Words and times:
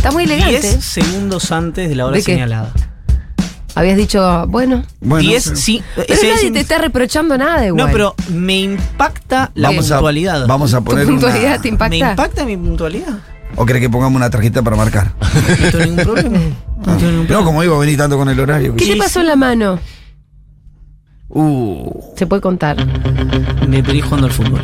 Está 0.00 0.12
muy 0.12 0.24
elegante. 0.24 0.60
10 0.62 0.82
segundos 0.82 1.52
antes 1.52 1.86
de 1.90 1.94
la 1.94 2.06
hora 2.06 2.16
¿De 2.16 2.22
qué? 2.22 2.32
señalada. 2.32 2.72
Habías 3.74 3.98
dicho, 3.98 4.46
bueno. 4.48 4.82
Bueno, 5.02 5.28
10, 5.28 5.44
pero- 5.44 5.56
sí. 5.56 5.82
Pero 5.94 6.06
ese 6.10 6.32
nadie 6.32 6.46
es- 6.46 6.52
te 6.54 6.60
está 6.60 6.78
reprochando 6.78 7.36
nada 7.36 7.66
igual. 7.66 7.86
No, 7.86 7.92
pero 7.92 8.14
me 8.30 8.60
impacta 8.60 9.50
la 9.54 9.68
vamos 9.68 9.90
a, 9.90 9.96
puntualidad. 9.96 10.46
vamos 10.46 10.72
a 10.72 10.78
¿Tu 10.78 10.84
poner 10.84 11.06
puntualidad 11.06 11.52
una- 11.52 11.60
te 11.62 11.68
impacta? 11.68 11.90
¿Me 11.90 11.98
impacta 11.98 12.44
mi 12.46 12.56
puntualidad? 12.56 13.18
¿O 13.56 13.66
crees 13.66 13.82
que 13.82 13.90
pongamos 13.90 14.16
una 14.16 14.30
tarjeta 14.30 14.62
para 14.62 14.74
marcar? 14.76 15.12
No 15.20 15.70
tengo 15.70 15.84
ningún 15.84 16.04
problema. 16.04 16.38
No 16.86 16.96
tengo 16.96 17.10
ningún 17.12 17.26
No, 17.28 17.44
como 17.44 17.62
iba 17.62 17.76
a 17.76 17.78
venir 17.78 17.98
tanto 17.98 18.16
con 18.16 18.26
el 18.30 18.40
horario. 18.40 18.74
¿Qué 18.76 18.86
te 18.86 18.96
pasó 18.96 19.20
en 19.20 19.26
la 19.26 19.36
mano? 19.36 19.78
Uh, 21.32 22.00
Se 22.16 22.26
puede 22.26 22.42
contar. 22.42 22.76
Me 23.68 23.82
perdí 23.82 24.00
jugando 24.00 24.26
al 24.26 24.32
fútbol. 24.32 24.62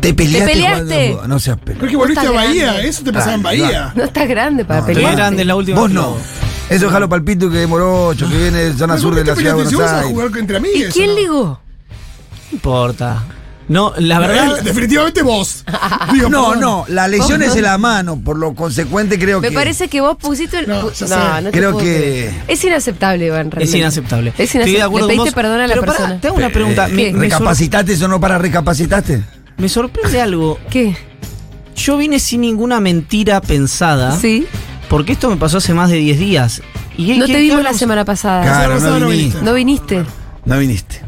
te 0.00 0.12
peleaste. 0.12 0.46
¿Te 0.46 0.52
peleaste? 0.52 1.08
jugando. 1.12 1.28
No 1.28 1.38
seas 1.40 1.58
Creo 1.64 1.78
pelo. 1.78 1.88
que 1.90 1.96
volviste 1.96 2.26
a 2.26 2.30
Bahía, 2.30 2.64
grande. 2.72 2.88
eso 2.88 3.02
te 3.04 3.12
pasaba 3.12 3.34
en 3.34 3.40
Ah, 3.40 3.42
Bahía. 3.44 3.92
No 3.94 4.04
estás 4.04 4.28
grande 4.28 4.64
para 4.64 4.80
No, 4.80 4.86
Estoy 4.86 4.94
pelear. 4.96 5.16
grande 5.16 5.42
en 5.42 5.48
la 5.48 5.56
última. 5.56 5.80
Vos 5.80 5.90
no. 5.90 6.16
Eso 6.68 6.86
déjalo 6.86 7.08
palpito 7.08 7.50
que 7.50 7.62
es 7.62 7.68
morocho, 7.68 8.28
que 8.28 8.36
viene 8.36 8.58
de 8.58 8.72
zona 8.74 8.94
Pero 8.94 9.00
sur 9.02 9.10
¿por 9.14 9.18
de 9.18 9.24
la 9.24 9.34
te 9.34 9.40
ciudad 9.40 9.56
de 9.56 9.62
Buenos 9.64 9.80
a 9.80 9.98
Aires. 9.98 10.10
jugar 10.12 10.30
entre 10.38 10.58
¿Y 10.74 10.84
quién 10.92 11.14
ligó? 11.14 11.44
No 11.44 11.58
importa. 12.52 13.22
No, 13.68 13.92
la 13.96 14.18
verdad. 14.18 14.58
Eh, 14.58 14.62
Definitivamente 14.64 15.22
vos. 15.22 15.64
Digo, 16.12 16.28
No, 16.28 16.50
perdón. 16.50 16.60
no, 16.60 16.84
la 16.88 17.06
lesión 17.08 17.42
es 17.42 17.54
en 17.56 17.62
la 17.62 17.78
mano, 17.78 18.20
por 18.20 18.36
lo 18.36 18.54
consecuente 18.54 19.18
creo 19.18 19.40
Me 19.40 19.48
que. 19.48 19.54
parece 19.54 19.88
que 19.88 20.00
vos 20.00 20.16
pusiste 20.16 20.58
el. 20.58 20.68
No, 20.68 20.90
ya 20.92 21.06
no, 21.06 21.36
sé. 21.36 21.42
no 21.42 21.50
te 21.50 21.58
Creo 21.58 21.72
puedo 21.72 21.84
que- 21.84 21.96
creer. 21.96 22.34
Es 22.48 22.64
inaceptable, 22.64 23.26
Iván, 23.26 23.50
realmente. 23.50 23.64
Es 23.64 23.74
inaceptable. 23.74 24.30
Es 24.36 24.40
Estoy 24.40 24.46
de 24.46 24.70
inaceptable. 24.70 24.82
acuerdo 24.84 25.06
Le 25.08 25.12
pediste 25.14 25.30
vos. 25.30 25.34
perdón 25.34 25.60
a 25.60 25.66
la 25.66 25.74
Pero 25.74 25.80
pará, 25.82 25.92
persona. 25.98 26.20
te 26.20 26.28
hago 26.28 26.36
una 26.36 26.50
pregunta. 26.50 26.88
Me, 26.88 26.96
¿Qué? 26.96 27.12
me 27.12 27.30
sor- 27.30 27.38
¿Recapacitaste 27.40 28.04
o 28.04 28.08
no 28.08 28.20
para 28.20 28.38
recapacitaste? 28.38 29.22
me 29.58 29.68
sorprende 29.68 30.20
algo. 30.20 30.58
¿Qué? 30.68 30.96
Yo 31.76 31.96
vine 31.96 32.18
sin 32.20 32.40
ninguna 32.42 32.80
mentira 32.80 33.40
pensada. 33.40 34.18
Sí. 34.18 34.46
Porque 34.88 35.12
esto 35.12 35.30
me 35.30 35.36
pasó 35.36 35.58
hace 35.58 35.72
más 35.72 35.88
de 35.88 35.96
10 35.96 36.18
días. 36.18 36.62
¿Y 36.98 37.16
No 37.16 37.24
te 37.26 37.38
vimos 37.40 37.62
la 37.62 37.72
semana 37.72 38.04
pasada. 38.04 38.42
Claro, 38.42 38.78
no 38.80 39.08
viniste. 39.08 39.40
¿No 39.42 39.54
viniste? 39.54 40.04
No 40.44 40.58
viniste. 40.58 41.00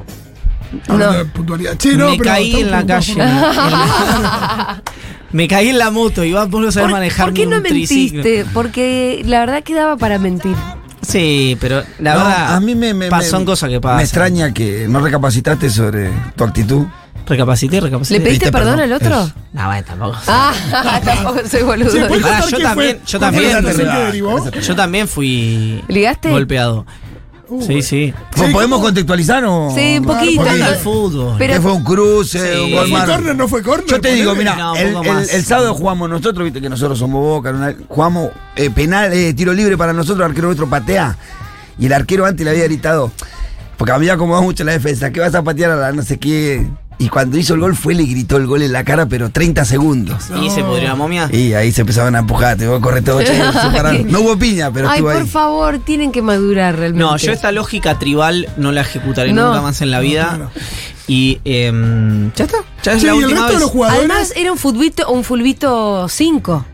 No. 0.88 1.12
de 1.12 1.24
puntualidad. 1.26 1.76
Che, 1.76 1.96
no, 1.96 2.10
me 2.10 2.18
pero 2.18 2.30
caí 2.30 2.54
en 2.60 2.70
la 2.70 2.86
calle. 2.86 3.14
me 5.32 5.48
caí 5.48 5.68
en 5.68 5.78
la 5.78 5.90
moto. 5.90 6.24
Iván, 6.24 6.50
vos 6.50 6.62
no 6.62 6.72
sabés 6.72 6.86
¿Por, 6.86 6.92
manejar 6.98 7.26
por 7.26 7.34
qué 7.34 7.46
no 7.46 7.56
un 7.58 7.62
triciclo. 7.62 8.22
mentiste? 8.22 8.50
Porque 8.52 9.22
la 9.26 9.40
verdad 9.40 9.62
quedaba 9.62 9.96
para 9.96 10.18
mentir. 10.18 10.56
Sí, 11.02 11.56
pero 11.60 11.82
la 11.98 12.14
No, 12.14 12.20
verdad. 12.24 12.54
a 12.54 12.60
mí 12.60 12.74
me, 12.74 12.94
me- 12.94 13.10
son 13.22 13.44
cosas 13.44 13.68
que 13.68 13.80
pasan. 13.80 13.98
Me 13.98 14.02
extraña 14.04 14.54
que 14.54 14.86
no 14.88 15.00
recapacitaste 15.00 15.68
sobre 15.70 16.10
tu 16.36 16.44
actitud. 16.44 16.86
Recapacité, 17.26 17.80
recapacité. 17.80 18.18
¿Le 18.18 18.24
pediste 18.24 18.52
perdón 18.52 18.76
perdón. 18.76 18.92
al 18.92 18.92
otro? 18.92 19.20
Eso. 19.24 19.32
No, 19.54 19.66
bueno, 19.66 19.84
tampoco. 19.86 20.16
Ah, 20.26 20.52
tampoco 21.04 21.40
soy 21.48 21.62
boludo. 21.62 21.90
Sí, 21.90 21.98
¿puedes 22.06 22.22
Pará, 22.22 22.40
contar 22.40 22.58
yo 22.58 22.64
también- 22.64 22.74
fue? 22.74 23.00
yo 23.06 23.18
¿Cuál 23.18 23.34
fue 23.34 23.44
también. 23.44 24.62
Yo 24.62 24.76
también 24.76 25.08
fui 25.08 25.84
¿Ligaste? 25.88 26.30
golpeado. 26.30 26.86
Uh, 27.54 27.62
sí, 27.66 27.82
sí. 27.82 28.14
¿Po- 28.36 28.44
Sí, 28.46 28.52
¿Podemos 28.52 28.80
contextualizar 28.80 29.44
o.? 29.44 29.72
Sí, 29.74 29.98
un 29.98 30.04
poquito. 30.04 30.42
fútbol. 30.82 31.34
Pero- 31.38 31.54
¿Qué 31.54 31.60
fue 31.60 31.72
un 31.72 31.84
cruce? 31.84 32.54
Sí. 32.54 32.74
un 32.74 33.00
corner? 33.06 33.36
¿No 33.36 33.48
fue 33.48 33.62
corner? 33.62 33.86
Yo 33.86 34.00
te 34.00 34.12
digo, 34.14 34.34
mira, 34.34 34.56
No, 34.56 34.74
el, 34.76 35.44
sábado 35.44 35.74
jugamos 35.74 36.08
nosotros, 36.10 36.44
viste 36.44 36.60
que 36.60 36.68
nosotros 36.68 36.98
somos 36.98 37.20
Boca, 37.20 37.50
una- 37.50 37.74
jugamos 37.88 38.30
eh, 38.56 38.70
penal, 38.70 39.12
eh, 39.12 39.32
tiro 39.34 39.52
libre 39.52 39.76
para 39.76 39.92
nosotros, 39.92 40.18
el 40.24 40.30
arquero 40.30 40.48
nuestro 40.48 40.68
patea. 40.68 41.16
Y 41.78 41.86
el 41.86 41.92
arquero 41.92 42.24
antes 42.26 42.44
le 42.44 42.50
había 42.50 42.64
gritado, 42.64 43.10
porque 43.76 43.92
había 43.92 44.14
acomodado 44.14 44.44
mucho 44.44 44.62
la 44.64 44.72
defensa, 44.72 45.10
que 45.10 45.20
vas 45.20 45.34
a 45.34 45.42
patear 45.42 45.70
a 45.72 45.76
la 45.76 45.92
no 45.92 46.02
sé 46.02 46.18
qué. 46.18 46.66
Y 46.98 47.08
cuando 47.08 47.36
hizo 47.36 47.54
el 47.54 47.60
gol 47.60 47.74
fue, 47.74 47.94
le 47.94 48.04
gritó 48.04 48.36
el 48.36 48.46
gol 48.46 48.62
en 48.62 48.72
la 48.72 48.84
cara, 48.84 49.06
pero 49.06 49.30
30 49.30 49.64
segundos. 49.64 50.24
¿Y 50.40 50.48
se 50.50 50.62
podría 50.62 50.90
la 50.90 50.94
momia? 50.94 51.28
Y 51.32 51.52
ahí 51.54 51.72
se 51.72 51.80
empezaban 51.80 52.14
a 52.14 52.20
empujar, 52.20 52.56
te 52.56 52.66
voy 52.68 52.78
a 52.78 52.80
correr 52.80 53.02
todo, 53.04 53.22
che. 53.22 53.36
No 54.06 54.20
hubo 54.20 54.36
piña, 54.38 54.70
pero 54.72 54.88
Ay, 54.88 54.98
estuvo 54.98 55.10
por 55.12 55.22
ahí. 55.22 55.28
favor, 55.28 55.78
tienen 55.78 56.12
que 56.12 56.22
madurar 56.22 56.76
realmente. 56.76 57.04
No, 57.04 57.16
yo 57.16 57.32
esta 57.32 57.50
lógica 57.52 57.98
tribal 57.98 58.48
no 58.56 58.70
la 58.72 58.82
ejecutaré 58.82 59.32
No. 59.32 59.48
nunca 59.48 59.60
más 59.62 59.80
en 59.82 59.90
la 59.90 60.00
vida. 60.00 60.28
claro. 60.36 60.50
Y 61.06 61.40
em, 61.44 62.32
ya 62.34 62.44
está. 62.44 62.58
Ya 62.82 62.92
es 62.94 63.02
la 63.02 63.14
y 63.14 63.18
el 63.18 63.24
última 63.24 63.40
resto 63.40 63.54
de 63.54 63.60
los 63.60 63.70
jugadores. 63.70 63.98
Además, 64.10 64.32
era 64.36 64.52
un 64.52 64.58
fulbito, 64.58 65.10
un 65.12 65.22
fulbito 65.24 66.08
5. 66.08 66.64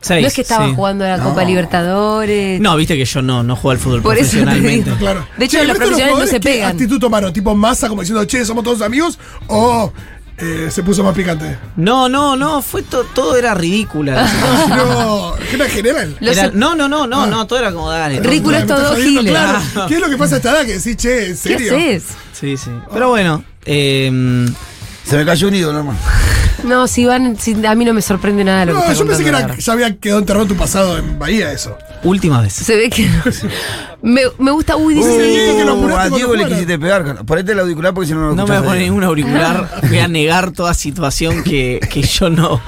Seis, 0.00 0.22
No 0.22 0.28
es 0.28 0.34
que 0.34 0.42
estaba 0.42 0.66
sí. 0.68 0.74
jugando 0.76 1.04
a 1.04 1.08
la 1.08 1.16
No. 1.16 1.24
Copa 1.24 1.44
Libertadores. 1.44 2.60
No, 2.60 2.76
viste 2.76 2.96
que 2.96 3.04
yo 3.04 3.20
no, 3.22 3.42
no 3.42 3.56
juego 3.56 3.70
al 3.72 3.78
fútbol 3.78 4.02
Por 4.02 4.16
eso 4.16 4.30
te 4.30 4.42
profesionalmente. 4.42 4.84
digo. 4.90 4.96
Claro. 4.98 5.26
De 5.36 5.44
hecho, 5.44 5.60
el 5.60 5.68
los 5.68 5.76
profesionales 5.76 6.18
no 6.18 6.26
se 6.26 6.32
¿qué 6.32 6.40
pegan. 6.40 6.70
actitud 6.70 6.98
tomaron? 7.00 7.32
¿Tipo 7.32 7.54
masa 7.54 7.88
como 7.88 8.02
diciendo, 8.02 8.24
che, 8.24 8.44
somos 8.44 8.62
todos 8.62 8.80
amigos? 8.82 9.18
¿O 9.48 9.92
eh, 10.38 10.68
se 10.70 10.84
puso 10.84 11.02
más 11.02 11.14
picante? 11.16 11.58
No, 11.74 12.08
no, 12.08 12.36
no, 12.36 12.62
fue 12.62 12.82
to- 12.82 13.04
todo 13.12 13.36
era 13.36 13.54
ridícula. 13.54 14.24
No, 14.68 15.34
era 15.52 15.68
general. 15.68 16.16
Era- 16.20 16.50
no, 16.54 16.76
no, 16.76 16.88
no, 16.88 17.08
no, 17.08 17.26
no, 17.26 17.46
todo 17.48 17.58
era 17.58 17.72
como 17.72 17.90
dale. 17.90 18.20
Ridículo 18.20 18.64
dos 18.66 18.90
jodiendo, 18.90 19.20
giles. 19.22 19.32
Claro. 19.32 19.58
Ah. 19.76 19.86
¿Qué 19.88 19.94
es 19.94 20.00
lo 20.00 20.08
que 20.08 20.16
pasa 20.16 20.36
a 20.36 20.38
esta 20.38 20.50
edad 20.52 20.64
que 20.64 20.78
decís, 20.78 20.96
che, 20.96 21.22
en 21.24 21.30
¿Qué 21.32 21.36
serio? 21.36 21.76
haces? 21.76 22.04
Sí, 22.32 22.56
sí. 22.56 22.70
Pero 22.92 23.08
bueno, 23.08 23.42
em, 23.64 24.46
Se 25.08 25.16
me 25.16 25.24
cayó 25.24 25.48
un 25.48 25.54
ídolo, 25.54 25.78
hermano. 25.78 25.98
No, 26.64 26.86
si 26.88 27.06
van, 27.06 27.38
si- 27.38 27.64
a 27.64 27.74
mí 27.74 27.84
no 27.84 27.94
me 27.94 28.02
sorprende 28.02 28.44
nada 28.44 28.66
lo 28.66 28.74
No, 28.74 28.80
que 28.80 28.92
está 28.92 28.98
yo 28.98 29.06
pensé 29.06 29.24
que 29.24 29.30
contando 29.30 29.38
era, 29.38 29.52
ahora. 29.54 29.62
ya 29.64 29.72
había 29.72 29.96
quedado 29.96 30.18
enterrado 30.20 30.46
tu 30.46 30.54
pasado 30.56 30.98
en 30.98 31.18
Bahía 31.18 31.52
eso. 31.52 31.76
última 32.02 32.40
vez. 32.42 32.52
Se 32.52 32.76
ve 32.76 32.90
que. 32.90 33.08
Me, 34.00 34.20
me 34.38 34.52
gusta. 34.52 34.76
Uy, 34.76 34.94
dice. 34.94 35.64
Uh, 35.64 35.70
apuraste 35.70 36.14
a 36.14 36.16
Diego 36.16 36.36
le 36.36 36.46
quisiste 36.46 36.78
pegar. 36.78 37.24
Ponete 37.24 37.52
el 37.52 37.58
auricular 37.58 37.92
porque 37.92 38.06
si 38.08 38.14
no 38.14 38.20
no 38.20 38.26
lo 38.28 38.34
No 38.36 38.46
me 38.46 38.56
voy 38.56 38.62
a 38.62 38.62
poner 38.62 38.82
ningún 38.82 39.02
auricular, 39.02 39.80
voy 39.88 39.98
a 39.98 40.06
negar 40.08 40.52
toda 40.52 40.72
situación 40.74 41.42
que, 41.42 41.80
que 41.90 42.02
yo 42.02 42.30
no, 42.30 42.60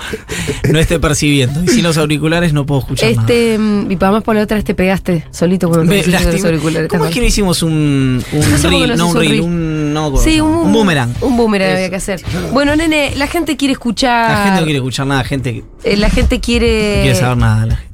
no 0.71 0.79
esté 0.79 0.99
percibiendo. 0.99 1.63
Y 1.63 1.69
sin 1.69 1.85
los 1.85 1.99
auriculares 1.99 2.53
no 2.53 2.67
puedo 2.67 2.81
escuchar 2.81 3.11
nada. 3.11 3.23
Este, 3.23 3.59
mm, 3.59 3.91
y 3.93 3.97
para 3.97 4.13
más 4.13 4.23
por 4.25 4.35
la 4.35 4.43
otra 4.43 4.57
vez 4.57 4.65
te 4.65 4.75
pegaste 4.75 5.27
solito 5.31 5.69
cuando 5.69 5.89
te 5.89 5.99
Me 5.99 6.03
pusiste 6.03 6.33
los 6.33 6.45
auriculares. 6.45 6.89
¿Cómo 6.89 7.05
es 7.05 7.15
que 7.15 7.21
no 7.21 7.27
hicimos 7.27 7.63
un, 7.63 8.25
un 8.33 8.63
No 8.63 8.71
reel? 8.71 8.97
no 8.97 9.09
un 9.09 9.17
reel, 9.17 9.41
un, 9.41 9.95
no, 9.95 10.17
Sí, 10.17 10.41
un, 10.41 10.51
un 10.51 10.73
boomerang. 10.73 11.15
Un 11.21 11.37
boomerang 11.37 11.69
Eso. 11.69 11.77
había 11.77 11.91
que 11.91 11.97
hacer. 11.97 12.23
Bueno, 12.53 12.75
nene, 12.75 13.13
la 13.17 13.29
gente 13.29 13.57
quiere 13.57 13.73
escuchar. 13.73 14.31
La 14.31 14.45
gente 14.45 14.61
no 14.61 14.65
quiere 14.65 14.79
escuchar 14.79 15.07
nada, 15.07 15.23
gente 15.23 15.65
eh, 15.85 15.97
la 15.97 16.11
gente 16.11 16.37
no 16.37 16.43
quiere. 16.43 17.01
quiere 17.03 17.15
saber 17.15 17.37
nada. 17.37 17.67
la 17.67 17.77
gente. 17.77 17.91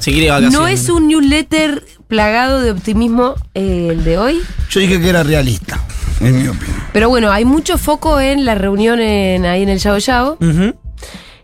Se 0.00 0.10
quiere 0.12 0.26
ir 0.26 0.32
de 0.32 0.40
vacaciones. 0.40 0.58
No 0.58 0.66
es 0.66 0.88
un 0.88 1.08
newsletter 1.08 1.84
plagado 2.10 2.60
de 2.60 2.72
optimismo 2.72 3.36
eh, 3.54 3.88
el 3.92 4.04
de 4.04 4.18
hoy. 4.18 4.40
Yo 4.68 4.80
dije 4.80 5.00
que 5.00 5.08
era 5.08 5.22
realista, 5.22 5.80
en 6.20 6.42
mi 6.42 6.48
opinión. 6.48 6.76
Pero 6.92 7.08
bueno, 7.08 7.30
hay 7.32 7.46
mucho 7.46 7.78
foco 7.78 8.20
en 8.20 8.44
la 8.44 8.54
reunión 8.54 9.00
en- 9.00 9.46
ahí 9.46 9.62
en 9.62 9.70
el 9.70 9.78
Yao 9.78 9.96
Yao. 9.96 10.36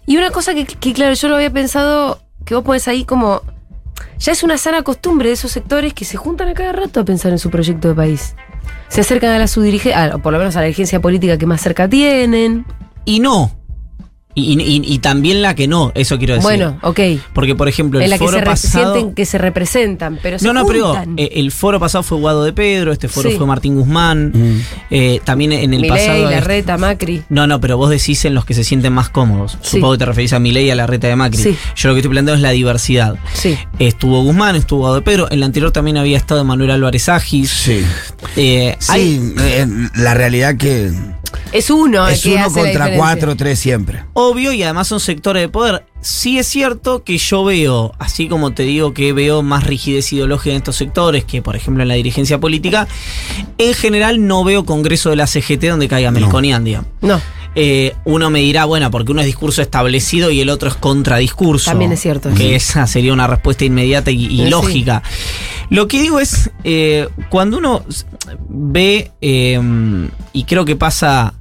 Y 0.07 0.17
una 0.19 0.31
cosa 0.31 0.53
que, 0.55 0.67
que, 0.67 0.93
claro, 0.93 1.15
yo 1.15 1.29
lo 1.29 1.37
había 1.37 1.51
pensado, 1.51 2.21
que 2.45 2.55
vos 2.55 2.63
pones 2.65 2.87
ahí 2.89 3.05
como. 3.05 3.41
Ya 4.19 4.33
es 4.33 4.43
una 4.43 4.59
sana 4.59 4.83
costumbre 4.83 5.29
de 5.29 5.35
esos 5.35 5.51
sectores 5.53 5.95
que 5.95 6.05
se 6.05 6.17
juntan 6.17 6.49
a 6.49 6.55
cada 6.55 6.73
rato 6.73 7.01
a 7.01 7.05
pensar 7.05 7.33
en 7.33 7.39
su 7.39 7.49
proyecto 7.51 7.89
de 7.89 7.95
país. 7.95 8.35
Se 8.89 9.01
acercan 9.01 9.31
a 9.31 9.39
la 9.39 9.47
subdirigencia, 9.49 10.15
o 10.15 10.19
por 10.21 10.33
lo 10.33 10.39
menos 10.39 10.55
a 10.57 10.61
la 10.61 10.67
dirigencia 10.67 11.01
política 11.01 11.39
que 11.39 11.47
más 11.47 11.61
cerca 11.61 11.89
tienen. 11.89 12.67
Y 13.05 13.21
no. 13.21 13.51
Y, 14.39 14.53
y- 14.53 14.63
y- 14.63 14.95
y 14.95 14.99
también 14.99 15.41
la 15.41 15.55
que 15.55 15.67
no, 15.67 15.93
eso 15.95 16.19
quiero 16.19 16.35
decir. 16.35 16.45
Bueno, 16.45 16.79
ok. 16.83 17.01
Porque, 17.33 17.55
por 17.55 17.69
ejemplo, 17.69 17.99
el 17.99 18.05
En 18.05 18.11
la 18.11 18.19
que 18.19 18.25
foro 18.27 18.39
se 18.39 18.45
pasado. 18.45 18.93
sienten 18.95 19.15
que 19.15 19.25
se 19.25 19.39
representan, 19.39 20.19
pero 20.23 20.39
se 20.39 20.45
No, 20.47 20.53
no, 20.53 20.67
pero 20.67 20.89
juntan. 20.89 21.15
eh, 21.19 21.31
el 21.37 21.51
foro 21.51 21.81
pasado 21.81 22.03
fue 22.05 22.19
Guado 22.19 22.45
de 22.45 22.53
Pedro, 22.53 22.93
este 22.93 23.09
foro 23.09 23.31
Sí. 23.31 23.37
fue 23.37 23.47
Martín 23.47 23.77
Guzmán. 23.77 24.33
Mm. 24.35 24.61
eh, 24.91 25.21
también 25.25 25.53
en 25.53 25.73
el 25.75 25.81
Milei, 25.81 25.91
pasado. 25.91 26.31
Larreta, 26.31 26.77
Macri. 26.77 27.23
No, 27.31 27.47
no, 27.47 27.61
pero 27.61 27.77
vos 27.79 27.89
decís 27.91 28.25
en 28.27 28.35
los 28.35 28.45
que 28.45 28.53
se 28.55 28.63
sienten 28.63 28.93
más 28.93 29.09
cómodos. 29.09 29.59
Sí. 29.63 29.77
Supongo 29.79 29.93
que 29.95 29.99
te 30.01 30.05
referís 30.07 30.33
a 30.35 30.39
Milei 30.39 30.67
y 30.67 30.71
a 30.71 30.75
la 30.75 30.87
reta 30.87 31.09
de 31.09 31.17
Macri. 31.17 31.43
Sí. 31.43 31.57
Yo 31.75 31.89
lo 31.89 31.95
que 31.95 32.01
estoy 32.01 32.11
planteando 32.11 32.35
es 32.35 32.41
la 32.43 32.51
diversidad. 32.51 33.17
Sí. 33.33 33.57
Estuvo 33.79 34.23
Guzmán, 34.23 34.55
estuvo 34.55 34.81
Guado 34.81 34.97
de 34.97 35.03
Pedro. 35.03 35.29
En 35.31 35.41
la 35.41 35.47
anterior 35.47 35.73
también 35.73 35.97
había 35.97 36.19
estado 36.19 36.45
Manuel 36.45 36.71
Álvarez 36.73 37.09
Agis. 37.09 37.51
Sí. 37.51 37.81
Eh, 38.37 38.77
hay- 38.89 39.33
eh, 39.41 39.67
la 39.95 40.13
realidad 40.15 40.57
que 40.59 40.91
Es 41.53 41.71
uno 41.71 42.07
el 42.07 42.15
es 42.15 42.23
que 42.23 42.35
uno 42.35 42.47
hace 42.47 42.61
contra 42.61 42.95
cuatro 42.97 43.35
tres 43.37 43.59
siempre. 43.59 44.05
Obvio 44.29 44.53
y 44.53 44.63
además 44.63 44.89
son 44.89 45.01
sectores 45.01 45.43
de 45.43 45.49
poder. 45.49 45.85
Sí 46.01 46.39
es 46.39 46.47
cierto 46.47 47.03
que 47.05 47.19
yo 47.19 47.45
veo, 47.45 47.93
así 47.99 48.29
como 48.29 48.53
te 48.53 48.63
digo 48.63 48.93
que 48.95 49.13
veo 49.13 49.43
más 49.43 49.65
rigidez 49.65 50.13
ideológica 50.13 50.51
en 50.51 50.57
estos 50.59 50.77
sectores 50.77 51.25
que 51.25 51.43
por 51.43 51.57
ejemplo 51.57 51.83
en 51.83 51.89
la 51.89 51.95
dirigencia 51.95 52.39
política, 52.39 52.87
en 53.59 53.75
general 53.75 54.27
no 54.27 54.45
veo 54.45 54.65
congreso 54.65 55.11
de 55.11 55.17
la 55.17 55.27
CGT 55.27 55.65
donde 55.71 55.89
caiga 55.89 56.11
Melconian, 56.11 56.63
digamos. 56.65 56.89
No, 57.01 57.21
Eh, 57.59 57.95
uno 58.05 58.29
me 58.29 58.41
dirá, 58.41 58.67
bueno, 58.67 58.91
porque 58.91 59.13
uno 59.13 59.23
es 59.23 59.27
discurso 59.27 59.63
establecido 59.63 60.31
y 60.31 60.43
el 60.43 60.51
otro 60.51 60.69
es 60.69 60.75
contradiscurso. 60.75 61.71
También 61.71 61.91
es 61.91 62.01
cierto. 62.01 62.29
Que 62.35 62.55
esa 62.55 62.87
sería 62.87 63.15
una 63.15 63.27
respuesta 63.27 63.65
inmediata 63.65 64.11
y, 64.11 64.27
y 64.27 64.45
Sí. 64.45 64.51
lógica. 64.51 65.03
Lo 65.71 65.89
que 65.89 65.99
digo 66.03 66.21
es, 66.21 66.51
eh, 66.65 67.09
cuando 67.31 67.57
uno 67.57 67.83
ve, 68.51 69.11
eh, 69.23 69.59
y 70.35 70.45
creo 70.45 70.67
que 70.67 70.77
pasa, 70.77 71.33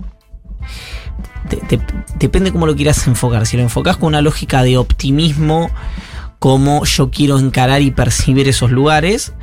de- 1.50 1.80
depende 2.20 2.52
cómo 2.52 2.66
lo 2.66 2.76
quieras 2.76 3.08
enfocar. 3.08 3.46
Si 3.46 3.58
lo 3.58 3.64
enfocas 3.64 3.98
con 3.98 4.08
una 4.08 4.22
lógica 4.22 4.64
de 4.64 4.78
optimismo, 4.78 5.70
como 6.40 6.86
yo 6.86 7.10
quiero 7.12 7.40
encarar 7.40 7.82
y 7.82 7.92
percibir 7.92 8.48
esos 8.48 8.72
lugares, 8.72 9.34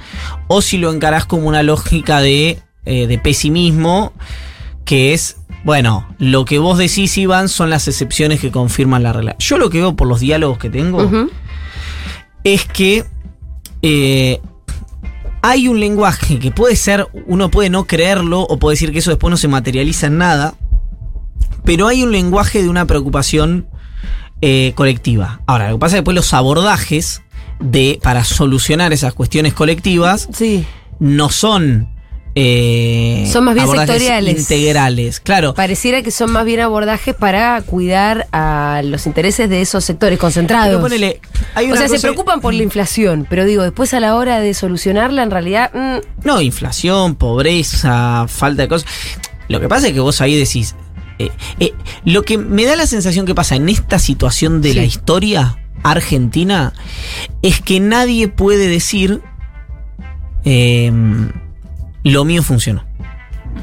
o 0.48 0.62
si 0.62 0.78
lo 0.78 0.92
encarás 0.92 1.24
como 1.24 1.48
una 1.48 1.62
lógica 1.62 2.20
de, 2.20 2.62
eh, 2.84 3.06
de 3.06 3.19
pesimismo, 3.19 4.12
que 4.84 5.14
es, 5.14 5.36
bueno, 5.64 6.06
lo 6.19 6.44
que 6.44 6.58
vos 6.58 6.78
decís, 6.78 7.16
Iván, 7.19 7.48
son 7.48 7.70
las 7.70 7.88
excepciones 7.88 8.40
que 8.40 8.50
confirman 8.50 9.02
la 9.02 9.12
regla. 9.12 9.36
Yo 9.38 9.58
lo 9.58 9.70
que 9.70 9.78
veo 9.78 9.96
por 9.96 10.08
los 10.08 10.20
diálogos 10.20 10.58
que 10.58 10.70
tengo 10.70 11.28
es 12.44 12.64
que 12.66 13.04
eh, 13.82 14.40
hay 15.42 15.69
un 15.69 15.80
lenguaje 15.80 16.38
que 16.38 16.50
puede 16.50 16.76
ser, 16.76 17.08
uno 17.26 17.50
puede 17.50 17.69
no 17.69 17.84
creerlo 17.84 18.42
o 18.42 18.58
puede 18.58 18.74
decir 18.74 18.92
que 18.92 19.00
eso 19.00 19.10
después 19.10 19.30
no 19.30 19.36
se 19.36 19.48
materializa 19.48 20.06
en 20.06 20.19
nada, 20.19 20.54
pero 21.64 21.86
hay 21.88 22.02
un 22.02 22.12
lenguaje 22.12 22.62
de 22.62 22.68
una 22.68 22.86
preocupación 22.86 23.66
eh, 24.40 24.72
colectiva. 24.74 25.40
Ahora, 25.46 25.68
lo 25.70 25.76
que 25.76 25.80
pasa 25.80 25.90
es 25.90 25.92
que 25.96 26.00
después 26.00 26.14
los 26.16 26.34
abordajes 26.34 27.22
de, 27.60 27.98
para 28.02 28.24
solucionar 28.24 28.92
esas 28.92 29.14
cuestiones 29.14 29.54
colectivas 29.54 30.28
Sí. 30.32 30.66
no 30.98 31.28
son... 31.30 31.88
eh, 32.34 33.28
Son 33.32 33.44
más 33.44 33.54
bien 33.54 33.68
sectoriales. 33.70 34.38
Integrales, 34.40 35.20
claro. 35.20 35.54
Pareciera 35.54 36.02
que 36.02 36.10
son 36.10 36.32
más 36.32 36.44
bien 36.44 36.58
abordajes 36.60 37.14
para 37.14 37.60
cuidar 37.62 38.26
a 38.32 38.80
los 38.84 39.06
intereses 39.06 39.48
de 39.48 39.60
esos 39.60 39.84
sectores 39.84 40.18
concentrados. 40.18 40.70
Pero 40.70 40.80
ponele, 40.82 41.20
hay 41.54 41.70
o 41.70 41.76
sea, 41.76 41.88
se 41.88 42.00
preocupan 42.00 42.40
por 42.40 42.52
la 42.54 42.62
inflación, 42.64 43.26
pero 43.30 43.44
digo, 43.44 43.62
después 43.62 43.94
a 43.94 44.00
la 44.00 44.16
hora 44.16 44.40
de 44.40 44.54
solucionarla, 44.54 45.22
en 45.22 45.30
realidad, 45.30 45.70
mm, 45.72 46.26
No, 46.26 46.40
inflación, 46.40 47.14
pobreza, 47.14 48.26
falta 48.28 48.62
de 48.62 48.68
cosas. 48.68 48.88
Lo 49.48 49.60
que 49.60 49.68
pasa 49.68 49.86
es 49.88 49.92
que 49.92 50.00
vos 50.00 50.20
ahí 50.20 50.36
decís. 50.36 50.74
Eh, 51.26 51.32
eh, 51.60 51.72
lo 52.04 52.22
que 52.24 52.38
me 52.38 52.64
da 52.64 52.76
la 52.76 52.86
sensación 52.86 53.26
que 53.26 53.34
pasa 53.34 53.56
en 53.56 53.69
esta 53.69 53.98
situación 53.98 54.60
de 54.62 54.70
Sí. 54.70 54.76
la 54.76 54.84
historia 54.84 55.58
argentina 55.82 56.72
es 57.42 57.60
que 57.60 57.80
nadie 57.80 58.28
puede 58.28 58.69
decir. 58.69 59.20
em, 60.44 61.30
lo 62.04 62.24
mío 62.24 62.42
funcionó. 62.42 62.84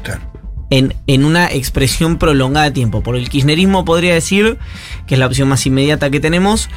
Claro. 0.02 0.22
En, 0.70 0.94
en 1.06 1.24
una 1.24 1.48
expresión 1.50 2.16
prolongada 2.16 2.66
de 2.66 2.70
tiempo. 2.72 3.02
Por 3.02 3.16
el 3.16 3.28
kirchnerismo 3.28 3.84
podría 3.84 4.14
decir, 4.14 4.56
que 5.06 5.14
es 5.14 5.18
la 5.18 5.26
opción 5.26 5.48
más 5.48 5.66
inmediata 5.66 6.10
que 6.10 6.20
tenemos, 6.20 6.68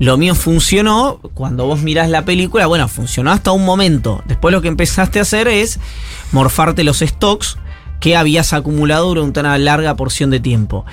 lo 0.00 0.16
mío 0.16 0.34
funcionó. 0.34 1.20
Cuando 1.34 1.66
vos 1.66 1.82
mirás 1.82 2.08
la 2.08 2.24
película, 2.24 2.66
bueno, 2.66 2.88
funcionó 2.88 3.30
hasta 3.30 3.52
un 3.52 3.64
momento. 3.64 4.22
Después 4.26 4.52
lo 4.52 4.62
que 4.62 4.68
empezaste 4.68 5.18
a 5.18 5.22
hacer 5.22 5.48
es 5.48 5.78
morfarte 6.32 6.82
los 6.82 6.98
stocks 7.00 7.58
que 8.00 8.16
habías 8.16 8.52
acumulado 8.52 9.08
durante 9.08 9.40
una 9.40 9.56
larga 9.58 9.96
porción 9.96 10.30
de 10.30 10.40
tiempo. 10.40 10.84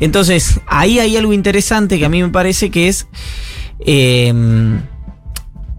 Entonces, 0.00 0.60
ahí 0.66 0.98
hay 0.98 1.16
algo 1.16 1.32
interesante 1.32 1.98
que 1.98 2.04
a 2.04 2.08
mí 2.08 2.22
me 2.22 2.28
parece 2.30 2.70
que 2.70 2.88
es 2.88 3.06
eh, 3.80 4.32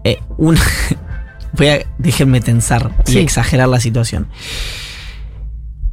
eh, 0.04 0.18
una... 0.38 0.60
Voy 1.54 1.68
a, 1.68 1.84
déjenme 1.98 2.40
tensar 2.40 2.90
y 3.06 3.12
Sí. 3.12 3.18
exagerar 3.18 3.68
la 3.68 3.78
situación. 3.78 4.26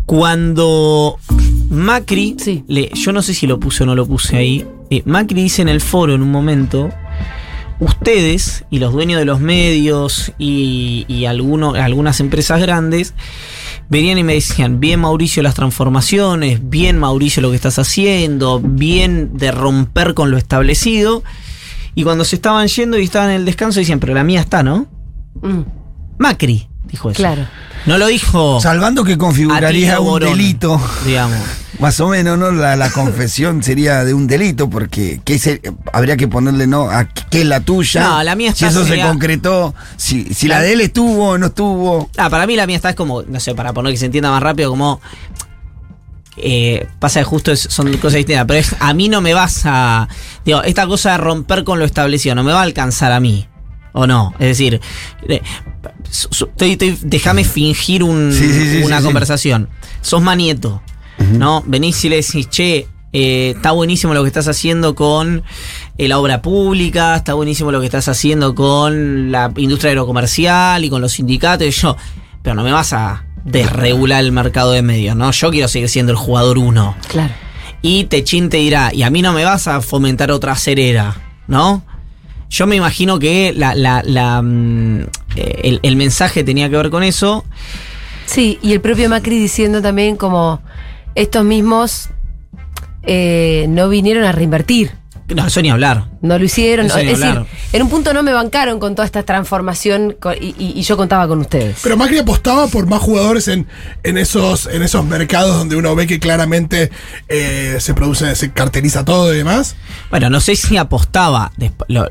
Cuando 0.06 1.20
Macri, 1.70 2.36
Sí. 2.40 2.64
le- 2.68 2.90
yo 2.96 3.12
no 3.12 3.22
sé 3.22 3.34
si 3.34 3.46
lo 3.46 3.60
puse 3.60 3.84
o 3.84 3.86
no 3.86 3.94
lo 3.94 4.08
puse 4.08 4.38
ahí, 4.38 4.66
eh, 4.90 5.04
Macri 5.06 5.44
dice 5.44 5.62
en 5.62 5.70
el 5.70 5.82
foro 5.82 6.16
en 6.16 6.22
un 6.24 6.32
momento, 6.32 6.90
ustedes 7.80 8.64
y 8.72 8.80
los 8.80 8.92
dueños 8.94 9.20
de 9.20 9.26
los 9.26 9.40
medios 9.40 10.32
y, 10.40 11.06
y 11.08 11.26
alguno- 11.26 11.76
algunas 11.76 12.20
empresas 12.22 12.60
grandes 12.62 13.14
venían 13.90 14.18
y 14.18 14.24
me 14.24 14.36
decían, 14.36 14.80
bien 14.80 15.02
Mauricio 15.02 15.44
las 15.44 15.56
transformaciones, 15.56 16.70
bien 16.70 16.98
Mauricio 16.98 17.42
lo 17.42 17.50
que 17.50 17.56
estás 17.56 17.80
haciendo, 17.80 18.62
bien 18.64 19.38
de 19.38 19.52
romper 19.52 20.14
con 20.14 20.32
lo 20.32 20.38
establecido. 20.38 21.24
Y 21.96 22.04
cuando 22.04 22.24
se 22.24 22.36
estaban 22.36 22.68
yendo 22.68 22.98
y 22.98 23.04
estaban 23.04 23.32
en 23.32 23.38
el 23.38 23.46
descanso 23.46 23.80
decían, 23.80 24.00
pero 24.00 24.14
la 24.14 24.24
mía 24.24 24.42
está, 24.42 24.64
¿no? 24.64 24.88
mm, 25.42 25.62
Macri 26.18 26.69
dijo 26.86 27.12
eso. 27.12 27.18
claro. 27.18 27.46
No 27.86 27.98
lo 27.98 28.08
dijo. 28.08 28.60
Salvando 28.60 29.06
que 29.06 29.18
configuraría 29.18 30.02
un 30.02 30.08
Borón, 30.08 30.30
delito. 30.32 30.82
Digamos. 31.06 31.38
Más 31.80 31.98
o 32.02 32.10
menos, 32.10 32.38
¿no? 32.38 32.52
La, 32.52 32.76
la 32.76 32.90
confesión 32.92 33.64
sería 33.64 34.04
de 34.04 34.14
un 34.14 34.28
delito, 34.28 34.70
porque 34.70 35.22
¿qué 35.24 35.40
se- 35.40 35.62
habría 35.94 36.18
que 36.18 36.28
ponerle, 36.28 36.68
¿no? 36.68 36.90
¿A 36.90 37.06
qué 37.06 37.40
es 37.42 37.46
la 37.48 37.62
tuya? 37.62 38.04
No, 38.04 38.24
la 38.24 38.36
mía 38.36 38.50
Si 38.54 38.66
está 38.66 38.68
eso 38.68 38.86
sería- 38.86 39.06
se 39.06 39.10
concretó, 39.12 39.74
si, 39.96 40.26
si 40.34 40.50
la, 40.50 40.58
La- 40.58 40.64
de 40.64 40.74
él 40.74 40.82
estuvo 40.82 41.30
o 41.30 41.38
no 41.38 41.46
estuvo. 41.48 42.10
Ah, 42.18 42.30
para 42.30 42.46
mí 42.46 42.58
la 42.58 42.68
mía 42.68 42.76
está 42.76 42.90
es 42.90 42.96
como, 42.98 43.22
no 43.24 43.40
sé, 43.40 43.56
para 43.56 43.72
poner 43.72 43.94
que 43.94 43.98
se 43.98 44.08
entienda 44.08 44.30
más 44.30 44.44
rápido, 44.44 44.70
como. 44.72 45.00
eh, 46.36 46.86
pasa 47.00 47.20
que 47.22 47.26
justo 47.26 47.52
es- 47.54 47.68
son 47.70 47.92
cosas 47.98 48.16
distintas, 48.18 48.46
pero 48.46 48.60
es, 48.60 48.76
a 48.80 48.94
mí 48.94 49.08
no 49.08 49.22
me 49.22 49.34
vas 49.34 49.62
a. 49.66 50.08
Digo, 50.46 50.64
esta 50.64 50.86
cosa 50.86 51.12
de 51.14 51.18
romper 51.20 51.64
con 51.64 51.80
lo 51.80 51.86
establecido 51.86 52.36
no 52.36 52.44
me 52.44 52.52
va 52.52 52.60
a 52.60 52.64
alcanzar 52.64 53.12
a 53.14 53.20
mí. 53.22 53.48
¿O 53.94 54.06
no? 54.08 54.34
Es 54.40 54.48
decir, 54.50 54.80
eh, 55.28 55.42
déjame 57.04 57.44
fingir 57.44 58.04
un- 58.04 58.32
Sí, 58.34 58.52
sí, 58.52 58.70
sí, 58.70 58.84
una 58.84 58.98
sí, 58.98 59.02
sí. 59.02 59.06
conversación. 59.06 59.70
Sos 60.02 60.22
manieto, 60.22 60.82
¿no? 61.34 61.64
Venís 61.66 62.04
y 62.06 62.10
le 62.10 62.18
decís, 62.18 62.50
che, 62.50 62.88
eh, 63.12 63.54
está 63.56 63.72
buenísimo 63.72 64.14
lo 64.14 64.22
que 64.22 64.28
estás 64.28 64.48
haciendo 64.48 64.94
con 64.96 65.44
eh, 65.98 66.08
la 66.08 66.20
obra 66.20 66.42
pública, 66.42 67.16
está 67.16 67.34
buenísimo 67.34 67.72
lo 67.72 67.80
que 67.80 67.88
estás 67.88 68.08
haciendo 68.08 68.54
con 68.56 69.32
la 69.32 69.52
industria 69.58 69.90
aerocomercial 69.90 70.84
y 70.86 70.90
con 70.90 71.02
los 71.02 71.14
sindicatos. 71.14 71.68
Y 71.68 71.72
yo, 71.72 71.98
pero 72.44 72.56
no 72.56 72.64
me 72.64 72.72
vas 72.72 72.94
a 72.94 73.26
desregular 73.46 74.24
el 74.24 74.32
mercado 74.32 74.72
de 74.72 74.82
medios, 74.82 75.16
¿no? 75.16 75.32
Yo 75.32 75.50
quiero 75.50 75.68
seguir 75.68 75.90
siendo 75.90 76.12
el 76.12 76.18
jugador 76.18 76.58
uno. 76.58 76.96
Claro. 77.08 77.34
Y 77.82 78.04
Techín 78.06 78.50
te 78.50 78.58
dirá, 78.58 78.92
y 78.94 79.04
a 79.04 79.10
mí 79.10 79.22
no 79.22 79.32
me 79.34 79.46
vas 79.46 79.68
a 79.68 79.82
fomentar 79.82 80.32
otra 80.32 80.56
cerera, 80.56 81.16
¿no? 81.48 81.84
Yo 82.50 82.66
me 82.68 82.76
imagino 82.76 83.20
que 83.20 83.54
la, 83.56 83.76
la- 83.76 84.02
la, 84.04 84.42
mm, 84.42 85.02
eh, 85.36 85.80
el, 85.84 85.96
mensaje 85.96 86.44
tenía 86.44 86.70
que 86.70 86.78
ver 86.78 86.90
con 86.90 87.04
eso. 87.04 87.46
Sí, 88.26 88.58
y 88.62 88.74
el 88.74 88.82
propio 88.82 89.10
Macri 89.10 89.40
diciendo 89.40 89.82
también 89.82 90.16
como 90.16 90.62
estos 91.16 91.44
mismos 91.46 92.10
eh, 93.04 93.66
no 93.70 93.90
vinieron 93.90 94.24
a 94.24 94.32
reinvertir. 94.32 94.92
No, 95.36 95.46
eso 95.46 95.62
ni 95.62 95.70
hablar. 95.70 96.06
No 96.22 96.38
lo 96.40 96.44
hicieron. 96.46 96.88
Eso 96.88 96.98
es 96.98 97.06
ni 97.06 97.12
decir, 97.12 97.46
en 97.74 97.82
un 97.84 97.90
punto 97.90 98.14
no 98.14 98.24
me 98.24 98.34
bancaron 98.34 98.80
con 98.80 98.96
toda 98.96 99.06
esta 99.06 99.24
transformación 99.24 100.18
y, 100.42 100.46
y- 100.58 100.74
y 100.76 100.82
yo 100.82 100.98
contaba 100.98 101.28
con 101.28 101.40
ustedes. 101.40 101.80
Pero 101.84 101.98
Macri 101.98 102.18
apostaba 102.18 102.68
por 102.68 102.88
más 102.88 103.00
jugadores 103.02 103.48
en, 103.48 103.68
en, 104.04 104.18
esos, 104.18 104.66
en 104.68 104.82
esos 104.82 105.06
mercados 105.06 105.56
donde 105.58 105.76
uno 105.76 105.96
ve 105.96 106.08
que 106.08 106.20
claramente 106.20 106.90
eh, 107.28 107.78
se 107.80 107.94
produce, 107.94 108.36
se 108.36 108.52
carteliza 108.52 109.06
todo 109.06 109.34
y 109.34 109.38
demás. 109.38 109.76
Bueno, 110.10 110.30
no 110.30 110.40
sé 110.42 110.56
si 110.56 110.78
apostaba. 110.78 111.52
lo- 111.88 112.08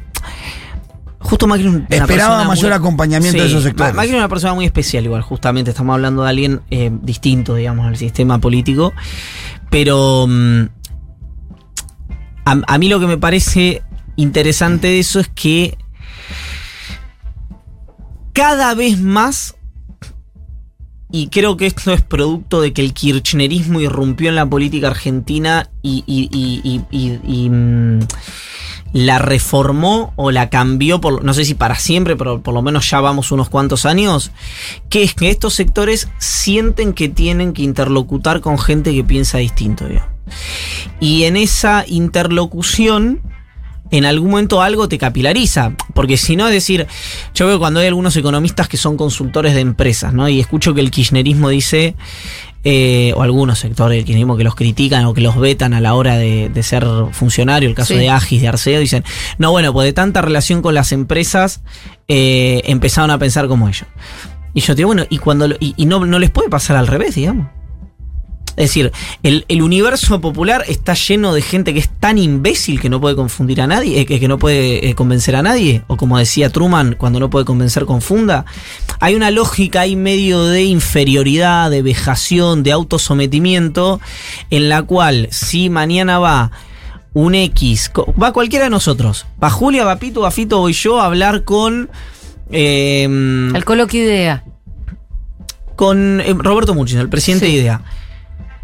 justo 1.20 1.46
Macri 1.48 1.66
una 1.66 1.84
Esperaba 1.90 2.44
mayor 2.44 2.72
acompañamiento 2.72 3.42
de 3.42 3.48
esos 3.48 3.64
sectores. 3.64 3.92
Ma- 3.92 4.02
Macri 4.02 4.12
es 4.12 4.16
una 4.18 4.28
persona 4.28 4.54
muy 4.54 4.64
especial, 4.64 5.04
igual, 5.04 5.22
justamente. 5.22 5.70
Estamos 5.72 5.94
hablando 5.94 6.22
de 6.22 6.28
alguien 6.30 6.60
eh, 6.70 6.90
distinto, 7.02 7.54
digamos, 7.56 7.86
al 7.86 7.96
sistema 7.96 8.38
político. 8.38 8.92
Pero 9.70 10.26
mm, 10.28 10.62
a, 12.66 12.78
mí 12.78 12.88
lo 12.88 13.00
que 13.00 13.06
me 13.06 13.18
parece 13.18 13.82
interesante 14.16 14.88
de 14.88 14.98
eso 15.00 15.20
es 15.20 15.28
que 15.28 15.76
cada 18.32 18.74
vez 18.74 19.00
más, 19.00 19.56
y 21.10 21.28
creo 21.28 21.56
que 21.56 21.66
esto 21.66 21.92
es 21.92 22.02
producto 22.02 22.60
de 22.60 22.72
que 22.72 22.82
el 22.82 22.94
kirchnerismo 22.94 23.80
irrumpió 23.80 24.28
en 24.28 24.36
la 24.36 24.46
política 24.46 24.88
argentina 24.88 25.70
y, 25.82 26.02
mm, 27.50 27.98
la 28.92 29.18
reformó 29.18 30.14
o 30.16 30.30
la 30.30 30.48
cambió, 30.48 31.00
por, 31.00 31.22
no 31.22 31.34
sé 31.34 31.44
si 31.44 31.54
para 31.54 31.74
siempre, 31.74 32.16
pero 32.16 32.40
por 32.40 32.54
lo 32.54 32.62
menos 32.62 32.88
ya 32.88 33.00
vamos 33.00 33.32
unos 33.32 33.50
cuantos 33.50 33.84
años, 33.84 34.30
que 34.88 35.02
es 35.02 35.14
que 35.14 35.28
estos 35.28 35.54
sectores 35.54 36.08
sienten 36.18 36.94
que 36.94 37.08
tienen 37.08 37.52
que 37.52 37.62
interlocutar 37.62 38.40
con 38.40 38.58
gente 38.58 38.94
que 38.94 39.04
piensa 39.04 39.38
distinto. 39.38 39.86
Y 41.00 41.24
en 41.24 41.36
esa 41.36 41.84
interlocución, 41.86 43.20
en 43.90 44.04
algún 44.04 44.30
momento 44.30 44.60
algo 44.62 44.88
te 44.88 44.98
capilariza. 44.98 45.72
Porque 45.94 46.16
si 46.16 46.36
no, 46.36 46.46
es 46.46 46.52
decir, 46.52 46.86
yo 47.34 47.46
veo 47.46 47.58
cuando 47.58 47.80
hay 47.80 47.86
algunos 47.86 48.16
economistas 48.16 48.68
que 48.68 48.76
son 48.76 48.96
consultores 48.96 49.54
de 49.54 49.60
empresas, 49.60 50.12
¿no? 50.12 50.28
Y 50.28 50.40
escucho 50.40 50.74
que 50.74 50.80
el 50.80 50.90
kirchnerismo 50.90 51.48
dice, 51.48 51.94
eh, 52.64 53.12
o 53.16 53.22
algunos 53.22 53.60
sectores 53.60 53.96
del 53.96 54.04
kirchnerismo 54.04 54.36
que 54.36 54.44
los 54.44 54.54
critican 54.54 55.04
o 55.06 55.14
que 55.14 55.20
los 55.20 55.36
vetan 55.38 55.72
a 55.74 55.80
la 55.80 55.94
hora 55.94 56.16
de, 56.16 56.48
de 56.50 56.62
ser 56.62 56.84
funcionario, 57.12 57.68
el 57.68 57.74
caso 57.74 57.94
Sí. 57.94 58.00
de 58.00 58.10
Agis, 58.10 58.42
de 58.42 58.48
Arceo, 58.48 58.80
dicen, 58.80 59.04
no, 59.38 59.50
bueno, 59.52 59.72
pues 59.72 59.86
de 59.86 59.92
tanta 59.92 60.20
relación 60.22 60.60
con 60.60 60.74
las 60.74 60.92
empresas, 60.92 61.62
eh, 62.08 62.62
empezaron 62.66 63.10
a 63.10 63.18
pensar 63.18 63.48
como 63.48 63.68
ellos. 63.68 63.86
Y 64.54 64.60
yo 64.60 64.74
digo, 64.74 64.88
bueno, 64.88 65.04
y 65.08 65.18
cuando 65.18 65.46
y, 65.60 65.74
y 65.76 65.86
no, 65.86 66.04
no 66.04 66.18
les 66.18 66.30
puede 66.30 66.48
pasar 66.48 66.76
al 66.76 66.86
revés, 66.88 67.14
digamos. 67.14 67.46
Es 68.58 68.70
decir, 68.70 68.92
el, 69.22 69.44
el 69.48 69.62
universo 69.62 70.20
popular 70.20 70.64
está 70.68 70.94
lleno 70.94 71.32
de 71.32 71.42
gente 71.42 71.72
que 71.72 71.78
es 71.80 71.88
tan 71.88 72.18
imbécil 72.18 72.80
que 72.80 72.88
no 72.90 73.00
puede 73.00 73.14
confundir 73.16 73.60
a 73.62 73.66
nadie, 73.66 74.00
eh, 74.00 74.06
que, 74.06 74.18
que 74.20 74.28
no 74.28 74.36
puede 74.38 74.88
eh, 74.90 74.94
convencer 74.94 75.36
a 75.36 75.42
nadie, 75.42 75.82
o 75.86 75.96
como 75.96 76.18
decía 76.18 76.50
Truman, 76.50 76.96
cuando 76.98 77.20
no 77.20 77.30
puede 77.30 77.44
convencer, 77.44 77.86
confunda. 77.86 78.44
Hay 79.00 79.14
una 79.14 79.30
lógica 79.30 79.82
ahí 79.82 79.94
medio 79.96 80.44
de 80.44 80.64
inferioridad, 80.64 81.70
de 81.70 81.82
vejación, 81.82 82.62
de 82.64 82.72
autosometimiento, 82.72 84.00
en 84.50 84.68
la 84.68 84.82
cual 84.82 85.28
si 85.30 85.70
mañana 85.70 86.18
va 86.18 86.50
un 87.14 87.34
X, 87.34 87.90
va 88.20 88.32
cualquiera 88.32 88.64
de 88.66 88.70
nosotros, 88.70 89.24
va 89.42 89.50
Julia, 89.50 89.84
va 89.84 89.96
Pito, 90.00 90.20
va 90.22 90.30
Fito, 90.30 90.58
voy 90.58 90.72
yo 90.72 91.00
a 91.00 91.06
hablar 91.06 91.44
con... 91.44 91.88
eh, 92.50 93.04
Al 93.54 93.64
coloquio 93.64 94.02
idea. 94.02 94.44
con 95.76 96.20
eh, 96.20 96.34
Roberto 96.36 96.74
Muchis, 96.74 96.96
el 96.96 97.08
presidente 97.08 97.46
Sí. 97.46 97.52
de 97.52 97.58
IDEA. 97.60 97.82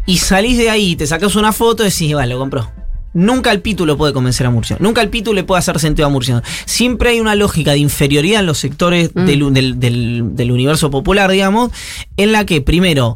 Y 0.05 0.17
salís 0.17 0.57
de 0.57 0.69
ahí, 0.69 0.95
te 0.95 1.07
sacas 1.07 1.35
una 1.35 1.51
foto 1.51 1.83
y 1.83 1.89
decís, 1.89 2.13
vale, 2.13 2.33
lo 2.33 2.39
compró. 2.39 2.71
Nunca 3.13 3.51
el 3.51 3.61
Pitu 3.61 3.85
lo 3.85 3.97
puede 3.97 4.11
convencer 4.13 4.45
a 4.45 4.49
Murcia. 4.49 4.75
Nunca 4.79 5.01
el 5.01 5.09
Pitu 5.09 5.33
le 5.33 5.43
puede 5.45 5.59
hacer 5.59 5.79
sentido 5.79 6.05
a 6.05 6.09
Murcia. 6.09 6.43
Siempre 6.65 7.11
hay 7.11 7.19
una 7.21 7.33
lógica 7.35 7.71
de 7.71 7.77
inferioridad 7.77 8.41
en 8.41 8.45
los 8.45 8.57
sectores 8.57 9.11
Mm. 9.15 9.25
del, 9.25 9.53
del- 9.53 9.79
del- 9.79 10.23
del 10.35 10.51
universo 10.51 10.91
popular, 10.91 11.31
digamos, 11.31 11.71
en 12.17 12.31
la 12.33 12.45
que 12.45 12.61
primero 12.61 13.15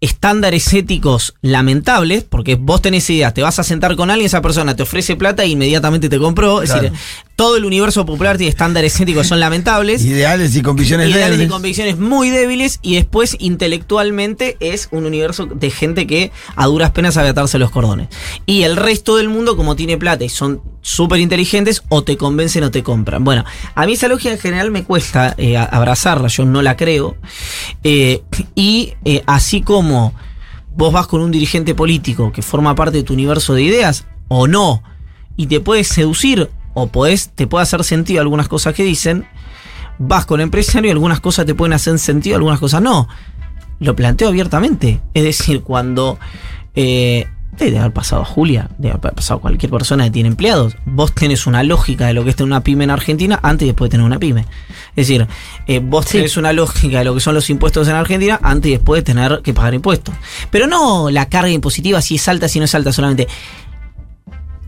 estándares 0.00 0.72
éticos 0.74 1.34
lamentables, 1.42 2.22
porque 2.24 2.54
vos 2.54 2.80
tenés 2.82 3.08
ideas, 3.10 3.34
te 3.34 3.42
vas 3.42 3.58
a 3.58 3.64
sentar 3.64 3.96
con 3.96 4.10
alguien, 4.10 4.26
esa 4.26 4.42
persona 4.42 4.76
te 4.76 4.84
ofrece 4.84 5.16
plata 5.16 5.42
e 5.42 5.48
inmediatamente 5.48 6.08
te 6.08 6.18
compró. 6.18 6.62
Es 6.62 6.72
decir, 6.72 6.92
todo 7.38 7.56
el 7.56 7.64
universo 7.64 8.04
popular 8.04 8.36
tiene 8.36 8.50
estándares 8.50 9.00
éticos 9.00 9.28
son 9.28 9.38
lamentables. 9.38 10.04
Ideales 10.04 10.56
y 10.56 10.60
con 10.60 10.74
visiones 10.74 11.08
Ideales 11.08 11.40
y 11.40 11.46
convicciones 11.46 11.96
muy 11.96 12.30
débiles 12.30 12.80
y 12.82 12.96
después 12.96 13.36
intelectualmente 13.38 14.56
es 14.58 14.88
un 14.90 15.06
universo 15.06 15.46
de 15.46 15.70
gente 15.70 16.08
que 16.08 16.32
a 16.56 16.66
duras 16.66 16.90
penas 16.90 17.14
sabe 17.14 17.28
atarse 17.28 17.60
los 17.60 17.70
cordones. 17.70 18.08
Y 18.44 18.64
el 18.64 18.74
resto 18.74 19.14
del 19.14 19.28
mundo 19.28 19.56
como 19.56 19.76
tiene 19.76 19.96
plata 19.96 20.24
y 20.24 20.28
son 20.30 20.62
súper 20.80 21.20
inteligentes 21.20 21.84
o 21.88 22.02
te 22.02 22.16
convencen 22.16 22.64
o 22.64 22.72
te 22.72 22.82
compran. 22.82 23.22
Bueno, 23.22 23.44
a 23.76 23.86
mí 23.86 23.92
esa 23.92 24.08
lógica 24.08 24.32
en 24.32 24.40
general 24.40 24.72
me 24.72 24.82
cuesta 24.82 25.36
eh, 25.38 25.56
abrazarla, 25.56 26.26
yo 26.26 26.44
no 26.44 26.60
la 26.60 26.76
creo. 26.76 27.18
Eh, 27.84 28.20
y 28.56 28.94
eh, 29.04 29.22
así 29.26 29.62
como 29.62 30.12
vos 30.74 30.92
vas 30.92 31.06
con 31.06 31.20
un 31.20 31.30
dirigente 31.30 31.76
político 31.76 32.32
que 32.32 32.42
forma 32.42 32.74
parte 32.74 32.96
de 32.96 33.04
tu 33.04 33.12
universo 33.12 33.54
de 33.54 33.62
ideas 33.62 34.06
o 34.26 34.48
no 34.48 34.82
y 35.36 35.46
te 35.46 35.60
puede 35.60 35.84
seducir 35.84 36.50
o 36.82 36.86
podés, 36.88 37.30
te 37.30 37.46
puede 37.46 37.62
hacer 37.62 37.84
sentido 37.84 38.20
algunas 38.20 38.48
cosas 38.48 38.74
que 38.74 38.84
dicen, 38.84 39.26
vas 39.98 40.26
con 40.26 40.40
empresario 40.40 40.88
y 40.88 40.92
algunas 40.92 41.20
cosas 41.20 41.46
te 41.46 41.54
pueden 41.54 41.72
hacer 41.72 41.98
sentido, 41.98 42.36
algunas 42.36 42.60
cosas 42.60 42.82
no. 42.82 43.08
Lo 43.80 43.94
planteo 43.94 44.28
abiertamente. 44.28 45.00
Es 45.14 45.24
decir, 45.24 45.62
cuando... 45.62 46.18
Eh, 46.74 47.26
debe 47.58 47.78
haber 47.78 47.92
pasado 47.92 48.22
a 48.22 48.24
Julia, 48.24 48.68
debe 48.78 48.94
haber 48.94 49.14
pasado 49.14 49.38
a 49.38 49.40
cualquier 49.40 49.72
persona 49.72 50.04
que 50.04 50.10
tiene 50.12 50.28
empleados. 50.28 50.76
Vos 50.84 51.12
tenés 51.12 51.46
una 51.46 51.64
lógica 51.64 52.06
de 52.06 52.12
lo 52.14 52.22
que 52.22 52.30
es 52.30 52.36
tener 52.36 52.46
una 52.52 52.62
pyme 52.62 52.84
en 52.84 52.90
Argentina 52.90 53.40
antes 53.42 53.64
y 53.66 53.70
después 53.70 53.88
de 53.88 53.92
tener 53.96 54.06
una 54.06 54.18
pyme. 54.20 54.42
Es 54.94 55.08
decir, 55.08 55.26
eh, 55.66 55.80
vos 55.82 56.04
Sí. 56.06 56.18
tenés 56.18 56.36
una 56.36 56.52
lógica 56.52 56.98
de 56.98 57.04
lo 57.04 57.14
que 57.14 57.20
son 57.20 57.34
los 57.34 57.50
impuestos 57.50 57.88
en 57.88 57.96
Argentina 57.96 58.38
antes 58.42 58.68
y 58.68 58.72
después 58.74 59.00
de 59.00 59.12
tener 59.12 59.40
que 59.42 59.54
pagar 59.54 59.74
impuestos. 59.74 60.14
Pero 60.50 60.68
no 60.68 61.10
la 61.10 61.26
carga 61.28 61.50
impositiva 61.50 62.00
si 62.00 62.14
es 62.14 62.28
alta, 62.28 62.48
si 62.48 62.60
no 62.60 62.66
es 62.66 62.74
alta 62.76 62.92
solamente. 62.92 63.26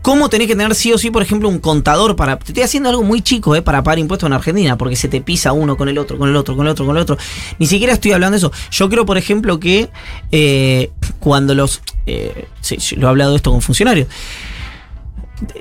¿Cómo 0.01 0.29
tenés 0.29 0.47
que 0.47 0.55
tener 0.55 0.73
sí 0.73 0.91
o 0.91 0.97
sí, 0.97 1.11
por 1.11 1.21
ejemplo, 1.21 1.47
un 1.47 1.59
contador 1.59 2.15
para. 2.15 2.37
Te 2.39 2.47
estoy 2.47 2.63
haciendo 2.63 2.89
algo 2.89 3.03
muy 3.03 3.21
chico, 3.21 3.55
¿eh? 3.55 3.61
Para 3.61 3.83
pagar 3.83 3.99
impuestos 3.99 4.27
en 4.27 4.33
Argentina, 4.33 4.77
porque 4.77 4.95
se 4.95 5.07
te 5.07 5.21
pisa 5.21 5.53
uno 5.53 5.77
con 5.77 5.89
el 5.89 5.97
otro, 5.99 6.17
con 6.17 6.27
el 6.27 6.35
otro, 6.35 6.55
con 6.55 6.65
el 6.65 6.71
otro, 6.71 6.85
con 6.85 6.95
el 6.95 7.01
otro. 7.03 7.17
Ni 7.59 7.67
siquiera 7.67 7.93
estoy 7.93 8.11
hablando 8.11 8.31
de 8.31 8.37
eso. 8.37 8.51
Yo 8.71 8.89
creo, 8.89 9.05
por 9.05 9.17
ejemplo, 9.17 9.59
que 9.59 9.89
eh, 10.31 10.91
cuando 11.19 11.53
los. 11.53 11.81
eh, 12.07 12.47
sí, 12.61 12.77
lo 12.95 13.07
he 13.07 13.09
hablado 13.09 13.31
de 13.31 13.37
esto 13.37 13.51
con 13.51 13.61
funcionarios. 13.61 14.07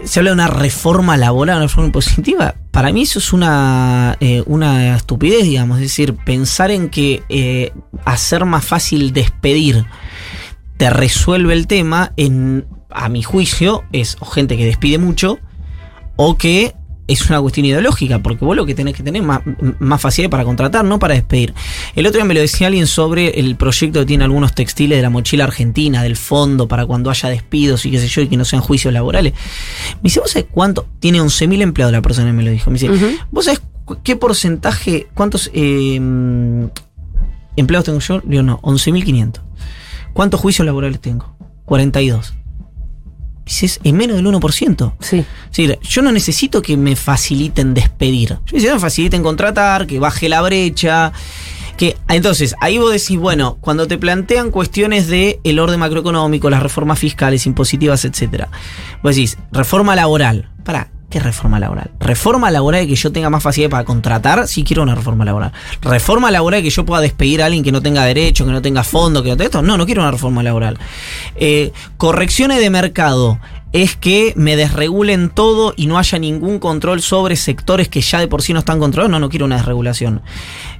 Se 0.04 0.20
habla 0.20 0.30
de 0.30 0.34
una 0.34 0.46
reforma 0.46 1.18
laboral, 1.18 1.56
una 1.56 1.66
reforma 1.66 1.86
impositiva. 1.88 2.54
Para 2.70 2.92
mí 2.92 3.02
eso 3.02 3.18
es 3.18 3.34
una, 3.34 4.16
eh, 4.20 4.42
una 4.46 4.96
estupidez, 4.96 5.44
digamos. 5.44 5.78
Es 5.78 5.82
decir, 5.82 6.14
pensar 6.14 6.70
en 6.70 6.88
que 6.88 7.72
hacer 8.06 8.46
más 8.46 8.64
fácil 8.64 9.12
despedir 9.12 9.84
te 10.78 10.88
resuelve 10.88 11.52
el 11.52 11.66
tema, 11.66 12.12
en, 12.16 12.64
a 12.90 13.08
mi 13.08 13.22
juicio, 13.22 13.84
es 13.92 14.16
o 14.20 14.26
gente 14.26 14.56
que 14.56 14.64
despide 14.64 14.98
mucho 14.98 15.38
o 16.16 16.36
que 16.36 16.74
es 17.12 17.28
una 17.28 17.40
cuestión 17.40 17.66
ideológica, 17.66 18.20
porque 18.20 18.44
vos 18.44 18.54
lo 18.54 18.66
que 18.66 18.74
tenés 18.74 18.94
que 18.94 19.02
tener 19.02 19.22
más, 19.22 19.40
más 19.80 20.00
facilidad 20.00 20.30
para 20.30 20.44
contratar, 20.44 20.84
no 20.84 20.98
para 20.98 21.14
despedir. 21.14 21.54
El 21.96 22.06
otro 22.06 22.18
día 22.18 22.24
me 22.24 22.34
lo 22.34 22.40
decía 22.40 22.68
alguien 22.68 22.86
sobre 22.86 23.40
el 23.40 23.56
proyecto 23.56 24.00
que 24.00 24.06
tiene 24.06 24.24
algunos 24.24 24.54
textiles 24.54 24.96
de 24.96 25.02
la 25.02 25.10
mochila 25.10 25.44
argentina, 25.44 26.02
del 26.04 26.16
fondo, 26.16 26.68
para 26.68 26.86
cuando 26.86 27.10
haya 27.10 27.28
despidos 27.28 27.84
y 27.84 27.90
qué 27.90 27.98
sé 27.98 28.06
yo, 28.06 28.20
y 28.22 28.28
que 28.28 28.36
no 28.36 28.44
sean 28.44 28.62
juicios 28.62 28.94
laborales. 28.94 29.32
Me 29.94 30.02
dice, 30.04 30.20
¿vos 30.20 30.30
sabés 30.30 30.48
cuánto? 30.52 30.86
Tiene 31.00 31.20
11.000 31.20 31.62
empleados 31.62 31.92
la 31.92 32.02
persona 32.02 32.28
que 32.28 32.32
me 32.32 32.44
lo 32.44 32.50
dijo. 32.52 32.70
Me 32.70 32.78
dice. 32.78 33.18
¿vos 33.30 33.44
sabés 33.46 33.60
qué 34.04 34.14
porcentaje, 34.14 35.08
cuántos 35.14 35.50
eh, 35.52 35.96
empleados 37.56 37.86
tengo 37.86 37.98
yo? 37.98 38.20
Digo, 38.24 38.44
no, 38.44 38.60
11.500. 38.60 39.40
¿Cuántos 40.12 40.40
juicios 40.40 40.64
laborales 40.64 41.00
tengo? 41.00 41.34
42. 41.64 42.34
Dices, 43.50 43.80
es 43.82 43.92
menos 43.92 44.16
del 44.16 44.26
1%. 44.26 44.92
Sí. 45.00 45.18
Es 45.18 45.26
decir, 45.48 45.76
yo 45.82 46.02
no 46.02 46.12
necesito 46.12 46.62
que 46.62 46.76
me 46.76 46.94
faciliten 46.94 47.74
despedir. 47.74 48.28
Yo 48.28 48.36
necesito 48.52 48.68
que 48.68 48.74
me 48.74 48.80
faciliten 48.80 49.22
contratar, 49.24 49.88
que 49.88 49.98
baje 49.98 50.28
la 50.28 50.40
brecha. 50.40 51.12
Que, 51.76 51.96
entonces, 52.08 52.54
ahí 52.60 52.78
vos 52.78 52.92
decís, 52.92 53.18
bueno, 53.18 53.58
cuando 53.60 53.88
te 53.88 53.98
plantean 53.98 54.52
cuestiones 54.52 55.08
de 55.08 55.40
el 55.42 55.58
orden 55.58 55.80
macroeconómico, 55.80 56.48
las 56.48 56.62
reformas 56.62 57.00
fiscales, 57.00 57.44
impositivas, 57.44 58.04
etcétera, 58.04 58.50
vos 59.02 59.16
decís, 59.16 59.36
reforma 59.50 59.96
laboral. 59.96 60.48
Para, 60.62 60.92
¿qué 61.10 61.20
reforma 61.20 61.58
laboral? 61.60 61.90
Reforma 61.98 62.50
laboral 62.50 62.82
de 62.82 62.86
que 62.86 62.94
yo 62.94 63.12
tenga 63.12 63.28
más 63.28 63.42
facilidad 63.42 63.70
para 63.70 63.84
contratar, 63.84 64.48
si 64.48 64.64
quiero 64.64 64.82
una 64.82 64.94
reforma 64.94 65.24
laboral. 65.24 65.52
Reforma 65.82 66.30
laboral 66.30 66.60
de 66.60 66.64
que 66.64 66.70
yo 66.70 66.86
pueda 66.86 67.02
despedir 67.02 67.42
a 67.42 67.46
alguien 67.46 67.62
que 67.62 67.72
no 67.72 67.82
tenga 67.82 68.04
derecho, 68.04 68.46
que 68.46 68.52
no 68.52 68.62
tenga 68.62 68.84
fondo, 68.84 69.22
que 69.22 69.28
no 69.28 69.36
tenga 69.36 69.46
esto. 69.46 69.60
No, 69.62 69.76
no 69.76 69.84
quiero 69.84 70.02
una 70.02 70.12
reforma 70.12 70.42
laboral. 70.42 70.78
Eh, 71.34 71.72
correcciones 71.98 72.60
de 72.60 72.70
mercado 72.70 73.38
es 73.72 73.94
que 73.96 74.32
me 74.36 74.56
desregulen 74.56 75.30
todo 75.30 75.74
y 75.76 75.86
no 75.86 75.98
haya 75.98 76.18
ningún 76.18 76.58
control 76.58 77.02
sobre 77.02 77.36
sectores 77.36 77.88
que 77.88 78.00
ya 78.00 78.18
de 78.18 78.26
por 78.28 78.42
sí 78.42 78.52
no 78.52 78.58
están 78.58 78.78
controlados. 78.80 79.10
No, 79.10 79.20
no 79.20 79.28
quiero 79.28 79.46
una 79.46 79.56
desregulación. 79.56 80.22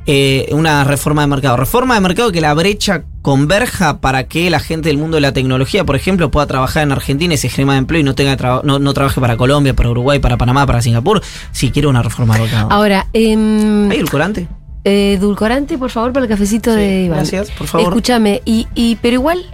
Eh, 0.07 0.49
una 0.53 0.83
reforma 0.85 1.23
de 1.23 1.29
mercado. 1.29 1.57
Reforma 1.57 1.95
de 1.95 2.01
mercado 2.01 2.33
que 2.33 2.41
la 2.41 2.53
brecha 2.55 3.05
converja 3.23 4.01
para 4.01 4.25
que 4.27 4.51
la 4.51 4.59
gente 4.59 4.89
del 4.89 4.99
mundo 4.99 5.17
de 5.17 5.21
la 5.21 5.33
tecnología, 5.33 5.85
por 5.85 5.95
ejemplo, 5.95 6.31
pueda 6.31 6.47
trabajar 6.47 6.83
en 6.83 6.91
Argentina 6.93 7.35
y 7.35 7.37
se 7.37 7.49
genere 7.49 7.67
más 7.67 7.79
empleo 7.79 8.01
y 8.01 8.05
no, 8.05 8.15
tenga 8.15 8.37
no, 8.65 8.79
no 8.79 8.95
trabaje 8.95 9.21
para 9.21 9.37
Colombia, 9.37 9.75
para 9.75 9.91
Uruguay, 9.91 10.19
para 10.19 10.37
Panamá, 10.37 10.67
para 10.67 10.83
Singapur. 10.83 11.23
Si 11.53 11.71
quiero 11.71 11.91
una 11.91 12.03
reforma 12.03 12.35
de 12.35 12.41
mercado. 12.43 12.73
Ahora, 12.73 13.07
em, 13.13 13.89
¿Hay 13.91 13.99
edulcorante? 13.99 14.49
eh, 14.85 15.15
edulcorante, 15.19 15.77
por 15.79 15.91
favor, 15.91 16.13
para 16.13 16.25
el 16.25 16.31
cafecito 16.31 16.73
Sí, 16.73 16.81
de 16.81 17.03
Iván. 17.05 17.19
gracias, 17.19 17.51
por 17.51 17.67
favor. 17.67 17.89
Escúchame, 17.89 18.41
y, 18.47 18.67
y, 18.75 18.97
pero 18.97 19.15
igual, 19.15 19.45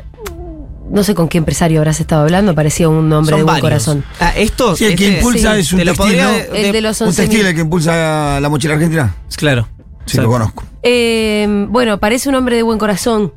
no 0.90 1.02
sé 1.04 1.14
con 1.14 1.28
qué 1.28 1.38
empresario 1.38 1.80
habrás 1.80 2.00
estado 2.00 2.22
hablando, 2.22 2.54
parecía 2.54 2.88
un 2.88 3.12
hombre 3.12 3.30
Son 3.32 3.38
de 3.40 3.44
buen 3.44 3.46
varios. 3.46 3.62
corazón. 3.62 4.04
Ah, 4.20 4.32
esto, 4.36 4.76
Sí, 4.76 4.84
el 4.84 4.96
que 4.96 5.04
este- 5.06 5.18
impulsa 5.18 5.54
sí. 5.54 5.60
es 5.60 5.72
un 5.72 5.78
te 5.80 5.84
lo 5.84 5.92
textil, 5.92 6.16
podría 6.16 6.24
¿no? 6.24 6.32
de- 6.52 6.66
El 6.66 6.72
de 6.72 6.80
los 6.80 7.00
Un 7.00 7.08
11.000. 7.08 7.16
textil 7.16 7.46
el 7.46 7.54
que 7.54 7.60
impulsa 7.60 8.40
la 8.40 8.48
mochila 8.48 8.74
argentina. 8.74 9.14
Claro. 9.36 9.68
Sí, 10.06 10.18
lo 10.18 10.28
conozco. 10.30 10.64
Eh, 10.82 11.66
bueno, 11.68 11.98
parece 11.98 12.28
un 12.28 12.36
hombre 12.36 12.56
de 12.56 12.62
buen 12.62 12.78
corazón. 12.78 13.32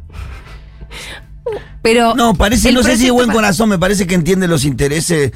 Pero. 1.81 2.13
No, 2.15 2.33
parece, 2.35 2.69
el 2.69 2.75
no 2.75 2.83
sé 2.83 2.91
si 2.91 2.91
de 2.91 2.97
proyecto 2.97 3.13
buen 3.15 3.27
pa- 3.27 3.33
corazón, 3.33 3.69
me 3.69 3.79
parece 3.79 4.05
que 4.05 4.13
entiende 4.15 4.47
los 4.47 4.65
intereses, 4.65 5.31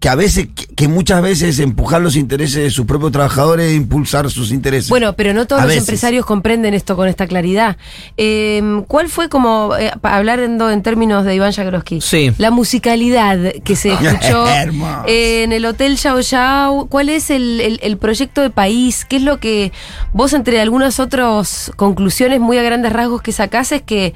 que 0.00 0.08
a 0.08 0.14
veces, 0.14 0.48
que, 0.76 0.86
muchas 0.86 1.20
veces 1.22 1.58
empujar 1.58 2.00
los 2.00 2.14
intereses 2.14 2.62
de 2.62 2.70
sus 2.70 2.86
propios 2.86 3.10
trabajadores 3.10 3.72
e 3.72 3.74
impulsar 3.74 4.30
sus 4.30 4.52
intereses. 4.52 4.88
Bueno, 4.90 5.14
pero 5.14 5.34
no 5.34 5.44
todos 5.46 5.60
A 5.62 5.64
los 5.64 5.70
veces. 5.74 5.88
empresarios 5.88 6.24
comprenden 6.24 6.72
esto 6.74 6.94
con 6.94 7.08
esta 7.08 7.26
claridad. 7.26 7.76
Eh, 8.16 8.62
¿Cuál 8.86 9.08
fue 9.08 9.28
como, 9.28 9.74
eh, 9.76 9.90
hablando 10.02 10.70
en 10.70 10.82
términos 10.84 11.24
de 11.24 11.34
Iván 11.34 11.52
Jagroski, 11.52 12.00
Sí. 12.00 12.30
la 12.38 12.52
musicalidad 12.52 13.38
que 13.64 13.74
se 13.74 13.92
escuchó 13.92 14.46
en 15.06 15.52
el 15.52 15.64
Hotel 15.66 15.96
Yao 15.96 16.20
Yao? 16.20 16.86
¿Cuál 16.86 17.08
es 17.08 17.30
el, 17.30 17.60
el- 17.60 17.80
el 17.82 17.96
proyecto 17.98 18.40
de 18.42 18.50
país? 18.50 19.04
¿Qué 19.04 19.16
es 19.16 19.22
lo 19.22 19.38
que 19.40 19.72
vos, 20.12 20.32
entre 20.32 20.60
algunas 20.60 21.00
otras 21.00 21.72
conclusiones 21.74 22.38
muy 22.38 22.56
a 22.56 22.62
grandes 22.62 22.92
rasgos 22.92 23.20
que 23.20 23.32
sacás, 23.32 23.72
es 23.72 23.82
que 23.82 24.14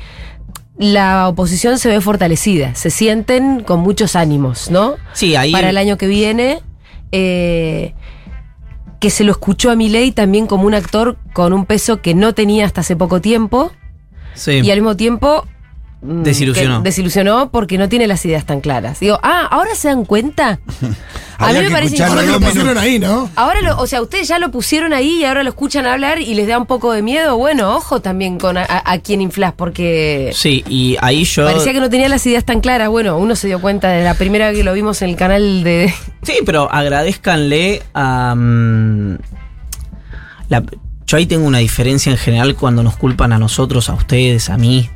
la 0.78 1.28
oposición 1.28 1.78
se 1.78 1.88
ve 1.88 2.00
fortalecida, 2.00 2.74
se 2.74 2.90
sienten 2.90 3.62
con 3.62 3.80
muchos 3.80 4.16
ánimos, 4.16 4.70
¿no? 4.70 4.94
Sí, 5.12 5.36
ahí. 5.36 5.52
para 5.52 5.70
el 5.70 5.76
año 5.76 5.96
que 5.98 6.06
viene. 6.06 6.60
eh, 7.12 7.94
que 9.00 9.10
se 9.10 9.24
lo 9.24 9.32
escuchó 9.32 9.70
a 9.72 9.74
Milei 9.76 10.12
también 10.12 10.46
como 10.46 10.64
un 10.64 10.74
actor 10.74 11.18
con 11.32 11.52
un 11.52 11.66
peso 11.66 12.00
que 12.00 12.14
no 12.14 12.34
tenía 12.34 12.64
hasta 12.66 12.82
hace 12.82 12.94
poco 12.94 13.20
tiempo 13.20 13.72
Sí. 14.34 14.60
y 14.62 14.70
al 14.70 14.78
mismo 14.78 14.96
tiempo 14.96 15.44
Desilusionó. 16.04 16.78
que 16.82 16.88
desilusionó 16.88 17.50
porque 17.52 17.78
no 17.78 17.88
tiene 17.88 18.06
las 18.08 18.24
ideas 18.26 18.44
tan 18.44 18.60
claras. 18.60 18.98
Digo, 18.98 19.20
ah, 19.22 19.46
ahora 19.50 19.74
se 19.76 19.86
dan 19.88 20.04
cuenta. 20.04 20.58
a 21.38 21.52
mí 21.52 21.58
me 21.60 21.70
parece 21.70 22.02
Ahora 22.02 22.22
lo 22.22 22.40
pusieron 22.40 22.76
ahí, 22.76 22.98
¿no? 22.98 23.30
Ahora, 23.36 23.60
lo, 23.60 23.78
o 23.78 23.86
sea, 23.86 24.02
ustedes 24.02 24.26
ya 24.26 24.38
lo 24.40 24.50
pusieron 24.50 24.92
ahí 24.92 25.20
y 25.20 25.24
ahora 25.24 25.44
lo 25.44 25.50
escuchan 25.50 25.86
hablar 25.86 26.20
y 26.20 26.34
les 26.34 26.48
da 26.48 26.58
un 26.58 26.66
poco 26.66 26.92
de 26.92 27.02
miedo. 27.02 27.36
Bueno, 27.36 27.76
ojo 27.76 28.00
también 28.00 28.38
con 28.40 28.56
a, 28.58 28.62
a- 28.64 28.92
a 28.92 28.98
quién 28.98 29.20
inflas, 29.20 29.52
porque 29.52 30.32
Sí, 30.34 30.64
y 30.68 30.96
ahí 31.00 31.22
yo. 31.24 31.44
parecía 31.46 31.72
que 31.72 31.80
no 31.80 31.88
tenía 31.88 32.08
las 32.08 32.26
ideas 32.26 32.44
tan 32.44 32.60
claras. 32.60 32.88
Bueno, 32.88 33.16
uno 33.18 33.36
se 33.36 33.46
dio 33.46 33.60
cuenta 33.60 33.88
de 33.90 34.02
la 34.02 34.14
primera 34.14 34.48
vez 34.48 34.56
que 34.58 34.64
lo 34.64 34.72
vimos 34.72 35.00
en 35.02 35.10
el 35.10 35.16
canal 35.16 35.62
de. 35.62 35.92
Sí, 36.22 36.34
pero 36.44 36.68
agradezcanle 36.72 37.82
a. 37.94 38.34
mm, 38.36 39.18
la- 40.48 40.64
yo 41.06 41.16
ahí 41.16 41.26
tengo 41.26 41.46
una 41.46 41.58
diferencia 41.58 42.10
en 42.10 42.16
general 42.18 42.54
cuando 42.54 42.82
nos 42.82 42.96
culpan 42.96 43.32
a 43.32 43.38
nosotros, 43.38 43.90
a 43.90 43.94
ustedes, 43.94 44.48
a 44.50 44.56
mí, 44.56 44.88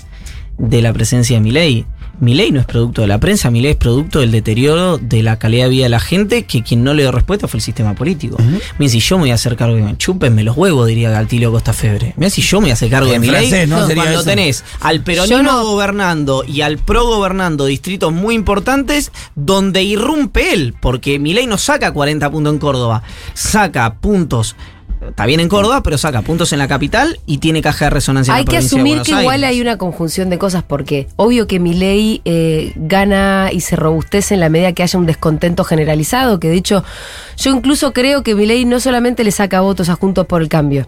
de 0.59 0.83
la 0.83 0.93
presencia 0.93 1.37
de 1.37 1.41
mi 1.43 1.51
ley. 1.51 1.87
Milei 2.19 2.51
no 2.51 2.61
es 2.61 2.65
producto 2.67 3.03
de 3.03 3.09
la 3.09 3.21
prensa, 3.21 3.51
Milei 3.51 3.73
es 3.73 3.77
producto 3.77 4.21
del 4.21 4.31
deterioro 4.33 4.97
de 4.97 5.23
la 5.23 5.39
calidad 5.39 5.65
de 5.67 5.71
vida 5.71 5.83
de 5.83 5.89
la 5.91 6.01
gente, 6.01 6.45
que 6.47 6.63
quien 6.63 6.83
no 6.83 6.95
le 6.95 7.03
dio 7.03 7.13
respuesta 7.13 7.47
fue 7.47 7.59
el 7.59 7.63
sistema 7.63 7.95
político. 7.95 8.39
Mira, 8.79 8.91
si 8.91 9.01
yo 9.01 9.17
me 9.19 9.25
voy 9.25 9.33
a 9.33 9.35
hacer 9.35 9.55
cargo 9.55 9.77
de 9.77 9.99
chúpenme 9.99 10.43
los 10.43 10.57
huevos, 10.57 10.87
diría 10.89 11.11
Galtilio 11.11 11.53
Costa 11.53 11.75
Febre. 11.75 12.15
Mira, 12.17 12.31
si 12.31 12.41
yo 12.41 12.59
me 12.61 12.65
voy 12.65 12.71
a 12.71 12.73
hacer 12.73 12.89
cargo 12.89 13.11
de 13.11 13.19
Milei, 13.19 13.67
¿no? 13.67 13.85
Cuando 13.87 14.03
eso. 14.21 14.25
tenés 14.25 14.65
al 14.81 15.03
peronismo 15.03 15.43
no- 15.43 15.65
gobernando 15.67 16.43
y 16.49 16.63
al 16.63 16.79
pro 16.79 17.05
gobernando 17.05 17.67
distritos 17.67 18.15
muy 18.15 18.35
importantes, 18.35 19.13
donde 19.35 19.83
irrumpe 19.83 20.55
él, 20.55 20.75
porque 20.81 21.19
Milei 21.19 21.47
no 21.47 21.59
saca 21.59 21.93
40 21.93 22.31
puntos 22.31 22.55
en 22.55 22.59
Córdoba, 22.59 23.03
saca 23.35 23.93
puntos. 23.97 24.57
Está 25.09 25.27
bien 25.27 25.41
en 25.41 25.49
Córdoba, 25.49 25.83
pero 25.83 25.99
saca 25.99 26.23
puntos 26.23 26.53
en 26.53 26.59
la 26.59 26.69
capital 26.69 27.19
y 27.27 27.39
tiene 27.39 27.63
caja 27.63 27.87
de 27.87 27.91
resonancia 27.91 28.33
en 28.33 28.39
Hay 28.39 28.45
la 28.45 28.51
que 28.51 28.57
provincia 28.59 28.77
asumir 28.79 29.03
que 29.03 29.13
igual 29.23 29.45
hay 29.45 29.61
una 29.61 29.79
conjunción 29.79 30.31
de 30.31 30.39
cosas 30.39 30.63
porque 30.63 31.07
obvio 31.17 31.47
que 31.47 31.59
mi 31.61 31.75
ley 31.75 32.21
gana 32.77 33.51
y 33.53 33.61
se 33.61 33.77
robustece 33.77 34.35
en 34.35 34.41
la 34.41 34.49
medida 34.49 34.73
que 34.73 34.83
haya 34.83 34.99
un 34.99 35.07
descontento 35.07 35.65
generalizado, 35.65 36.41
que 36.41 36.49
de 36.49 36.57
hecho 36.57 36.85
yo 37.37 37.51
incluso 37.55 37.93
creo 37.93 38.23
que 38.23 38.35
mi 38.35 38.47
ley 38.47 38.65
no 38.65 38.81
solamente 38.81 39.25
le 39.25 39.31
saca 39.31 39.61
votos 39.61 39.89
a 39.89 39.95
Juntos 39.97 40.27
por 40.27 40.43
el 40.43 40.49
Cambio, 40.49 40.87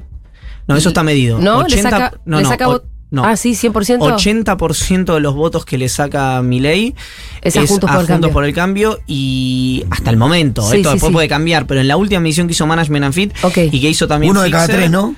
No, 0.67 0.77
eso 0.77 0.89
está 0.91 1.03
medido. 1.03 1.39
¿no? 1.39 1.59
80, 1.59 1.77
le 1.77 1.83
saca, 1.83 2.13
no, 2.25 2.37
le 2.39 2.43
no, 2.43 2.49
saca 2.49 2.69
o- 2.69 2.73
vo- 2.81 2.83
no. 3.11 3.25
Ah, 3.25 3.37
sí, 3.37 3.53
100%. 3.53 3.99
80% 3.99 5.15
de 5.15 5.21
los 5.21 5.35
votos 5.35 5.65
que 5.65 5.79
le 5.79 5.89
saca 5.89 6.43
Milei 6.43 6.95
Es 7.43 7.57
a 7.57 7.67
Juntos 7.67 7.91
por 7.91 8.01
el 8.01 8.07
Cambio. 8.07 8.31
por 8.33 8.45
el 8.45 8.53
Cambio 8.55 8.99
y 9.07 9.85
hasta 9.91 10.11
el 10.11 10.17
momento. 10.17 10.63
Sí, 10.63 10.77
esto 10.79 10.91
sí, 10.91 10.95
después 10.95 11.11
sí. 11.11 11.15
puede 11.15 11.29
cambiar, 11.29 11.67
pero 11.67 11.81
en 11.81 11.89
la 11.89 11.97
última 11.97 12.21
medición 12.21 12.47
que 12.47 12.53
hizo 12.53 12.67
Management 12.67 13.05
and 13.07 13.15
Fit 13.15 13.33
Ok. 13.43 13.59
y 13.73 13.81
que 13.81 13.89
hizo 13.89 14.07
también 14.07 14.33
Uno 14.33 14.43
de 14.43 14.51
cada 14.51 14.67
tres, 14.67 14.91
¿no? 14.91 15.15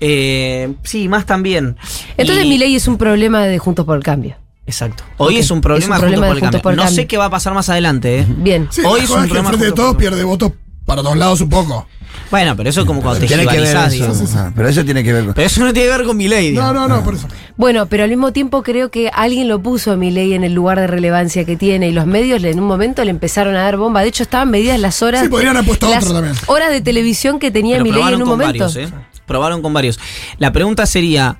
eh, 0.00 0.72
sí, 0.82 1.08
más 1.08 1.26
también. 1.26 1.76
Entonces 2.16 2.44
Y- 2.44 2.48
mi 2.48 2.58
ley 2.58 2.74
es 2.76 2.86
un 2.88 2.96
problema 2.98 3.44
de 3.44 3.58
Juntos 3.58 3.84
por 3.86 3.96
el 3.96 4.02
Cambio. 4.02 4.36
Exacto. 4.66 5.02
Hoy 5.16 5.36
es 5.38 5.50
un 5.50 5.60
problema, 5.60 5.96
Es 5.96 6.02
un 6.02 6.08
problema 6.08 6.26
por 6.28 6.34
de 6.36 6.38
el 6.38 6.40
Juntos 6.46 6.60
cambio. 6.60 6.62
por 6.62 6.72
el 6.72 6.76
No 6.76 6.82
sé 6.84 6.88
Cambio. 6.88 7.08
qué 7.08 7.16
va 7.18 7.24
a 7.26 7.30
pasar 7.30 7.54
más 7.54 7.68
adelante, 7.68 8.20
¿eh? 8.20 8.26
Bien. 8.28 8.68
Sí, 8.70 8.82
Hoy 8.84 9.00
la 9.00 9.04
es 9.04 9.10
un 9.10 9.18
el 9.22 9.24
problema 9.26 9.48
Frente 9.48 9.66
de 9.66 9.72
Todos 9.72 9.96
pierde 9.96 10.22
votos 10.24 10.52
para 10.86 11.02
todos 11.02 11.16
lados 11.16 11.40
un 11.40 11.48
poco. 11.48 11.86
Bueno, 12.30 12.56
pero 12.56 12.70
eso 12.70 12.80
es 12.80 12.86
como 12.86 13.02
cuando 13.02 13.20
te 13.20 13.26
Tiene 13.26 13.46
que 13.46 13.60
ver 13.60 13.76
eso. 13.76 14.38
Ah, 14.38 14.50
Pero 14.54 14.68
eso 14.68 14.84
tiene 14.84 15.04
que 15.04 15.12
ver 15.12 15.24
con. 15.26 15.34
Pero 15.34 15.46
eso 15.46 15.60
no 15.64 15.72
tiene 15.72 15.88
que 15.90 15.96
ver 15.98 16.06
con 16.06 16.16
Milei, 16.16 16.46
No, 16.52 16.60
digamos. 16.62 16.74
no, 16.88 16.88
no, 16.96 17.04
por 17.04 17.14
eso. 17.14 17.28
Bueno, 17.56 17.86
pero 17.86 18.04
al 18.04 18.08
mismo 18.10 18.32
tiempo 18.32 18.62
creo 18.62 18.90
que 18.90 19.10
alguien 19.12 19.48
lo 19.48 19.62
puso 19.62 19.92
a 19.92 19.96
mi 19.96 20.10
ley 20.10 20.32
en 20.34 20.44
el 20.44 20.54
lugar 20.54 20.80
de 20.80 20.86
relevancia 20.86 21.44
que 21.44 21.56
tiene 21.56 21.88
y 21.88 21.92
los 21.92 22.06
medios 22.06 22.42
en 22.44 22.58
un 22.60 22.66
momento 22.66 23.04
le 23.04 23.10
empezaron 23.10 23.54
a 23.56 23.62
dar 23.62 23.76
bomba. 23.76 24.00
De 24.02 24.08
hecho, 24.08 24.22
estaban 24.22 24.50
medidas 24.50 24.80
las 24.80 25.02
horas. 25.02 25.22
Sí, 25.22 25.28
podrían 25.28 25.56
haber 25.56 25.66
puesto 25.66 25.88
otro 25.88 26.12
también. 26.14 26.34
Horas 26.46 26.70
de 26.70 26.80
televisión 26.80 27.38
que 27.38 27.50
tenía 27.50 27.82
mi 27.82 27.92
ley 27.92 28.02
en 28.02 28.14
un 28.14 28.20
con 28.20 28.28
momento. 28.30 28.64
varios, 28.66 28.76
¿eh? 28.76 28.88
Probaron 29.26 29.62
con 29.62 29.72
varios. 29.72 30.00
La 30.38 30.52
pregunta 30.52 30.86
sería, 30.86 31.36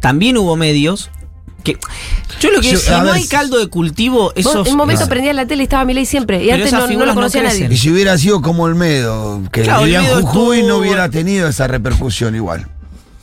también 0.00 0.36
hubo 0.38 0.56
medios 0.56 1.10
que... 1.60 1.78
Yo 2.40 2.50
lo 2.50 2.60
que 2.60 2.72
Yo- 2.72 2.78
si 2.78 2.90
no 2.90 3.04
ver, 3.04 3.14
hay 3.14 3.26
caldo 3.26 3.58
de 3.58 3.68
cultivo, 3.68 4.24
Vos 4.24 4.32
esos... 4.36 4.66
en 4.66 4.72
un 4.72 4.78
momento 4.78 5.02
es- 5.04 5.08
prendías 5.08 5.34
la 5.36 5.46
tele 5.46 5.62
y 5.62 5.64
estaba 5.64 5.84
mi 5.84 5.94
ley 5.94 6.06
siempre. 6.06 6.38
Y 6.42 6.48
Pero 6.50 6.54
antes 6.64 6.72
no, 6.72 6.86
no 6.88 6.98
lo 7.00 7.06
no 7.06 7.14
conocía 7.14 7.42
nadie. 7.42 7.68
Y 7.70 7.76
si 7.76 7.90
hubiera 7.90 8.16
sido 8.18 8.40
como 8.42 8.64
Olmedo, 8.64 9.42
que 9.52 9.62
Claro, 9.62 9.82
vivía 9.82 10.00
en 10.10 10.22
Jujuy, 10.22 10.62
no 10.62 10.76
hubiera 10.78 11.08
tenido 11.08 11.48
esa 11.48 11.66
repercusión 11.66 12.34
igual. 12.34 12.66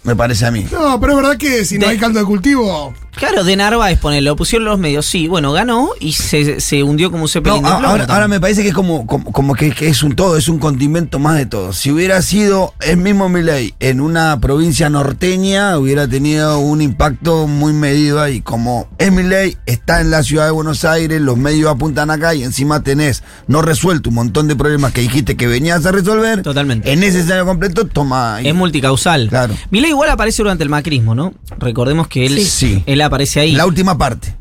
Me 0.04 0.16
parece 0.16 0.46
a 0.46 0.52
mí. 0.52 0.66
No, 0.72 1.00
pero 1.00 1.14
es 1.14 1.18
verdad 1.18 1.38
que 1.38 1.66
si 1.66 1.78
no 1.78 1.88
hay 1.88 1.98
caldo 1.98 2.20
de 2.20 2.26
cultivo. 2.26 2.94
Claro, 3.18 3.44
de 3.44 3.56
Narváez, 3.56 4.00
ponele, 4.00 4.22
lo 4.22 4.36
pusieron 4.36 4.66
los 4.66 4.80
medios, 4.80 5.06
sí, 5.06 5.28
bueno, 5.28 5.52
ganó 5.52 5.90
y 6.00 6.14
se, 6.14 6.60
se 6.60 6.84
hundió 6.84 7.12
como 7.12 7.24
un 7.26 7.30
No, 7.34 7.34
de 7.34 7.42
plomo 7.42 7.68
ahora, 7.68 8.28
me 8.28 8.40
parece 8.40 8.62
que 8.62 8.70
es 8.70 8.74
como, 8.74 9.06
como, 9.08 9.32
como 9.32 9.56
que, 9.56 9.72
que 9.72 9.88
es 9.88 10.04
un 10.04 10.16
todo, 10.16 10.38
es 10.38 10.48
un 10.48 10.60
condimento 10.60 11.20
más 11.20 11.38
de 11.38 11.46
todo. 11.46 11.74
Si 11.74 11.92
hubiera 11.92 12.22
sido 12.22 12.74
el 12.82 12.98
mismo 12.98 13.30
Milei 13.30 13.74
en 13.80 14.02
una 14.02 14.40
provincia 14.40 14.90
norteña, 14.90 15.78
hubiera 15.78 16.08
tenido 16.08 16.60
un 16.60 16.82
impacto 16.82 17.48
muy 17.48 17.74
medido 17.74 18.22
ahí. 18.22 18.42
Como 18.42 18.88
es 18.98 19.12
Milei, 19.12 19.58
está 19.66 20.02
en 20.02 20.12
la 20.12 20.24
ciudad 20.24 20.46
de 20.46 20.52
Buenos 20.52 20.86
Aires, 20.86 21.20
los 21.22 21.38
medios 21.38 21.70
apuntan 21.70 22.10
acá 22.12 22.36
y 22.36 22.44
encima 22.44 22.84
tenés 22.84 23.24
no 23.48 23.62
resuelto 23.62 24.10
un 24.10 24.16
montón 24.16 24.48
de 24.48 24.56
problemas 24.56 24.94
que 24.94 25.02
dijiste 25.02 25.36
que 25.36 25.48
venías 25.48 25.86
a 25.86 25.92
resolver. 25.92 26.42
Totalmente. 26.44 26.92
En 26.92 27.04
ese 27.04 27.20
escenario 27.20 27.46
completo, 27.46 27.86
toma. 27.86 28.36
ahí. 28.36 28.48
Es 28.48 28.56
multicausal. 28.56 29.28
Claro. 29.30 29.56
Milei 29.72 29.92
igual 29.92 30.10
aparece 30.10 30.44
durante 30.44 30.64
el 30.64 30.70
macrismo, 30.70 31.16
¿no? 31.16 31.34
Recordemos 31.58 32.08
que 32.08 32.26
él, 32.26 32.36
Sí. 32.38 32.46
Sí. 32.46 32.84
él 32.86 33.02
aparece 33.08 33.40
ahí. 33.40 33.54
La 33.54 33.66
última 33.66 33.98
parte. 33.98 34.36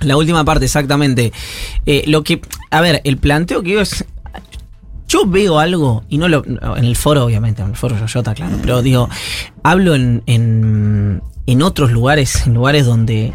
La 0.00 0.16
última 0.16 0.44
parte, 0.44 0.64
exactamente. 0.64 1.32
Eh, 1.86 2.04
lo 2.06 2.24
que. 2.24 2.40
A 2.70 2.80
ver, 2.80 3.00
el 3.04 3.18
planteo 3.18 3.62
que 3.62 3.80
es. 3.80 4.04
Yo 5.08 5.26
veo 5.26 5.58
algo, 5.58 6.04
y 6.08 6.16
no 6.16 6.26
lo. 6.28 6.42
En 6.44 6.84
el 6.84 6.96
foro, 6.96 7.24
obviamente, 7.24 7.62
en 7.62 7.70
el 7.70 7.76
foro 7.76 7.98
Yoyota, 7.98 8.34
claro. 8.34 8.56
Pero 8.62 8.82
digo, 8.82 9.08
hablo 9.62 9.94
en, 9.94 10.22
en, 10.26 11.22
en 11.46 11.62
otros 11.62 11.92
lugares, 11.92 12.46
en 12.46 12.54
lugares 12.54 12.86
donde 12.86 13.34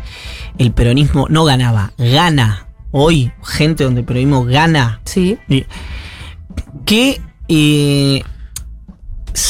el 0.58 0.72
peronismo 0.72 1.28
no 1.30 1.46
ganaba, 1.46 1.94
gana. 1.98 2.68
Hoy, 2.92 3.32
gente 3.44 3.84
donde 3.84 4.02
el 4.02 4.06
peronismo 4.08 4.44
gana. 4.46 5.02
Sí. 5.06 5.38
Que 6.86 7.22
eh, 7.48 8.24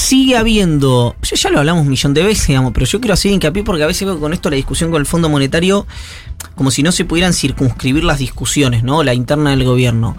sigue 0.08 0.38
habiendo, 0.38 1.16
ya, 1.22 1.36
ya 1.36 1.50
lo 1.50 1.60
hablamos 1.60 1.84
un 1.84 1.90
millón 1.90 2.14
de 2.14 2.24
veces, 2.24 2.48
digamos, 2.48 2.72
pero 2.74 2.86
yo 2.86 3.00
quiero 3.00 3.14
hacer 3.14 3.32
hincapié 3.32 3.64
porque 3.64 3.84
a 3.84 3.88
veces 3.88 4.06
veo 4.06 4.20
con 4.20 4.34
esto 4.34 4.50
la 4.50 4.56
discusión 4.56 4.92
con 4.92 5.00
el 5.00 5.06
Fondo 5.06 5.30
Monetario 5.30 5.86
como 6.56 6.72
si 6.72 6.84
no 6.84 6.92
se 6.92 7.06
pudieran 7.06 7.34
circunscribir 7.34 8.04
las 8.04 8.20
discusiones, 8.20 8.84
¿no? 8.84 9.04
La 9.04 9.14
interna 9.14 9.50
del 9.52 9.64
gobierno. 9.64 10.16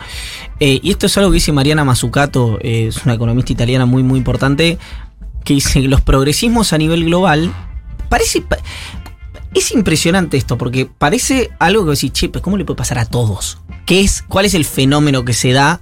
Eh, 0.61 0.81
y 0.83 0.91
esto 0.91 1.07
es 1.07 1.17
algo 1.19 1.31
que 1.31 1.35
dice 1.37 1.53
Mariana 1.53 1.85
Mazzucato, 1.85 2.59
eh, 2.61 2.87
es 2.89 3.05
una 3.05 3.15
economista 3.15 3.53
italiana 3.53 3.87
muy, 3.87 4.03
muy 4.03 4.19
importante, 4.19 4.79
que 5.45 5.55
dice 5.55 5.81
los 5.83 6.01
progresismos 6.01 6.73
a 6.73 6.79
nivel 6.79 7.05
global, 7.05 7.53
parece... 8.09 8.43
pa- 8.43 8.59
Es 9.55 9.73
impresionante 9.73 10.37
esto, 10.37 10.59
porque 10.59 10.87
parece 10.87 11.51
algo 11.59 11.85
que 11.85 11.93
decís, 11.93 12.13
che, 12.13 12.29
pero 12.29 12.43
¿cómo 12.43 12.57
le 12.59 12.65
puede 12.65 12.77
pasar 12.77 12.99
a 12.99 13.07
todos? 13.07 13.59
¿Qué 13.87 14.01
es, 14.03 14.23
¿Cuál 14.29 14.45
es 14.45 14.55
el 14.55 14.65
fenómeno 14.65 15.25
que 15.25 15.33
se 15.33 15.53
da? 15.53 15.81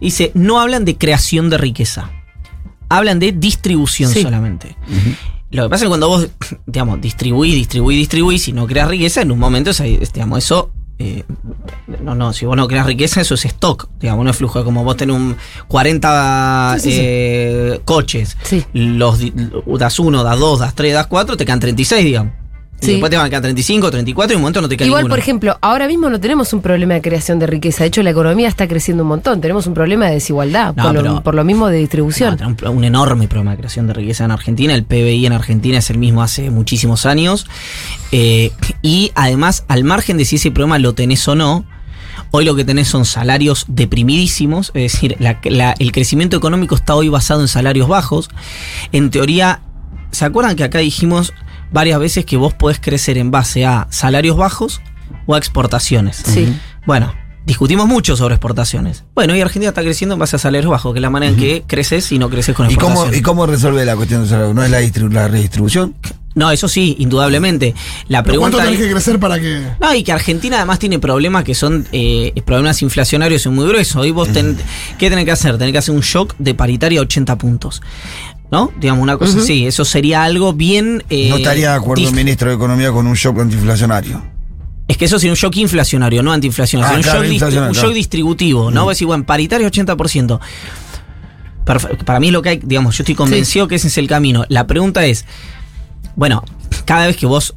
Dice, 0.00 0.30
no 0.34 0.60
hablan 0.60 0.84
de 0.84 0.96
creación 0.96 1.50
de 1.50 1.58
riqueza, 1.58 2.10
hablan 2.90 3.18
de 3.18 3.32
distribución 3.32 4.10
Sí. 4.12 4.22
solamente. 4.22 4.76
Lo 5.50 5.62
que 5.64 5.68
pasa 5.70 5.84
es 5.84 5.86
que 5.86 5.88
cuando 5.88 6.08
vos, 6.08 6.28
digamos, 6.66 7.00
distribuís, 7.00 7.54
distribuís, 7.54 7.98
distribuís 7.98 8.46
y 8.48 8.52
no 8.52 8.66
creas 8.66 8.88
riqueza, 8.88 9.22
en 9.22 9.30
un 9.32 9.38
momento, 9.38 9.70
digamos, 10.12 10.38
eso. 10.44 10.70
eh, 11.02 11.24
no, 12.02 12.14
no, 12.14 12.34
si 12.34 12.44
vos 12.44 12.56
no 12.58 12.68
creas 12.68 12.84
riqueza, 12.84 13.22
eso 13.22 13.34
es 13.34 13.46
stock, 13.46 13.88
digamos, 14.00 14.22
no 14.22 14.30
es 14.32 14.36
flujo, 14.36 14.62
como 14.64 14.84
vos 14.84 14.98
tenés 14.98 15.16
un 15.16 15.34
40 15.66 16.76
Sí, 16.78 16.90
sí, 16.90 16.96
sí. 16.96 17.00
eh, 17.02 17.80
coches, 17.86 18.36
Sí. 18.42 18.64
los 18.74 19.18
di- 19.18 19.32
das 19.78 19.98
1, 19.98 20.22
das 20.22 20.38
2, 20.38 20.58
das 20.60 20.74
3, 20.74 20.92
das 20.92 21.06
4, 21.06 21.38
te 21.38 21.46
quedan 21.46 21.58
36, 21.60 22.04
digamos. 22.04 22.34
Y 22.82 22.92
después 22.92 23.10
te 23.10 23.16
van 23.16 23.26
a 23.26 23.28
quedar 23.28 23.42
35, 23.42 23.90
34 23.90 24.32
y 24.32 24.36
un 24.36 24.42
momento 24.42 24.60
no 24.62 24.68
te 24.68 24.76
queda 24.76 24.86
Igual, 24.86 25.02
ninguno. 25.02 25.12
por 25.12 25.18
ejemplo, 25.18 25.58
ahora 25.60 25.86
mismo 25.86 26.08
no 26.10 26.18
tenemos 26.18 26.52
un 26.52 26.62
problema 26.62 26.94
de 26.94 27.02
creación 27.02 27.38
de 27.38 27.46
riqueza. 27.46 27.84
De 27.84 27.88
hecho, 27.88 28.02
la 28.02 28.10
economía 28.10 28.48
está 28.48 28.66
creciendo 28.68 29.02
un 29.02 29.08
montón. 29.10 29.40
Tenemos 29.40 29.66
un 29.66 29.74
problema 29.74 30.06
de 30.06 30.14
desigualdad, 30.14 30.74
No, 30.76 30.84
por, 30.84 30.94
lo, 30.94 31.00
pero- 31.02 31.22
por 31.22 31.34
lo 31.34 31.44
mismo 31.44 31.68
de 31.68 31.78
distribución. 31.78 32.36
No, 32.40 32.48
un, 32.70 32.76
un 32.78 32.84
enorme 32.84 33.28
problema 33.28 33.52
de 33.52 33.58
creación 33.58 33.86
de 33.86 33.92
riqueza 33.92 34.24
en 34.24 34.30
Argentina. 34.30 34.74
El 34.74 34.84
PBI 34.84 35.26
en 35.26 35.32
Argentina 35.32 35.78
es 35.78 35.90
el 35.90 35.98
mismo 35.98 36.22
hace 36.22 36.50
muchísimos 36.50 37.06
años. 37.06 37.46
Eh, 38.12 38.52
y 38.82 39.12
además, 39.14 39.64
al 39.68 39.84
margen 39.84 40.16
de 40.16 40.24
si 40.24 40.36
ese 40.36 40.50
problema 40.50 40.78
lo 40.78 40.94
tenés 40.94 41.26
o 41.28 41.34
no, 41.34 41.64
hoy 42.32 42.44
lo 42.44 42.54
que 42.54 42.64
tenés 42.64 42.88
son 42.88 43.04
salarios 43.04 43.64
deprimidísimos. 43.68 44.68
Es 44.74 44.92
decir, 44.92 45.16
la- 45.18 45.38
la- 45.44 45.74
el 45.78 45.92
crecimiento 45.92 46.36
económico 46.36 46.74
está 46.74 46.94
hoy 46.94 47.08
basado 47.08 47.42
en 47.42 47.48
salarios 47.48 47.88
bajos. 47.88 48.30
En 48.92 49.10
teoría, 49.10 49.60
¿se 50.12 50.24
acuerdan 50.24 50.56
que 50.56 50.64
acá 50.64 50.78
dijimos 50.78 51.32
varias 51.72 51.98
veces 52.00 52.24
que 52.24 52.36
vos 52.36 52.54
podés 52.54 52.80
crecer 52.80 53.18
en 53.18 53.30
base 53.30 53.64
a 53.66 53.86
salarios 53.90 54.36
bajos 54.36 54.80
o 55.26 55.34
a 55.34 55.38
exportaciones? 55.38 56.22
Sí. 56.24 56.52
Bueno, 56.86 57.12
discutimos 57.46 57.86
mucho 57.86 58.16
sobre 58.16 58.34
exportaciones. 58.34 59.04
Bueno, 59.14 59.34
y 59.36 59.40
Argentina 59.40 59.68
está 59.70 59.82
creciendo 59.82 60.14
en 60.14 60.18
base 60.18 60.36
a 60.36 60.38
salarios 60.38 60.70
bajos, 60.70 60.92
que 60.92 60.98
es 60.98 61.02
la 61.02 61.10
manera 61.10 61.32
en 61.32 61.38
que 61.38 61.64
creces 61.66 62.10
y 62.12 62.18
no 62.18 62.28
creces 62.30 62.54
con 62.54 62.66
¿Y 62.70 62.74
cómo, 62.74 62.88
exportaciones. 62.90 63.18
¿Y 63.18 63.22
cómo 63.22 63.46
resuelve 63.46 63.84
la 63.84 63.96
cuestión 63.96 64.22
de 64.22 64.28
salario? 64.28 64.54
¿No 64.54 64.62
es 64.64 64.70
la, 64.70 64.80
la 65.10 65.28
redistribución? 65.28 65.94
No, 66.32 66.52
eso 66.52 66.68
sí, 66.68 66.94
indudablemente. 67.00 67.74
La 68.06 68.22
¿Pero 68.22 68.38
¿Cuánto 68.38 68.58
pregunta 68.58 68.72
tenés 68.78 68.86
que 68.86 68.92
crecer 68.94 69.18
para 69.18 69.40
que.? 69.40 69.66
No, 69.80 69.92
y 69.92 70.04
que 70.04 70.12
Argentina 70.12 70.58
además 70.58 70.78
tiene 70.78 71.00
problemas 71.00 71.42
que 71.42 71.56
son 71.56 71.88
eh, 71.90 72.32
problemas 72.46 72.80
inflacionarios 72.82 73.46
y 73.46 73.48
muy 73.48 73.66
gruesos. 73.66 73.96
Hoy 73.96 74.12
vos 74.12 74.28
ten- 74.32 74.56
¿qué 74.96 75.10
tenés 75.10 75.24
que 75.24 75.32
hacer? 75.32 75.58
Tenés 75.58 75.72
que 75.72 75.78
hacer 75.78 75.92
un 75.92 76.02
shock 76.02 76.36
de 76.38 76.54
paritaria 76.54 77.00
a 77.00 77.02
80 77.02 77.36
puntos. 77.36 77.82
¿No? 78.50 78.72
Digamos 78.80 79.02
una 79.02 79.16
cosa 79.16 79.38
así. 79.38 79.66
Eso 79.66 79.84
sería 79.84 80.24
algo 80.24 80.52
bien. 80.52 81.04
eh, 81.08 81.28
no 81.30 81.36
estaría 81.36 81.70
de 81.70 81.76
acuerdo 81.76 82.02
el 82.08 82.12
ministro 82.14 82.48
de 82.50 82.56
Economía 82.56 82.90
con 82.90 83.06
un 83.06 83.14
shock 83.14 83.38
antiinflacionario. 83.40 84.22
Es 84.88 84.96
que 84.96 85.04
eso 85.04 85.20
sería 85.20 85.32
un 85.32 85.36
shock 85.36 85.56
inflacionario, 85.58 86.20
no 86.22 86.32
antiinflacionario. 86.32 86.94
Ah, 86.94 86.98
un, 86.98 87.02
shock, 87.04 87.14
un 87.88 87.94
distributivo, 87.94 88.70
¿no? 88.72 88.84
Vos 88.84 88.96
decís, 88.96 89.06
bueno, 89.06 89.24
paritario 89.24 89.70
80%. 89.70 90.40
Perfe- 91.64 92.04
Para 92.04 92.18
mí 92.18 92.26
es 92.28 92.32
lo 92.32 92.42
que 92.42 92.48
hay, 92.48 92.60
digamos, 92.62 92.96
yo 92.96 93.02
estoy 93.02 93.14
convencido 93.14 93.68
que 93.68 93.76
ese 93.76 93.86
es 93.88 93.98
el 93.98 94.08
camino. 94.08 94.44
La 94.48 94.66
pregunta 94.66 95.04
es, 95.06 95.26
bueno, 96.16 96.42
cada 96.86 97.06
vez 97.06 97.16
que 97.16 97.26
vos 97.26 97.54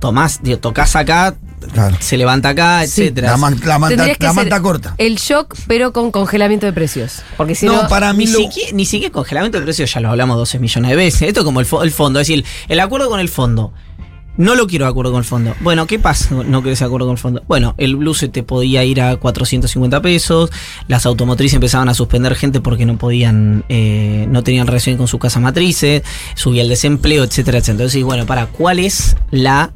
tomás, 0.00 0.40
digo, 0.42 0.58
tocas 0.58 0.94
acá, 0.96 1.36
Claro. 1.72 1.96
se 2.00 2.16
levanta 2.16 2.50
acá, 2.50 2.86
Sí. 2.86 3.02
etcétera. 3.02 3.30
La, 3.32 3.36
man- 3.36 3.60
la 3.64 3.78
manta, 3.78 4.06
la 4.18 4.32
manta 4.32 4.60
corta. 4.62 4.94
El 4.98 5.16
shock, 5.16 5.54
pero 5.66 5.92
con 5.92 6.10
congelamiento 6.10 6.66
de 6.66 6.72
precios. 6.72 7.22
Porque 7.36 7.54
si 7.54 7.66
no. 7.66 7.82
no, 7.82 7.88
para 7.88 8.12
mí 8.12 8.26
Ni 8.26 8.32
lo, 8.32 8.38
siquiera, 8.38 8.70
ni 8.72 8.84
siquiera 8.86 9.12
congelamiento 9.12 9.58
de 9.58 9.64
precios, 9.64 9.92
ya 9.92 10.00
lo 10.00 10.10
hablamos 10.10 10.36
12 10.36 10.58
millones 10.58 10.90
de 10.90 10.96
veces. 10.96 11.22
Esto 11.22 11.40
es 11.40 11.44
como 11.44 11.60
el, 11.60 11.66
fo- 11.66 11.82
el 11.82 11.90
fondo, 11.90 12.20
es 12.20 12.28
decir, 12.28 12.44
el 12.68 12.80
acuerdo 12.80 13.08
con 13.08 13.20
el 13.20 13.28
fondo. 13.28 13.72
No 14.36 14.54
lo 14.54 14.68
quiero 14.68 14.84
de 14.84 14.90
acuerdo 14.92 15.10
con 15.10 15.18
el 15.18 15.24
fondo. 15.24 15.56
Bueno, 15.58 15.88
¿qué 15.88 15.98
pasa? 15.98 16.32
No 16.32 16.62
querés 16.62 16.78
de 16.78 16.84
acuerdo 16.84 17.06
con 17.08 17.14
el 17.14 17.18
fondo. 17.18 17.42
Bueno, 17.48 17.74
el 17.76 17.96
blue 17.96 18.14
se 18.14 18.28
te 18.28 18.44
podía 18.44 18.84
ir 18.84 19.00
a 19.00 19.16
450 19.16 20.00
pesos. 20.00 20.50
Las 20.86 21.06
automotrices 21.06 21.54
empezaban 21.54 21.88
a 21.88 21.94
suspender 21.94 22.36
gente 22.36 22.60
porque 22.60 22.86
no 22.86 22.96
podían, 22.98 23.64
eh, 23.68 24.26
no 24.30 24.44
tenían 24.44 24.68
relación 24.68 24.96
con 24.96 25.08
su 25.08 25.18
casa 25.18 25.40
matrices. 25.40 26.04
Subía 26.36 26.62
el 26.62 26.68
desempleo, 26.68 27.24
etcétera, 27.24 27.58
etcétera. 27.58 27.72
Entonces, 27.82 28.04
bueno, 28.04 28.26
para, 28.26 28.46
¿cuál 28.46 28.78
es 28.78 29.16
la 29.32 29.72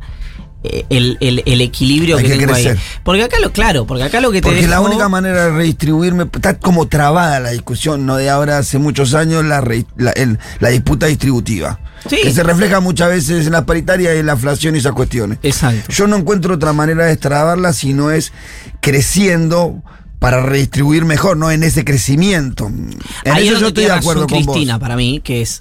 el, 0.91 1.17
el- 1.21 1.43
el 1.47 1.61
equilibrio 1.61 2.17
Hay 2.19 2.25
que, 2.25 2.31
que 2.33 2.39
tengo 2.39 2.55
ahí? 2.55 2.69
Porque 3.03 3.23
acá 3.25 3.39
lo, 3.41 3.53
claro, 3.53 3.87
porque 3.87 4.05
acá 4.05 4.21
lo 4.21 4.31
que 4.31 4.41
te 4.41 4.49
Porque 4.49 4.67
la 4.69 4.81
única 4.81 5.09
manera 5.09 5.47
de 5.47 5.51
redistribuirme, 5.53 6.25
está 6.33 6.59
como 6.59 6.87
trabada 6.89 7.41
la 7.41 7.51
discusión, 7.51 8.07
no 8.07 8.17
de 8.17 8.31
ahora 8.31 8.59
hace 8.59 8.79
muchos 8.79 9.15
años, 9.15 9.45
la, 9.45 9.61
re- 9.61 9.87
la, 9.97 10.13
el- 10.13 10.39
la 10.61 10.69
disputa 10.69 11.07
distributiva. 11.07 11.81
Sí. 12.09 12.17
Que 12.23 12.33
se 12.33 12.43
refleja 12.43 12.81
muchas 12.81 13.11
veces 13.11 13.47
en 13.47 13.53
las 13.53 13.63
paritarias 13.65 14.17
y 14.17 14.19
en 14.19 14.27
la 14.27 14.33
inflación 14.33 14.75
y 14.75 14.79
esas 14.79 14.93
cuestiones. 14.93 15.39
Exacto. 15.43 15.93
Yo 15.93 16.07
no 16.09 16.17
encuentro 16.17 16.55
otra 16.55 16.73
manera 16.73 17.05
de 17.05 17.11
destrabarla 17.11 17.73
si 17.73 17.93
no 17.95 18.11
es 18.11 18.33
creciendo 18.81 19.83
para 20.19 20.41
redistribuir 20.41 21.05
mejor, 21.05 21.37
no 21.37 21.51
en 21.51 21.63
ese 21.65 21.85
crecimiento. 21.85 22.67
En 22.67 23.33
Ahí 23.33 23.47
es 23.47 23.53
eso 23.53 23.61
yo 23.63 23.69
estoy 23.69 23.85
de 23.85 23.93
acuerdo 23.93 24.27
con 24.29 24.45
vos. 24.45 24.55
Cristina, 24.55 24.79
para 24.79 24.95
mí, 24.97 25.21
que 25.23 25.43
es. 25.43 25.61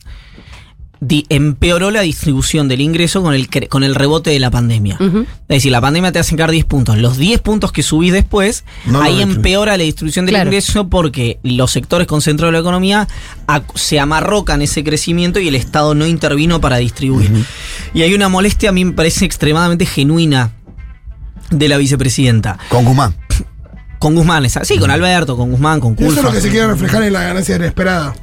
Di- 1.01 1.25
empeoró 1.29 1.91
la 1.91 2.01
distribución 2.01 2.67
del 2.69 2.79
ingreso 2.79 3.21
con 3.21 3.33
el, 3.33 3.49
cre- 3.49 3.67
con 3.67 3.83
el 3.83 3.95
rebote 3.95 4.29
de 4.29 4.39
la 4.39 4.49
pandemia. 4.51 4.97
Es 5.01 5.55
decir, 5.57 5.71
la 5.71 5.81
pandemia 5.81 6.11
te 6.11 6.19
hace 6.19 6.29
sacar 6.31 6.51
10 6.51 6.63
puntos. 6.65 6.97
Los 6.97 7.17
10 7.17 7.41
puntos 7.41 7.71
que 7.71 7.83
subís 7.83 8.13
después, 8.13 8.63
No 8.85 9.01
ahí 9.01 9.21
empeora 9.21 9.75
la 9.77 9.83
distribución 9.83 10.25
del 10.25 10.35
Claro. 10.35 10.49
ingreso 10.49 10.87
porque 10.89 11.39
los 11.43 11.71
sectores 11.71 12.07
concentrados 12.07 12.51
de 12.53 12.57
la 12.57 12.61
economía 12.61 13.07
se 13.75 13.99
amarrocan 13.99 14.61
ese 14.61 14.83
crecimiento 14.83 15.39
y 15.39 15.47
el 15.47 15.55
Estado 15.55 15.95
no 15.95 16.05
intervino 16.07 16.61
para 16.61 16.77
distribuir. 16.77 17.31
Y 17.93 18.03
hay 18.03 18.13
una 18.13 18.29
molestia, 18.29 18.69
a 18.69 18.73
mí 18.73 18.85
me 18.85 18.93
parece 18.93 19.25
extremadamente 19.25 19.85
genuina 19.85 20.51
de 21.49 21.67
la 21.67 21.77
vicepresidenta. 21.77 22.57
Con 22.69 22.85
Guzmán. 22.85 23.15
Con 23.99 24.15
Guzmán, 24.15 24.47
sí, 24.63 24.77
con 24.79 24.89
Alberto, 24.89 25.35
con 25.37 25.51
Guzmán, 25.51 25.79
con 25.79 25.91
Y 25.91 25.95
eso 25.95 26.05
es 26.05 26.13
Culfa. 26.13 26.27
lo 26.29 26.33
que 26.33 26.41
se 26.41 26.49
quiere 26.49 26.67
reflejar 26.67 27.03
en 27.03 27.13
la 27.13 27.21
ganancia 27.23 27.55
inesperada. 27.55 28.15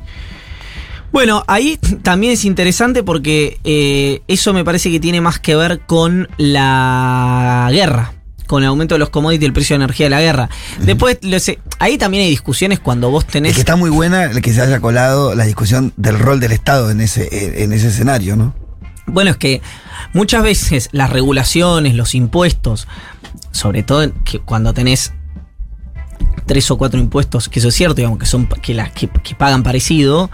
Bueno, 1.11 1.43
ahí 1.47 1.79
también 2.03 2.33
es 2.35 2.45
interesante 2.45 3.03
porque 3.03 3.59
eh, 3.65 4.23
eso 4.29 4.53
me 4.53 4.65
parece 4.65 4.91
que 4.91 5.01
tiene 5.01 5.21
más 5.21 5.39
que 5.39 5.57
ver 5.57 5.81
con 5.81 6.29
la 6.37 7.69
guerra, 7.73 8.13
con 8.47 8.63
el 8.63 8.69
aumento 8.69 8.95
de 8.95 8.99
los 8.99 9.09
commodities 9.09 9.43
y 9.43 9.47
el 9.47 9.53
precio 9.53 9.75
de 9.79 9.85
energía 9.85 10.07
de 10.07 10.11
la 10.11 10.21
guerra. 10.21 10.51
Después, 10.81 11.19
lo 11.23 11.39
sé, 11.41 11.61
ahí 11.79 11.97
también 11.97 12.25
hay 12.25 12.31
discusiones 12.31 12.79
cuando 12.79 13.11
vos 13.11 13.25
Es 13.25 13.31
tenés... 13.31 13.55
que 13.55 13.61
está 13.61 13.77
muy 13.77 13.91
buena 13.91 14.25
el 14.25 14.43
que 14.43 14.53
se 14.53 14.61
haya 14.61 14.81
colado 14.81 15.35
la 15.35 15.45
discusión 15.45 15.93
del 15.97 16.19
rol 16.19 16.41
del 16.41 16.53
Estado 16.53 16.91
en 16.91 17.01
ese, 17.01 17.63
en 17.65 17.73
ese 17.73 17.89
escenario, 17.89 18.37
¿no? 18.37 18.55
Bueno, 19.07 19.31
es 19.31 19.39
que 19.39 19.63
muchas 20.13 20.43
veces 20.43 20.91
las 20.93 21.09
regulaciones, 21.09 21.95
los 21.95 22.15
impuestos, 22.15 22.87
sobre 23.53 23.83
todo 23.83 24.13
que 24.25 24.41
cuando 24.41 24.75
tenés 24.75 25.15
tres 26.45 26.71
o 26.71 26.77
cuatro 26.77 27.01
impuestos, 27.01 27.49
que 27.49 27.61
eso 27.61 27.69
es 27.69 27.75
cierto, 27.75 27.97
digamos, 27.97 28.19
que 28.19 28.27
son 28.27 28.47
que 28.47 28.75
las 28.75 28.91
que, 28.93 29.09
que 29.09 29.35
pagan 29.35 29.63
parecido, 29.63 30.31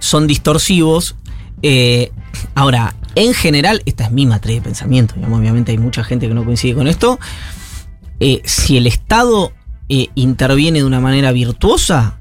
son 0.00 0.26
distorsivos. 0.26 1.14
Eh, 1.62 2.10
ahora, 2.56 2.96
en 3.14 3.32
general, 3.34 3.82
esta 3.86 4.04
es 4.04 4.10
mi 4.10 4.26
matriz 4.26 4.56
de 4.56 4.62
pensamiento, 4.62 5.14
obviamente 5.30 5.70
hay 5.70 5.78
mucha 5.78 6.02
gente 6.02 6.26
que 6.26 6.34
no 6.34 6.44
coincide 6.44 6.74
con 6.74 6.88
esto. 6.88 7.20
Eh, 8.18 8.42
si 8.44 8.76
el 8.76 8.86
Estado 8.86 9.52
eh, 9.88 10.08
interviene 10.16 10.80
de 10.80 10.84
una 10.84 11.00
manera 11.00 11.30
virtuosa, 11.30 12.16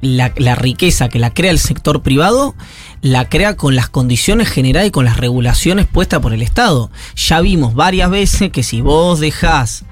la, 0.00 0.32
la 0.36 0.54
riqueza 0.54 1.10
que 1.10 1.18
la 1.18 1.34
crea 1.34 1.50
el 1.50 1.58
sector 1.58 2.02
privado, 2.02 2.54
la 3.02 3.28
crea 3.28 3.56
con 3.56 3.76
las 3.76 3.90
condiciones 3.90 4.48
generadas 4.48 4.88
y 4.88 4.90
con 4.90 5.04
las 5.04 5.18
regulaciones 5.18 5.86
puestas 5.86 6.20
por 6.20 6.32
el 6.32 6.40
Estado. 6.40 6.90
Ya 7.16 7.40
vimos 7.40 7.74
varias 7.74 8.08
veces 8.08 8.50
que 8.50 8.62
si 8.62 8.80
vos 8.80 9.20
dejás 9.20 9.84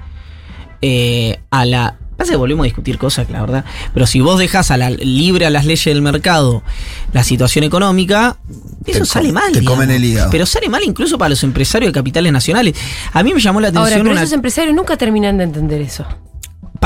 a 1.51 1.65
la... 1.65 1.97
Pasa 2.17 2.31
que 2.31 2.37
volvemos 2.37 2.63
a 2.63 2.65
discutir 2.65 2.97
cosas, 2.97 3.29
la 3.29 3.41
verdad. 3.41 3.63
Pero 3.93 4.07
si 4.07 4.19
vos 4.21 4.39
dejás 4.39 4.71
a 4.71 4.77
la, 4.77 4.89
libre 4.89 5.45
a 5.45 5.49
las 5.51 5.65
leyes 5.65 5.85
del 5.85 6.01
mercado 6.01 6.63
la 7.13 7.23
situación 7.23 7.63
económica, 7.63 8.37
eso 8.85 8.99
Te 8.99 9.05
sale 9.05 9.31
mal. 9.31 9.51
te 9.51 9.59
digamos. 9.59 9.79
comen 9.79 9.95
el 9.95 10.03
hígado. 10.03 10.29
Pero 10.31 10.45
sale 10.47 10.67
mal 10.67 10.81
incluso 10.83 11.17
para 11.19 11.29
los 11.29 11.43
empresarios 11.43 11.89
de 11.89 11.93
capitales 11.93 12.31
nacionales. 12.33 12.75
A 13.13 13.21
mí 13.23 13.33
me 13.33 13.39
llamó 13.39 13.61
la 13.61 13.67
Ahora, 13.67 13.81
atención 13.81 14.01
pero 14.03 14.11
una- 14.13 14.21
esos 14.23 14.33
empresarios 14.33 14.75
nunca 14.75 14.97
terminan 14.97 15.37
de 15.37 15.43
entender 15.43 15.79
eso. 15.81 16.05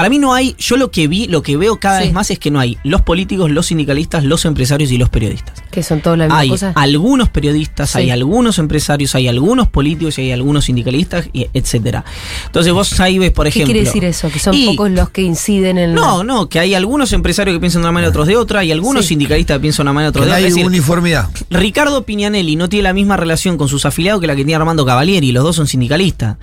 Para 0.02 0.10
mí 0.10 0.18
no 0.20 0.34
hay, 0.34 0.56
yo 0.58 0.78
lo 0.78 0.90
que 0.90 1.08
vi, 1.08 1.28
lo 1.28 1.44
que 1.44 1.58
veo 1.58 1.80
cada 1.80 2.00
Sí. 2.00 2.06
vez 2.06 2.14
más 2.14 2.32
es 2.32 2.40
que 2.40 2.50
no 2.50 2.60
hay 2.60 2.78
los 2.84 3.02
políticos, 3.04 3.52
los 3.52 3.68
sindicalistas, 3.68 4.24
los 4.24 4.46
empresarios 4.46 4.92
y 4.92 4.98
los 4.98 5.10
periodistas. 5.10 5.62
Que 5.70 5.84
son 5.84 6.02
todas 6.02 6.18
las 6.18 6.28
mismas 6.42 6.64
Hay 6.64 6.72
algunos 6.76 7.30
periodistas, 7.30 7.92
Sí. 7.92 8.00
hay 8.00 8.10
algunos 8.10 8.58
empresarios, 8.58 9.14
hay 9.14 9.28
algunos 9.28 9.68
políticos 9.68 10.18
y 10.18 10.22
hay 10.24 10.32
algunos 10.32 10.66
sindicalistas, 10.66 11.30
y 11.34 11.48
etcétera. 11.54 12.04
Entonces 12.48 12.74
vos 12.74 13.00
ahí 13.00 13.20
ves, 13.20 13.32
por 13.32 13.46
¿Qué 13.46 13.50
ejemplo. 13.50 13.74
quiere 13.74 13.86
decir 13.86 14.04
eso? 14.06 14.30
Que 14.30 14.40
son 14.40 14.54
y- 14.56 14.66
pocos 14.66 14.90
los 14.90 15.10
que 15.12 15.22
inciden 15.22 15.78
en. 15.78 15.94
No, 15.94 16.24
no, 16.24 16.50
que 16.50 16.60
hay 16.60 16.74
algunos 16.74 17.14
empresarios 17.14 17.56
que 17.56 17.60
piensan 17.60 17.84
de 17.84 17.86
una 17.86 17.92
manera, 17.92 18.10
otros 18.10 18.26
de 18.28 18.38
otra, 18.38 18.64
y 18.64 18.72
algunos 18.72 19.04
Sí. 19.06 19.10
sindicalistas 19.10 19.58
que 19.58 19.62
piensan 19.62 19.84
de 19.86 19.90
una 19.92 19.94
manera, 19.94 20.12
Que 20.12 20.18
otros 20.20 20.26
de 20.26 20.32
otra. 20.32 20.38
hay 20.38 20.44
decir, 20.46 20.66
uniformidad. 20.66 21.30
Ricardo 21.52 22.04
Piñanelli 22.06 22.56
no 22.56 22.68
tiene 22.70 22.84
la 22.84 22.94
misma 22.94 23.18
relación 23.18 23.58
con 23.58 23.68
sus 23.68 23.86
afiliados 23.86 24.20
que 24.20 24.26
la 24.28 24.36
que 24.36 24.44
tiene 24.44 24.56
Armando 24.56 24.84
Cavalieri, 24.86 25.32
los 25.32 25.44
dos 25.44 25.56
son 25.56 25.68
sindicalistas. 25.68 26.38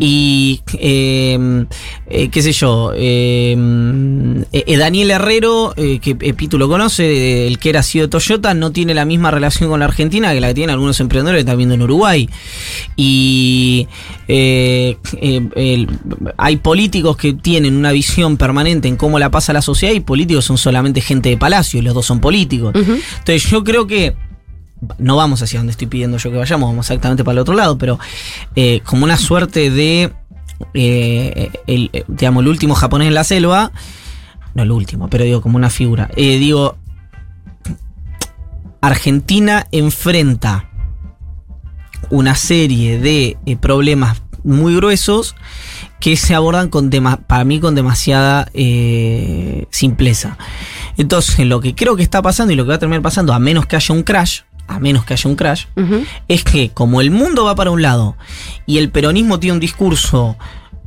Y, 0.00 0.62
eh, 0.78 1.66
eh, 2.08 2.28
qué 2.30 2.42
sé 2.42 2.52
yo, 2.52 2.93
eh, 2.96 3.56
eh, 4.52 4.76
Daniel 4.76 5.10
Herrero, 5.10 5.74
eh, 5.76 5.98
que 6.00 6.14
Pitu 6.14 6.58
lo 6.58 6.68
conoce, 6.68 7.46
el 7.46 7.58
que 7.58 7.70
era 7.70 7.82
CEO 7.82 8.02
de 8.02 8.08
Toyota, 8.08 8.54
no 8.54 8.70
tiene 8.72 8.94
la 8.94 9.04
misma 9.04 9.30
relación 9.30 9.68
con 9.70 9.80
la 9.80 9.86
Argentina 9.86 10.32
que 10.32 10.40
la 10.40 10.48
que 10.48 10.54
tienen 10.54 10.70
algunos 10.74 10.98
emprendedores 11.00 11.38
que 11.38 11.40
están 11.40 11.56
viendo 11.56 11.74
en 11.74 11.82
Uruguay. 11.82 12.28
Y 12.96 13.86
el- 14.28 15.88
hay 16.36 16.56
políticos 16.56 17.16
que 17.16 17.34
tienen 17.34 17.76
una 17.76 17.92
visión 17.92 18.36
permanente 18.36 18.88
en 18.88 18.96
cómo 18.96 19.18
la 19.18 19.30
pasa 19.30 19.52
la 19.52 19.62
sociedad 19.62 19.94
y 19.94 20.00
políticos 20.00 20.44
son 20.44 20.58
solamente 20.58 21.00
gente 21.00 21.28
de 21.28 21.36
palacio 21.36 21.78
y 21.80 21.82
los 21.82 21.94
dos 21.94 22.06
son 22.06 22.20
políticos. 22.20 22.72
Entonces 22.74 23.44
yo 23.50 23.64
creo 23.64 23.86
que 23.86 24.14
no 24.98 25.16
vamos 25.16 25.40
hacia 25.40 25.60
donde 25.60 25.70
estoy 25.70 25.86
pidiendo 25.86 26.18
yo 26.18 26.30
que 26.30 26.36
vayamos, 26.36 26.68
vamos 26.68 26.84
exactamente 26.86 27.24
para 27.24 27.32
el 27.34 27.38
otro 27.38 27.54
lado, 27.54 27.78
pero 27.78 27.98
eh, 28.54 28.80
como 28.84 29.04
una 29.04 29.16
suerte 29.16 29.70
de, 29.70 30.12
eh, 30.72 31.50
el, 31.66 31.90
eh, 31.92 32.04
digamos, 32.08 32.42
el 32.42 32.48
último 32.48 32.74
japonés 32.74 33.08
en 33.08 33.14
la 33.14 33.24
selva, 33.24 33.72
no 34.54 34.62
el 34.62 34.70
último, 34.70 35.08
pero 35.08 35.24
digo 35.24 35.42
como 35.42 35.56
una 35.56 35.70
figura, 35.70 36.10
Eh, 36.16 36.38
digo, 36.38 36.76
Argentina 38.80 39.66
enfrenta 39.72 40.70
una 42.10 42.34
serie 42.34 42.98
de 42.98 43.36
problemas 43.60 44.22
muy 44.44 44.76
gruesos 44.76 45.34
que 46.00 46.16
se 46.16 46.34
abordan 46.34 46.68
con 46.68 46.90
para 47.26 47.44
mí 47.44 47.60
con 47.60 47.74
demasiada 47.74 48.50
simpleza. 49.70 50.36
Entonces, 50.98 51.46
lo 51.46 51.60
que 51.60 51.74
creo 51.74 51.96
que 51.96 52.02
está 52.02 52.20
pasando 52.20 52.52
y 52.52 52.56
lo 52.56 52.64
que 52.64 52.68
va 52.68 52.74
a 52.74 52.78
terminar 52.78 53.02
pasando, 53.02 53.32
a 53.32 53.38
menos 53.38 53.66
que 53.66 53.76
haya 53.76 53.94
un 53.94 54.02
crash, 54.02 54.42
a 54.66 54.78
menos 54.78 55.04
que 55.04 55.14
haya 55.14 55.28
un 55.28 55.36
crash, 55.36 55.66
es 56.28 56.44
que 56.44 56.70
como 56.70 57.00
el 57.00 57.10
mundo 57.10 57.44
va 57.44 57.54
para 57.54 57.70
un 57.70 57.82
lado 57.82 58.16
y 58.66 58.78
el 58.78 58.90
peronismo 58.90 59.38
tiene 59.38 59.54
un 59.54 59.60
discurso 59.60 60.36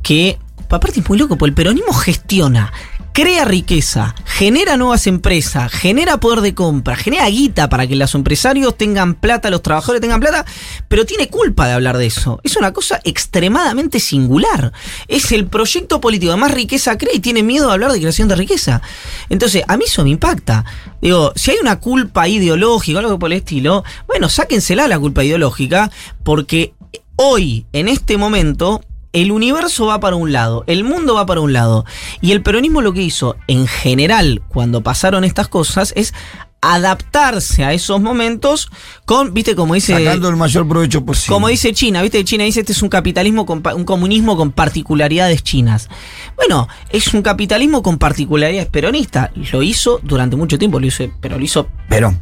que, 0.02 0.38
aparte 0.68 1.00
es 1.00 1.08
muy 1.08 1.18
loco, 1.18 1.36
porque 1.36 1.50
el 1.50 1.54
peronismo 1.54 1.92
gestiona, 1.92 2.72
crea 3.20 3.44
riqueza, 3.44 4.14
genera 4.24 4.76
nuevas 4.76 5.08
empresas, 5.08 5.72
genera 5.72 6.20
poder 6.20 6.40
de 6.40 6.54
compra, 6.54 6.94
genera 6.94 7.28
guita 7.28 7.68
para 7.68 7.84
que 7.88 7.96
los 7.96 8.14
empresarios 8.14 8.78
tengan 8.78 9.14
plata, 9.14 9.50
los 9.50 9.60
trabajadores 9.60 10.00
tengan 10.00 10.20
plata, 10.20 10.46
pero 10.86 11.04
tiene 11.04 11.26
culpa 11.26 11.66
de 11.66 11.72
hablar 11.72 11.98
de 11.98 12.06
eso. 12.06 12.38
Es 12.44 12.56
una 12.56 12.72
cosa 12.72 13.00
extremadamente 13.02 13.98
singular. 13.98 14.72
Es 15.08 15.32
el 15.32 15.48
proyecto 15.48 16.00
político 16.00 16.32
que 16.32 16.38
más 16.38 16.52
riqueza 16.52 16.96
crea 16.96 17.12
y 17.12 17.18
tiene 17.18 17.42
miedo 17.42 17.66
de 17.66 17.72
hablar 17.72 17.90
de 17.90 17.98
creación 17.98 18.28
de 18.28 18.36
riqueza. 18.36 18.82
Entonces, 19.28 19.64
a 19.66 19.76
mí 19.76 19.82
eso 19.84 20.04
me 20.04 20.10
impacta. 20.10 20.64
Digo, 21.02 21.32
si 21.34 21.50
hay 21.50 21.56
una 21.60 21.80
culpa 21.80 22.28
ideológica 22.28 22.98
o 22.98 23.00
algo 23.00 23.18
por 23.18 23.32
el 23.32 23.38
estilo, 23.38 23.82
bueno, 24.06 24.28
sáquensela 24.28 24.86
la 24.86 24.96
culpa 24.96 25.24
ideológica, 25.24 25.90
porque 26.22 26.72
hoy, 27.16 27.66
en 27.72 27.88
este 27.88 28.16
momento, 28.16 28.80
el 29.12 29.32
universo 29.32 29.86
va 29.86 30.00
para 30.00 30.16
un 30.16 30.32
lado, 30.32 30.64
el 30.66 30.84
mundo 30.84 31.14
va 31.14 31.26
para 31.26 31.40
un 31.40 31.52
lado. 31.52 31.84
Y 32.20 32.32
el 32.32 32.42
peronismo 32.42 32.82
lo 32.82 32.92
que 32.92 33.02
hizo, 33.02 33.36
en 33.46 33.66
general, 33.66 34.42
cuando 34.48 34.82
pasaron 34.82 35.24
estas 35.24 35.48
cosas, 35.48 35.92
es 35.96 36.14
adaptarse 36.60 37.64
a 37.64 37.72
esos 37.72 38.00
momentos 38.00 38.68
con, 39.04 39.32
viste, 39.32 39.54
como 39.54 39.74
dice... 39.74 39.92
Sacando 39.94 40.28
el 40.28 40.36
mayor 40.36 40.66
provecho 40.68 41.04
posible. 41.04 41.34
Como 41.34 41.48
dice 41.48 41.72
China, 41.72 42.02
¿viste? 42.02 42.24
China 42.24 42.44
dice 42.44 42.60
este 42.60 42.72
es 42.72 42.82
un 42.82 42.88
capitalismo, 42.88 43.46
con 43.46 43.62
un 43.74 43.84
comunismo 43.84 44.36
con 44.36 44.50
particularidades 44.50 45.42
chinas. 45.42 45.88
Bueno, 46.36 46.68
es 46.90 47.14
un 47.14 47.22
capitalismo 47.22 47.82
con 47.82 47.98
particularidades 47.98 48.68
peronistas. 48.68 49.30
Lo 49.52 49.62
hizo 49.62 50.00
durante 50.02 50.36
mucho 50.36 50.58
tiempo, 50.58 50.80
lo 50.80 50.86
hizo, 50.86 51.04
pero 51.20 51.38
lo 51.38 51.44
hizo 51.44 51.68
Pero, 51.88 52.14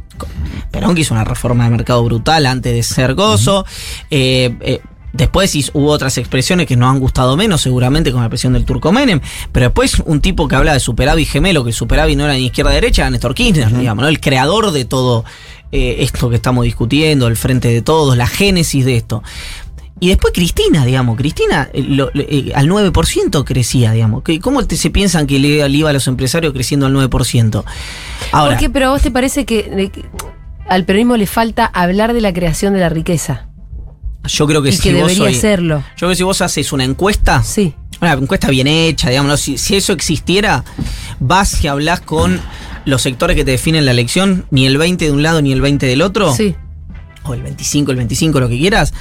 Perón, 0.71 0.93
que 0.93 1.01
hizo 1.01 1.13
una 1.13 1.23
reforma 1.23 1.63
de 1.63 1.71
mercado 1.71 2.03
brutal 2.03 2.45
antes 2.45 2.73
de 2.73 2.83
ser 2.83 3.15
gozo. 3.15 3.65
Eh, 4.11 4.55
eh, 4.61 4.81
Después 5.13 5.55
hubo 5.73 5.87
otras 5.89 6.17
expresiones 6.17 6.67
que 6.67 6.75
nos 6.75 6.91
han 6.91 6.99
gustado 6.99 7.35
menos, 7.37 7.61
seguramente 7.61 8.11
con 8.11 8.21
la 8.21 8.29
presión 8.29 8.53
del 8.53 8.65
turco 8.65 8.91
Menem, 8.91 9.19
pero 9.51 9.67
después 9.67 9.99
un 10.05 10.21
tipo 10.21 10.47
que 10.47 10.55
habla 10.55 10.73
de 10.73 10.79
superávit 10.79 11.27
gemelo, 11.29 11.63
que 11.63 11.69
el 11.69 11.75
superávit 11.75 12.17
no 12.17 12.25
era 12.25 12.33
ni 12.33 12.45
izquierda-derecha, 12.45 13.03
era 13.03 13.09
Néstor 13.09 13.33
Kirchner, 13.33 13.75
digamos, 13.75 14.03
¿no? 14.03 14.09
el 14.09 14.19
creador 14.19 14.71
de 14.71 14.85
todo 14.85 15.23
eh, 15.71 15.97
esto 15.99 16.29
que 16.29 16.35
estamos 16.35 16.65
discutiendo, 16.65 17.27
el 17.27 17.35
frente 17.37 17.69
de 17.69 17.81
todos, 17.81 18.15
la 18.15 18.27
génesis 18.27 18.85
de 18.85 18.97
esto. 18.97 19.23
Y 19.99 20.09
después 20.09 20.31
Cristina, 20.33 20.85
digamos, 20.85 21.17
Cristina 21.17 21.69
eh, 21.73 21.81
lo- 21.81 22.11
lo- 22.13 22.21
eh, 22.21 22.51
al 22.53 22.67
9% 22.69 23.43
crecía, 23.43 23.93
digamos. 23.93 24.21
¿Qué- 24.23 24.39
¿Cómo 24.39 24.63
te- 24.67 24.77
se 24.77 24.91
piensan 24.91 25.25
que 25.25 25.39
le, 25.39 25.67
le 25.67 25.77
iba 25.77 25.89
a 25.89 25.93
los 25.93 26.05
empresarios 26.07 26.53
creciendo 26.53 26.85
al 26.85 26.93
9%? 26.93 27.63
Ahora, 28.31 28.51
¿Por 28.51 28.59
qué? 28.59 28.69
Pero 28.69 28.87
a 28.87 28.89
vos 28.91 29.01
te 29.01 29.09
parece 29.09 29.45
que, 29.45 29.89
que 29.91 30.05
al 30.69 30.85
peronismo 30.85 31.17
le 31.17 31.25
falta 31.25 31.65
hablar 31.65 32.13
de 32.13 32.21
la 32.21 32.31
creación 32.33 32.73
de 32.75 32.79
la 32.81 32.89
riqueza. 32.89 33.46
Yo 34.27 34.47
creo 34.47 34.61
que 34.61 34.69
y 34.69 34.73
si 34.73 34.81
que 34.83 34.93
vos 34.95 35.07
debería 35.07 35.23
hoy- 35.23 35.33
serlo. 35.35 35.77
Yo 35.79 35.95
creo 35.97 36.09
que 36.11 36.15
si 36.15 36.23
vos 36.23 36.41
haces 36.41 36.71
una 36.73 36.83
encuesta, 36.83 37.43
Sí. 37.43 37.73
una 38.01 38.13
encuesta 38.13 38.49
bien 38.49 38.67
hecha, 38.67 39.09
digamos, 39.09 39.39
si, 39.39 39.57
si 39.57 39.75
eso 39.75 39.93
existiera, 39.93 40.63
vas 41.19 41.63
y 41.63 41.67
hablas 41.67 42.01
con 42.01 42.39
los 42.85 43.01
sectores 43.01 43.35
que 43.35 43.43
te 43.43 43.51
definen 43.51 43.85
la 43.85 43.91
elección, 43.91 44.45
ni 44.51 44.65
el 44.65 44.77
20 44.77 45.05
de 45.05 45.11
un 45.11 45.23
lado 45.23 45.41
ni 45.41 45.51
el 45.51 45.61
20 45.61 45.85
del 45.85 46.01
otro, 46.01 46.33
Sí. 46.33 46.55
o 47.23 47.33
el 47.33 47.41
25, 47.43 47.91
el 47.91 47.97
25, 47.97 48.39
lo 48.39 48.47
que 48.49 48.57
quieras, 48.57 48.93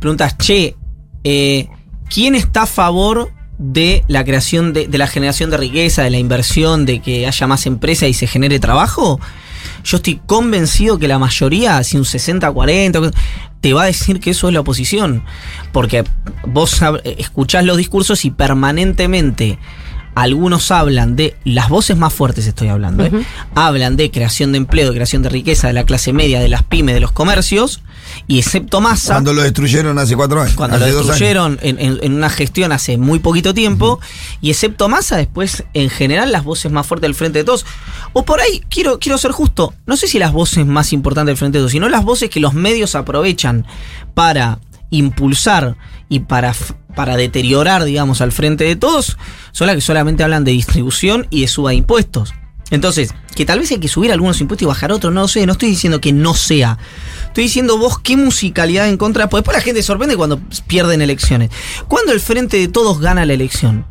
preguntas, 0.00 0.36
che, 0.38 0.76
eh, 1.24 1.68
¿quién 2.08 2.34
está 2.34 2.62
a 2.62 2.66
favor 2.66 3.30
de 3.58 4.04
la 4.08 4.24
creación 4.24 4.72
de, 4.72 4.88
de 4.88 4.96
la 4.96 5.06
generación 5.06 5.50
de 5.50 5.58
riqueza, 5.58 6.02
de 6.02 6.08
la 6.10 6.16
inversión, 6.18 6.86
de 6.86 7.00
que 7.02 7.26
haya 7.26 7.46
más 7.46 7.66
empresas 7.66 8.08
y 8.08 8.14
se 8.14 8.26
genere 8.26 8.58
trabajo? 8.58 9.20
Yo 9.84 9.96
estoy 9.96 10.20
convencido 10.26 10.98
que 10.98 11.08
la 11.08 11.18
mayoría, 11.18 11.82
si 11.84 11.96
un 11.96 12.04
60-40, 12.04 13.12
te 13.60 13.72
va 13.72 13.82
a 13.82 13.86
decir 13.86 14.20
que 14.20 14.30
eso 14.30 14.48
es 14.48 14.54
la 14.54 14.60
oposición. 14.60 15.22
Porque 15.72 16.04
vos 16.46 16.80
escuchás 17.18 17.64
los 17.64 17.76
discursos 17.76 18.24
y 18.24 18.30
permanentemente 18.30 19.58
algunos 20.14 20.70
hablan 20.70 21.16
de, 21.16 21.36
las 21.44 21.68
voces 21.68 21.96
más 21.96 22.12
fuertes 22.12 22.46
estoy 22.46 22.68
hablando, 22.68 23.04
¿eh? 23.04 23.12
Hablan 23.54 23.96
de 23.96 24.10
creación 24.10 24.52
de 24.52 24.58
empleo, 24.58 24.88
de 24.88 24.94
creación 24.94 25.22
de 25.22 25.28
riqueza 25.28 25.68
de 25.68 25.72
la 25.72 25.84
clase 25.84 26.12
media, 26.12 26.40
de 26.40 26.48
las 26.48 26.62
pymes, 26.64 26.94
de 26.94 27.00
los 27.00 27.12
comercios, 27.12 27.82
y 28.26 28.38
excepto 28.38 28.80
Massa, 28.80 29.14
Cuando 29.14 29.32
lo 29.32 29.42
destruyeron 29.42 29.98
hace 29.98 30.16
cuatro 30.16 30.42
años. 30.42 30.54
cuando 30.56 30.78
lo 30.78 30.84
destruyeron 30.84 31.58
en, 31.62 31.78
en- 31.78 31.98
en 32.02 32.12
una 32.14 32.28
gestión 32.28 32.72
hace 32.72 32.98
muy 32.98 33.20
poquito 33.20 33.54
tiempo, 33.54 34.00
y 34.40 34.50
excepto 34.50 34.88
Massa, 34.88 35.16
después, 35.16 35.64
en 35.74 35.88
general, 35.90 36.32
las 36.32 36.42
voces 36.44 36.72
más 36.72 36.86
fuertes 36.86 37.02
del 37.02 37.14
Frente 37.14 37.38
de 37.40 37.44
Todos. 37.44 37.64
O 38.12 38.24
por 38.24 38.40
ahí, 38.40 38.62
quiero, 38.68 38.98
quiero 38.98 39.16
ser 39.16 39.30
justo, 39.30 39.74
no 39.86 39.96
sé 39.96 40.08
si 40.08 40.18
las 40.18 40.32
voces 40.32 40.66
más 40.66 40.92
importantes 40.92 41.30
del 41.32 41.36
Frente 41.36 41.58
de 41.58 41.62
Todos, 41.62 41.72
sino 41.72 41.88
las 41.88 42.04
voces 42.04 42.30
que 42.30 42.40
los 42.40 42.52
medios 42.54 42.94
aprovechan 42.96 43.64
para 44.14 44.58
impulsar 44.90 45.76
y 46.08 46.20
para, 46.20 46.54
para 46.94 47.16
deteriorar, 47.16 47.84
digamos, 47.84 48.20
al 48.20 48.32
Frente 48.32 48.64
de 48.64 48.76
Todos, 48.76 49.16
son 49.52 49.66
las 49.66 49.76
que 49.76 49.82
solamente 49.82 50.22
hablan 50.22 50.44
de 50.44 50.52
distribución 50.52 51.26
y 51.30 51.42
de 51.42 51.48
suba 51.48 51.70
de 51.70 51.76
impuestos. 51.76 52.34
Entonces, 52.70 53.14
que 53.34 53.44
tal 53.44 53.58
vez 53.58 53.70
hay 53.72 53.78
que 53.78 53.88
subir 53.88 54.12
algunos 54.12 54.40
impuestos 54.40 54.62
y 54.62 54.66
bajar 54.66 54.92
otros, 54.92 55.12
no 55.12 55.26
sé, 55.26 55.44
no 55.44 55.52
estoy 55.52 55.70
diciendo 55.70 56.00
que 56.00 56.12
no 56.12 56.34
sea. 56.34 56.78
Estoy 57.26 57.44
diciendo 57.44 57.78
vos 57.78 57.98
qué 57.98 58.16
musicalidad 58.16 58.88
en 58.88 58.96
contra, 58.96 59.28
pues 59.28 59.40
después 59.40 59.56
la 59.56 59.62
gente 59.62 59.82
sorprende 59.82 60.16
cuando 60.16 60.40
pierden 60.66 61.02
elecciones. 61.02 61.50
Cuando 61.88 62.12
el 62.12 62.20
frente 62.20 62.58
de 62.58 62.68
todos 62.68 63.00
gana 63.00 63.26
la 63.26 63.32
elección? 63.32 63.86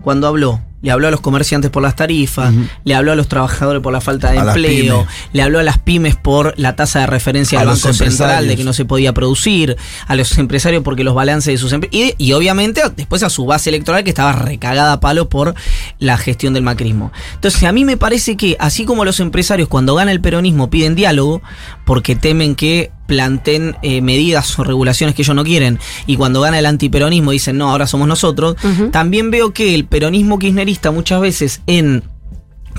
Cuando 0.00 0.28
habló, 0.28 0.60
le 0.82 0.90
habló 0.90 1.08
a 1.08 1.10
los 1.10 1.20
comerciantes 1.20 1.70
por 1.70 1.82
las 1.82 1.96
tarifas, 1.96 2.52
le 2.84 2.94
habló 2.94 3.12
a 3.12 3.16
los 3.16 3.28
trabajadores 3.28 3.80
por 3.82 3.92
la 3.92 4.00
falta 4.00 4.30
de 4.32 4.38
A 4.38 4.42
empleo, 4.42 5.06
le 5.32 5.42
habló 5.42 5.60
a 5.60 5.62
las 5.62 5.78
pymes 5.78 6.16
por 6.16 6.54
la 6.58 6.76
tasa 6.76 7.00
de 7.00 7.06
referencia 7.06 7.60
A 7.60 7.62
del 7.62 7.70
Banco 7.70 7.92
Central 7.92 8.48
de 8.48 8.56
que 8.56 8.64
no 8.64 8.72
se 8.72 8.84
podía 8.84 9.14
producir, 9.14 9.76
a 10.06 10.16
los 10.16 10.36
empresarios 10.38 10.82
porque 10.82 11.04
los 11.04 11.14
balances 11.14 11.54
de 11.54 11.58
sus 11.58 11.72
empresas, 11.72 11.96
y, 11.96 12.14
y 12.18 12.32
obviamente 12.32 12.82
después 12.96 13.22
a 13.22 13.30
su 13.30 13.46
base 13.46 13.70
electoral 13.70 14.04
que 14.04 14.10
estaba 14.10 14.32
recagada 14.32 14.92
a 14.92 15.00
palo 15.00 15.28
por 15.28 15.54
la 15.98 16.18
gestión 16.18 16.54
del 16.54 16.62
macrismo. 16.62 17.12
Entonces 17.34 17.62
a 17.62 17.72
mí 17.72 17.84
me 17.84 17.96
parece 17.96 18.36
que 18.36 18.56
así 18.58 18.84
como 18.84 19.04
los 19.04 19.20
empresarios 19.20 19.68
cuando 19.68 19.94
gana 19.94 20.12
el 20.12 20.20
peronismo 20.20 20.68
piden 20.68 20.94
diálogo 20.94 21.42
porque 21.84 22.16
temen 22.16 22.54
que 22.54 22.90
planteen 23.06 23.76
eh, 23.82 24.00
medidas 24.00 24.58
o 24.58 24.64
regulaciones 24.64 25.14
que 25.14 25.20
ellos 25.22 25.36
no 25.36 25.44
quieren 25.44 25.78
y 26.06 26.16
cuando 26.16 26.40
gana 26.40 26.58
el 26.58 26.66
antiperonismo 26.66 27.32
dicen 27.32 27.58
no, 27.58 27.70
ahora 27.70 27.86
somos 27.86 28.08
nosotros, 28.08 28.56
también 28.90 29.30
veo 29.30 29.52
que 29.52 29.74
el 29.74 29.84
peronismo 29.84 30.38
kirchnerista 30.38 30.71
muchas 30.90 31.20
veces 31.20 31.60
en 31.66 32.02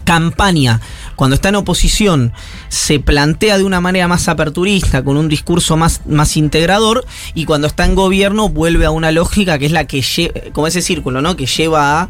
campaña, 0.06 0.82
cuando 1.16 1.36
está 1.36 1.50
en 1.50 1.56
oposición, 1.56 2.34
se 2.70 3.00
plantea 3.00 3.58
de 3.58 3.64
una 3.64 3.80
manera 3.80 4.08
más 4.08 4.28
aperturista, 4.28 5.04
con 5.04 5.18
un 5.18 5.30
discurso 5.30 5.78
más, 5.78 6.02
más 6.08 6.36
integrador, 6.36 7.06
y 7.36 7.46
cuando 7.46 7.68
está 7.68 7.86
en 7.86 7.96
gobierno 7.96 8.50
vuelve 8.50 8.86
a 8.86 8.92
una 8.92 9.12
lógica 9.12 9.58
que 9.60 9.68
es 9.68 9.72
la 9.72 9.86
que 9.86 10.02
lleva, 10.02 10.34
como 10.52 10.68
ese 10.68 10.82
círculo, 10.82 11.22
¿no? 11.22 11.36
Que 11.36 11.46
lleva 11.46 12.02
a. 12.02 12.10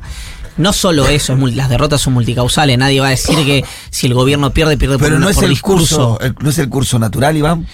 No 0.55 0.71
solo 0.71 1.07
eso, 1.07 1.33
es 1.47 1.55
las 1.55 1.67
derrotas 1.67 1.99
son 1.99 2.13
multicausales, 2.13 2.77
nadie 2.77 2.99
va 2.99 3.07
a 3.07 3.09
decir 3.09 3.35
que 3.43 3.65
si 3.89 4.05
el 4.05 4.13
gobierno 4.13 4.51
pierde, 4.53 4.77
pierde 4.77 4.99
por, 4.99 5.05
Pero 5.07 5.15
una- 5.17 5.25
no 5.25 5.29
es 5.31 5.35
por 5.35 5.45
el 5.45 5.49
discurso. 5.49 6.09
curso, 6.11 6.19
el- 6.21 6.35
no 6.39 6.49
es 6.51 6.59
el 6.59 6.69
curso 6.69 6.99
natural, 6.99 7.35
Iván. 7.35 7.65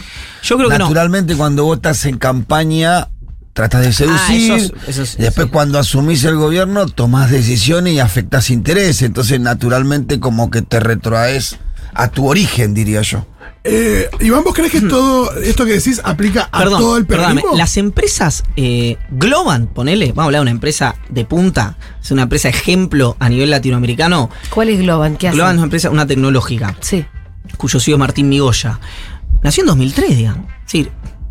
Yo 0.43 0.55
creo 0.55 0.69
que 0.69 0.77
no. 0.77 0.85
Naturalmente, 0.85 1.35
cuando 1.35 1.65
vos 1.65 1.75
estás 1.75 2.05
en 2.05 2.17
campaña, 2.17 3.09
tratas 3.53 3.81
de 3.81 3.93
seducir. 3.93 4.51
Ah, 4.51 4.55
eso 4.55 4.73
es- 4.87 4.99
eso 5.03 5.17
después, 5.21 5.47
sí. 5.47 5.51
cuando 5.51 5.79
asumís 5.79 6.23
el 6.23 6.35
gobierno, 6.35 6.85
tomás 6.87 7.29
decisiones 7.31 7.93
y 7.93 7.99
afectás 7.99 8.49
intereses. 8.49 9.01
Entonces, 9.01 9.39
naturalmente, 9.39 10.19
como 10.19 10.49
que 10.49 10.61
te 10.61 10.79
retroaes 10.79 11.57
a 11.93 12.09
tu 12.09 12.27
origen, 12.27 12.73
diría 12.73 13.01
yo. 13.01 13.25
Eh, 13.65 14.09
Iván, 14.21 14.43
¿vos 14.45 14.53
crees 14.53 14.71
que 14.71 14.79
todo 14.81 15.33
esto 15.41 15.65
que 15.65 15.73
decís 15.73 15.99
aplica 16.05 16.47
a 16.51 16.59
Perdón, 16.59 16.79
todo 16.79 16.97
el 16.97 17.05
perdóname, 17.05 17.41
peronismo? 17.41 17.57
las 17.57 17.75
empresas 17.75 18.43
eh, 18.55 18.95
Globan, 19.11 19.67
ponele, 19.67 20.07
vamos 20.07 20.21
a 20.21 20.25
hablar 20.25 20.39
de 20.39 20.43
una 20.43 20.51
empresa 20.51 20.95
de 21.09 21.25
punta, 21.25 21.75
es 22.01 22.09
una 22.11 22.21
empresa 22.23 22.47
ejemplo 22.47 23.17
a 23.19 23.27
nivel 23.27 23.49
latinoamericano. 23.49 24.29
¿Cuál 24.49 24.69
es 24.69 24.79
Globan? 24.79 25.17
¿Qué 25.17 25.27
hace? 25.27 25.35
Globan 25.35 25.55
es 25.55 25.57
una 25.57 25.63
empresa, 25.65 25.89
una 25.89 26.07
tecnológica, 26.07 26.77
Sí. 26.79 27.05
cuyo 27.57 27.81
CEO 27.81 27.95
es 27.95 27.99
Martín 27.99 28.29
Migoya. 28.29 28.79
Nació 29.43 29.63
en 29.63 29.67
2003, 29.67 30.15
digamos. 30.17 30.45
Sí, 30.65 30.87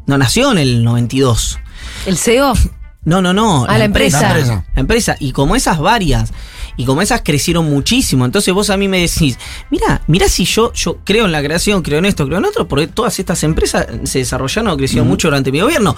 no 0.07 0.19
nació 0.19 0.53
en 0.53 0.59
el 0.59 0.85
92. 0.85 1.59
¿El 2.09 2.17
CEO? 2.17 2.55
No, 3.05 3.21
no, 3.21 3.35
no. 3.35 3.67
Ah, 3.69 3.77
la 3.77 3.85
empresa. 3.85 4.23
La 4.23 4.29
empresa. 4.29 4.65
La 4.75 4.81
empresa. 4.81 5.17
Y 5.21 5.33
como 5.33 5.57
esas 5.57 5.79
varias, 5.79 6.33
y 6.79 6.87
como 6.87 7.03
esas 7.03 7.21
crecieron 7.21 7.69
muchísimo, 7.69 8.25
entonces 8.25 8.55
vos 8.55 8.71
a 8.71 8.79
mí 8.79 8.89
me 8.89 8.99
decís, 8.99 9.39
mira, 9.71 10.01
mira 10.07 10.27
si 10.31 10.47
yo, 10.47 10.73
yo 10.73 11.01
creo 11.05 11.27
en 11.27 11.33
la 11.33 11.43
creación, 11.43 11.83
creo 11.83 11.99
en 11.99 12.07
esto, 12.07 12.25
creo 12.25 12.39
en 12.39 12.47
otro, 12.47 12.67
porque 12.67 12.87
todas 12.87 13.19
estas 13.19 13.45
empresas 13.45 13.87
se 14.05 14.21
desarrollaron 14.21 14.73
o 14.73 14.77
crecieron 14.79 15.07
mucho 15.07 15.29
durante 15.29 15.53
mi 15.53 15.61
gobierno. 15.61 15.95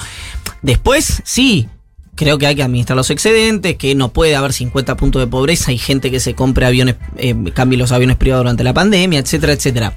Después, 0.63 1.23
sí. 1.25 1.69
Creo 2.17 2.39
que 2.39 2.49
hay 2.49 2.57
que 2.57 2.65
administrar 2.65 2.97
los 2.97 3.09
excedentes, 3.11 3.77
que 3.77 3.95
no 3.95 4.13
puede 4.13 4.35
haber 4.35 4.53
50 4.53 4.97
puntos 4.97 5.23
de 5.23 5.29
pobreza 5.29 5.71
y 5.71 5.79
gente 5.79 6.11
que 6.11 6.19
se 6.19 6.35
compre 6.35 6.67
aviones, 6.67 6.97
eh, 7.17 7.37
cambie 7.55 7.79
los 7.79 7.93
aviones 7.93 8.17
privados 8.17 8.43
durante 8.43 8.65
la 8.65 8.75
pandemia, 8.75 9.21
etcétera, 9.21 9.53
etcétera. 9.53 9.95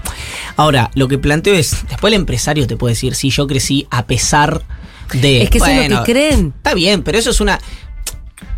Ahora, 0.57 0.91
lo 0.93 1.07
que 1.07 1.17
planteo 1.17 1.55
es, 1.55 1.85
después 1.89 2.13
el 2.13 2.19
empresario 2.19 2.67
te 2.67 2.77
puede 2.77 2.93
decir, 2.93 3.15
sí, 3.15 3.31
yo 3.31 3.47
crecí 3.47 3.87
a 3.89 4.05
pesar 4.05 4.61
de... 5.13 5.43
Es 5.43 5.49
que 5.49 5.57
eso 5.59 5.67
es 5.67 5.73
lo 5.73 5.79
bueno, 5.81 6.03
que 6.03 6.11
creen. 6.11 6.53
Está 6.57 6.73
bien, 6.73 7.03
pero 7.03 7.17
eso 7.17 7.29
es 7.31 7.39
una. 7.41 7.59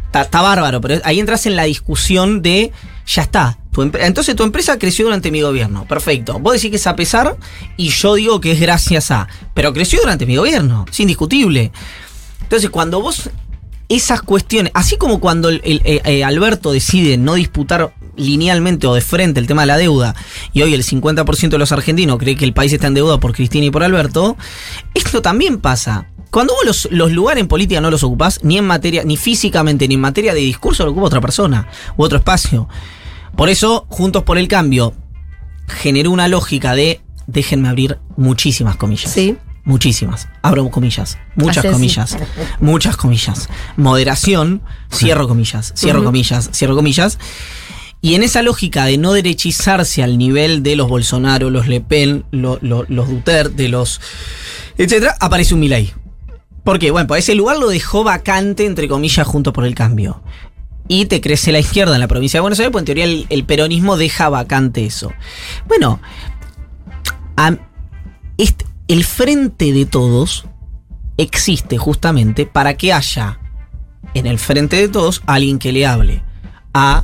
Está, 0.07 0.21
está 0.23 0.41
bárbaro, 0.41 0.79
pero 0.81 1.01
ahí 1.03 1.19
entras 1.19 1.45
en 1.45 1.55
la 1.55 1.63
discusión 1.63 2.41
de. 2.41 2.71
Ya 3.07 3.21
está. 3.21 3.59
entonces 3.99 4.35
tu 4.35 4.43
empresa 4.43 4.79
creció 4.79 5.05
durante 5.05 5.29
mi 5.31 5.41
gobierno. 5.41 5.85
Perfecto. 5.87 6.39
Vos 6.39 6.53
decís 6.53 6.69
que 6.71 6.77
es 6.77 6.87
a 6.87 6.95
pesar 6.95 7.37
y 7.77 7.89
yo 7.89 8.15
digo 8.15 8.39
que 8.41 8.53
es 8.53 8.59
gracias 8.59 9.11
a. 9.11 9.27
Pero 9.53 9.73
creció 9.73 9.99
durante 9.99 10.25
mi 10.25 10.37
gobierno. 10.37 10.85
Es 10.89 10.99
indiscutible. 10.99 11.71
Entonces, 12.41 12.69
cuando 12.69 13.01
vos. 13.01 13.29
Esas 13.87 14.23
cuestiones, 14.23 14.71
así 14.73 14.97
como 14.97 15.19
cuando 15.19 15.49
el, 15.49 15.61
el- 15.63 15.79
eh, 15.85 16.01
eh, 16.05 16.23
Alberto 16.23 16.71
decide 16.71 17.17
no 17.17 17.35
disputar 17.35 17.93
linealmente 18.15 18.87
o 18.87 18.95
de 18.95 19.01
frente 19.01 19.39
el 19.39 19.45
tema 19.45 19.61
de 19.61 19.67
la 19.67 19.77
deuda, 19.77 20.15
y 20.53 20.63
hoy 20.63 20.73
el 20.73 20.83
50% 20.83 21.49
de 21.49 21.57
los 21.59 21.71
argentinos 21.71 22.17
cree 22.17 22.35
que 22.35 22.45
el 22.45 22.53
país 22.53 22.73
está 22.73 22.87
en 22.87 22.95
deuda 22.95 23.19
por 23.19 23.33
Cristina 23.33 23.67
y 23.67 23.69
por 23.69 23.83
Alberto, 23.83 24.37
esto 24.95 25.21
también 25.21 25.59
pasa. 25.59 26.07
Cuando 26.31 26.53
vos 26.53 26.65
los, 26.65 26.87
los 26.91 27.11
lugares 27.11 27.41
en 27.41 27.47
política 27.47 27.79
no 27.81 27.89
los 27.91 28.03
ocupás, 28.03 28.39
ni 28.43 28.57
en 28.57 28.65
materia, 28.65 29.03
ni 29.05 29.15
físicamente, 29.17 29.87
ni 29.87 29.93
en 29.95 30.01
materia 30.01 30.33
de 30.33 30.41
discurso, 30.41 30.83
lo 30.85 30.91
ocupa 30.91 31.07
otra 31.07 31.21
persona 31.21 31.67
u 31.97 32.03
otro 32.03 32.17
espacio. 32.17 32.67
Por 33.37 33.49
eso, 33.49 33.85
Juntos 33.89 34.23
por 34.23 34.37
el 34.37 34.47
Cambio 34.47 34.93
generó 35.67 36.11
una 36.11 36.27
lógica 36.27 36.75
de 36.75 37.01
déjenme 37.27 37.69
abrir 37.69 37.99
muchísimas 38.17 38.75
comillas. 38.75 39.11
Sí. 39.11 39.37
Muchísimas. 39.63 40.27
Abro 40.43 40.69
comillas. 40.69 41.17
Muchas 41.35 41.65
así. 41.65 41.73
comillas. 41.73 42.17
Muchas 42.59 42.97
comillas. 42.97 43.49
Moderación. 43.77 44.61
Cierro 44.91 45.27
comillas. 45.27 45.73
Cierro 45.75 46.03
comillas. 46.03 46.49
Cierro 46.53 46.75
comillas. 46.75 47.17
Y 47.99 48.13
en 48.13 48.21
esa 48.21 48.43
lógica 48.43 48.85
de 48.85 48.99
no 48.99 49.13
derechizarse 49.13 50.03
al 50.03 50.19
nivel 50.19 50.61
de 50.61 50.75
los 50.75 50.87
Bolsonaro, 50.87 51.49
los 51.49 51.67
Le 51.67 51.81
Pen, 51.81 52.25
lo- 52.29 52.59
lo- 52.61 52.85
los 52.87 53.09
Duterte, 53.09 53.67
los. 53.67 53.99
etcétera, 54.77 55.15
aparece 55.19 55.55
un 55.55 55.61
Milei. 55.61 55.91
¿Por 56.65 56.79
qué? 56.79 56.89
Bueno, 56.89 57.07
pues 57.07 57.23
ese 57.23 57.35
lugar 57.35 57.57
lo 57.57 57.69
dejó 57.69 58.03
vacante, 58.03 58.65
entre 58.65 58.87
comillas, 58.87 59.25
junto 59.25 59.53
por 59.53 59.65
el 59.65 59.75
cambio. 59.75 60.23
Y 60.87 61.05
te 61.05 61.21
crece 61.21 61.51
la 61.51 61.59
izquierda 61.59 61.93
en 61.93 62.01
la 62.01 62.07
provincia 62.07 62.39
de 62.39 62.41
Buenos 62.41 62.59
Aires, 62.59 62.71
pues 62.71 62.81
en 62.81 62.85
teoría 62.85 63.05
el, 63.05 63.45
peronismo 63.45 63.97
deja 63.97 64.29
vacante 64.29 64.83
eso. 64.83 65.13
Bueno, 65.67 66.01
este- 68.37 68.65
el 68.87 69.03
frente 69.03 69.73
de 69.73 69.85
todos 69.85 70.45
existe 71.17 71.77
justamente 71.77 72.47
para 72.47 72.75
que 72.75 72.91
haya 72.91 73.39
en 74.15 74.25
el 74.25 74.39
frente 74.39 74.75
de 74.75 74.89
todos 74.89 75.21
alguien 75.27 75.59
que 75.59 75.71
le 75.71 75.85
hable 75.85 76.23
a 76.73 77.03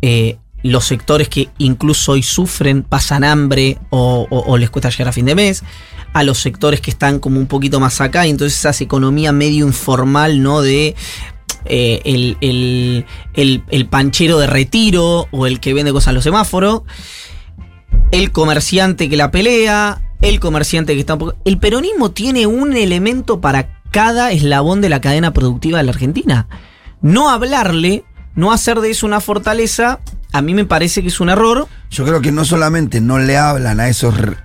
eh, 0.00 0.38
los 0.62 0.84
sectores 0.84 1.28
que 1.28 1.48
incluso 1.58 2.12
hoy 2.12 2.22
sufren, 2.22 2.82
pasan 2.82 3.24
hambre 3.24 3.78
o, 3.90 4.56
les 4.58 4.70
cuesta 4.70 4.90
llegar 4.90 5.08
a 5.08 5.12
fin 5.12 5.26
de 5.26 5.34
mes, 5.34 5.64
a 6.12 6.22
los 6.22 6.38
sectores 6.38 6.80
que 6.80 6.90
están 6.90 7.18
como 7.18 7.38
un 7.40 7.46
poquito 7.46 7.80
más 7.80 8.00
acá, 8.00 8.26
y 8.26 8.30
entonces 8.30 8.58
esa 8.64 8.84
economía 8.84 9.32
medio 9.32 9.66
informal, 9.66 10.42
¿no? 10.42 10.60
De 10.62 10.94
eh, 11.64 12.00
el, 12.04 12.36
el- 12.40 13.06
el- 13.34 13.62
el 13.70 13.86
panchero 13.86 14.38
de 14.38 14.46
retiro 14.46 15.28
o 15.30 15.46
el 15.46 15.60
que 15.60 15.74
vende 15.74 15.92
cosas 15.92 16.08
en 16.08 16.14
los 16.16 16.24
semáforos, 16.24 16.82
el 18.10 18.30
comerciante 18.32 19.08
que 19.08 19.16
la 19.16 19.30
pelea, 19.30 20.02
el 20.20 20.38
comerciante 20.40 20.94
que 20.94 21.00
está 21.00 21.14
un 21.14 21.18
poco... 21.20 21.34
El 21.44 21.58
peronismo 21.58 22.10
tiene 22.10 22.46
un 22.46 22.76
elemento 22.76 23.40
para 23.40 23.80
cada 23.90 24.32
eslabón 24.32 24.80
de 24.80 24.88
la 24.88 25.00
cadena 25.00 25.32
productiva 25.32 25.78
de 25.78 25.84
la 25.84 25.92
Argentina. 25.92 26.48
No 27.00 27.30
hablarle, 27.30 28.04
no 28.34 28.52
hacer 28.52 28.80
de 28.80 28.90
eso 28.90 29.06
una 29.06 29.20
fortaleza, 29.20 30.00
a 30.32 30.42
mí 30.42 30.54
me 30.54 30.64
parece 30.64 31.02
que 31.02 31.08
es 31.08 31.20
un 31.20 31.28
error. 31.28 31.68
Yo 31.90 32.04
creo 32.04 32.20
que 32.20 32.32
no 32.32 32.44
solamente 32.44 33.00
no 33.00 33.18
le 33.18 33.36
hablan 33.36 33.80
a 33.80 33.88
esos 33.88 34.16
re- 34.18 34.36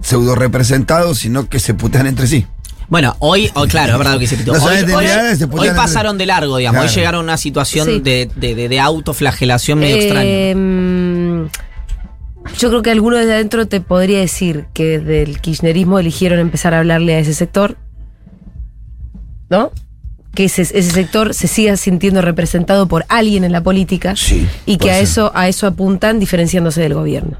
pseudo 0.00 0.34
representados, 0.34 1.18
sino 1.18 1.48
que 1.48 1.58
se 1.60 1.74
putean 1.74 2.06
entre 2.06 2.26
sí. 2.26 2.46
Bueno, 2.88 3.14
hoy, 3.20 3.50
oh, 3.54 3.66
claro, 3.66 3.92
es 3.92 3.98
verdad 3.98 4.14
lo 4.14 4.18
que 4.18 4.26
se 4.26 4.36
pitó. 4.36 4.52
No 4.56 4.64
Hoy, 5.60 5.68
pasaron 5.76 6.18
de 6.18 6.26
largo, 6.26 6.56
digamos. 6.56 6.82
Hoy 6.82 6.88
llegaron 6.88 7.20
a 7.20 7.24
una 7.24 7.36
situación 7.36 7.86
Sí. 7.86 8.00
de, 8.00 8.28
de- 8.34 8.54
de- 8.54 8.68
de 8.68 8.80
autoflagelación 8.80 9.78
medio 9.78 9.96
extraña. 9.96 10.24
Eh, 10.28 10.54
mm, 10.56 11.44
yo 12.58 12.68
creo 12.70 12.82
que 12.82 12.90
alguno 12.90 13.16
desde 13.16 13.34
adentro 13.34 13.68
te 13.68 13.80
podría 13.80 14.18
decir 14.18 14.66
que 14.74 14.98
del 14.98 15.40
kirchnerismo 15.40 15.98
eligieron 16.00 16.38
empezar 16.40 16.74
a 16.74 16.78
hablarle 16.80 17.14
a 17.14 17.18
ese 17.20 17.32
sector, 17.34 17.76
¿no? 19.48 19.70
Que 20.34 20.44
ese, 20.44 20.62
ese 20.62 20.82
sector 20.82 21.34
se 21.34 21.48
siga 21.48 21.76
sintiendo 21.76 22.22
representado 22.22 22.86
por 22.86 23.04
alguien 23.08 23.42
en 23.44 23.50
la 23.52 23.62
política 23.62 24.14
Sí, 24.16 24.46
y 24.64 24.76
que 24.76 24.90
a 24.90 24.94
ser. 24.94 25.02
eso, 25.04 25.32
a 25.34 25.48
eso 25.48 25.66
apuntan 25.66 26.20
diferenciándose 26.20 26.80
del 26.80 26.94
gobierno. 26.94 27.36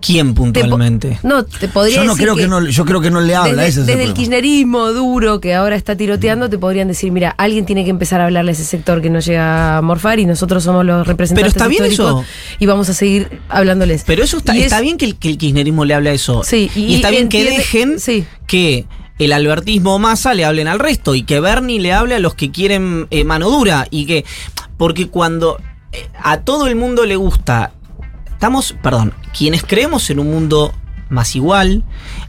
¿Quién 0.00 0.28
Te 0.28 0.34
puntualmente? 0.34 1.18
no, 1.22 1.44
te 1.46 1.66
podría 1.66 1.96
Yo 1.96 2.04
no 2.04 2.12
decir 2.12 2.24
creo 2.26 2.36
que, 2.36 2.46
no, 2.46 2.66
yo 2.68 2.84
creo 2.84 3.00
que 3.00 3.10
no 3.10 3.22
le 3.22 3.34
habla, 3.34 3.62
desde, 3.62 3.68
ese 3.68 3.80
es 3.80 3.86
desde 3.86 3.92
el 4.02 4.08
problema. 4.10 4.14
kirchnerismo 4.16 4.92
duro 4.92 5.40
que 5.40 5.54
ahora 5.54 5.76
está 5.76 5.96
tiroteando, 5.96 6.50
te 6.50 6.58
podrían 6.58 6.88
decir, 6.88 7.10
mira, 7.10 7.30
alguien 7.38 7.64
tiene 7.64 7.84
que 7.84 7.90
empezar 7.90 8.20
a 8.20 8.24
hablarle 8.26 8.50
a 8.50 8.52
ese 8.52 8.64
sector 8.64 9.00
que 9.00 9.08
no 9.08 9.20
llega 9.20 9.78
a 9.78 9.80
morfar 9.80 10.18
y 10.20 10.26
nosotros 10.26 10.62
somos 10.62 10.84
los 10.84 11.06
representantes 11.06 11.54
Pero 11.54 11.64
está 11.64 11.68
bien 11.68 11.90
eso. 11.90 12.22
y 12.58 12.66
vamos 12.66 12.90
a 12.90 12.94
seguir 12.94 13.40
hablándoles. 13.48 14.02
Pero 14.04 14.22
eso 14.24 14.36
está, 14.38 14.54
Y 14.54 14.62
está 14.64 14.76
es- 14.76 14.82
bien 14.82 14.98
que 14.98 15.06
el, 15.06 15.16
que 15.16 15.30
el 15.30 15.38
kirchnerismo 15.38 15.86
le 15.86 15.94
hable 15.94 16.10
a 16.10 16.12
eso. 16.12 16.42
Sí, 16.44 16.70
y, 16.74 16.80
y- 16.80 16.94
está 16.96 17.08
bien 17.08 17.30
que 17.30 17.42
dejen 17.44 17.98
sí. 17.98 18.26
que 18.46 18.84
el 19.18 19.32
albertismo 19.32 19.98
masa 19.98 20.34
le 20.34 20.44
hablen 20.44 20.68
al 20.68 20.78
resto 20.78 21.14
y 21.14 21.22
que 21.22 21.40
Bernie 21.40 21.80
le 21.80 21.92
hable 21.92 22.16
a 22.16 22.18
los 22.18 22.34
que 22.34 22.50
quieren 22.50 23.06
eh, 23.10 23.24
mano 23.24 23.48
dura 23.50 23.86
y 23.90 24.06
que 24.06 24.24
porque 24.76 25.08
cuando 25.08 25.58
eh, 25.92 26.08
a 26.22 26.40
todo 26.40 26.66
el 26.66 26.76
mundo 26.76 27.04
le 27.06 27.16
gusta 27.16 27.72
estamos, 28.44 28.74
perdón, 28.82 29.14
quienes 29.36 29.62
creemos 29.62 30.10
en 30.10 30.18
un 30.18 30.30
mundo 30.30 30.74
más 31.08 31.34
igual, 31.34 31.82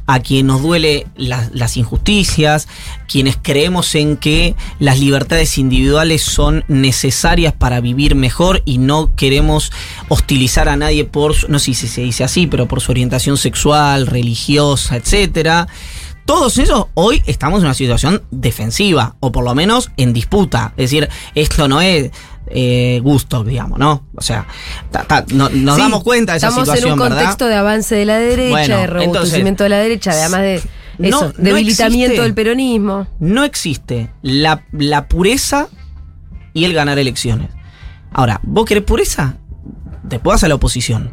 a 0.05 0.19
quien 0.19 0.47
nos 0.47 0.61
duele 0.61 1.07
las, 1.17 1.75
injusticias, 1.75 2.69
quienes 3.07 3.37
creemos 3.41 3.95
en 3.95 4.15
que 4.15 4.55
las 4.79 4.99
libertades 4.99 5.57
individuales 5.57 6.21
son 6.21 6.63
necesarias 6.69 7.53
para 7.53 7.81
vivir 7.81 8.15
mejor 8.15 8.61
y 8.63 8.77
no 8.77 9.13
queremos 9.15 9.73
hostilizar 10.07 10.69
a 10.69 10.77
nadie 10.77 11.03
por, 11.03 11.49
no 11.49 11.59
sé 11.59 11.73
si 11.73 11.87
se 11.87 12.01
dice 12.01 12.23
así, 12.23 12.47
pero 12.47 12.67
por 12.67 12.79
su 12.79 12.91
orientación 12.91 13.37
sexual, 13.37 14.07
religiosa, 14.07 14.95
etcétera. 14.95 15.67
Todos 16.25 16.57
esos 16.57 16.87
hoy 16.95 17.21
estamos 17.27 17.59
en 17.59 17.65
una 17.65 17.73
situación 17.75 18.23
defensiva, 18.31 19.15
o 19.19 19.31
por 19.31 19.43
lo 19.43 19.53
menos 19.53 19.91
en 19.97 20.11
disputa. 20.13 20.73
Es 20.75 20.89
decir, 20.89 21.07
esto 21.35 21.67
no 21.67 21.81
es 21.81 22.09
eh, 22.47 22.99
gusto, 23.03 23.43
digamos, 23.43 23.77
¿no? 23.79 24.05
O 24.15 24.21
sea, 24.21 24.47
ta- 24.91 25.03
ta- 25.03 25.25
no- 25.33 25.49
nos 25.49 25.75
Sí, 25.75 25.81
damos 25.81 26.03
cuenta 26.03 26.33
de 26.33 26.37
esa 26.37 26.47
Estamos 26.47 26.67
situación, 26.67 26.87
en 26.89 26.93
un 26.93 26.99
¿verdad? 26.99 27.17
contexto 27.17 27.47
de 27.47 27.55
avance 27.55 27.95
de 27.95 28.05
la 28.05 28.17
derecha, 28.17 28.49
Bueno, 28.49 28.77
de 28.77 28.87
robustecimiento 28.87 29.63
de 29.63 29.69
la 29.69 29.77
derecha, 29.77 30.11
además 30.11 30.41
de 30.41 30.55
eso, 30.55 30.65
no 30.99 31.31
debilitamiento 31.37 32.05
existe. 32.13 32.21
del 32.23 32.33
peronismo. 32.33 33.07
no 33.19 33.43
existe 33.43 34.11
la, 34.21 34.63
la 34.71 35.07
pureza 35.07 35.67
y 36.53 36.65
el 36.65 36.73
ganar 36.73 36.97
elecciones. 36.99 37.49
Ahora, 38.11 38.39
¿vos 38.43 38.65
querés 38.65 38.83
pureza? 38.83 39.35
Después 40.03 40.35
vas 40.35 40.43
a 40.43 40.47
la 40.47 40.55
oposición. 40.55 41.11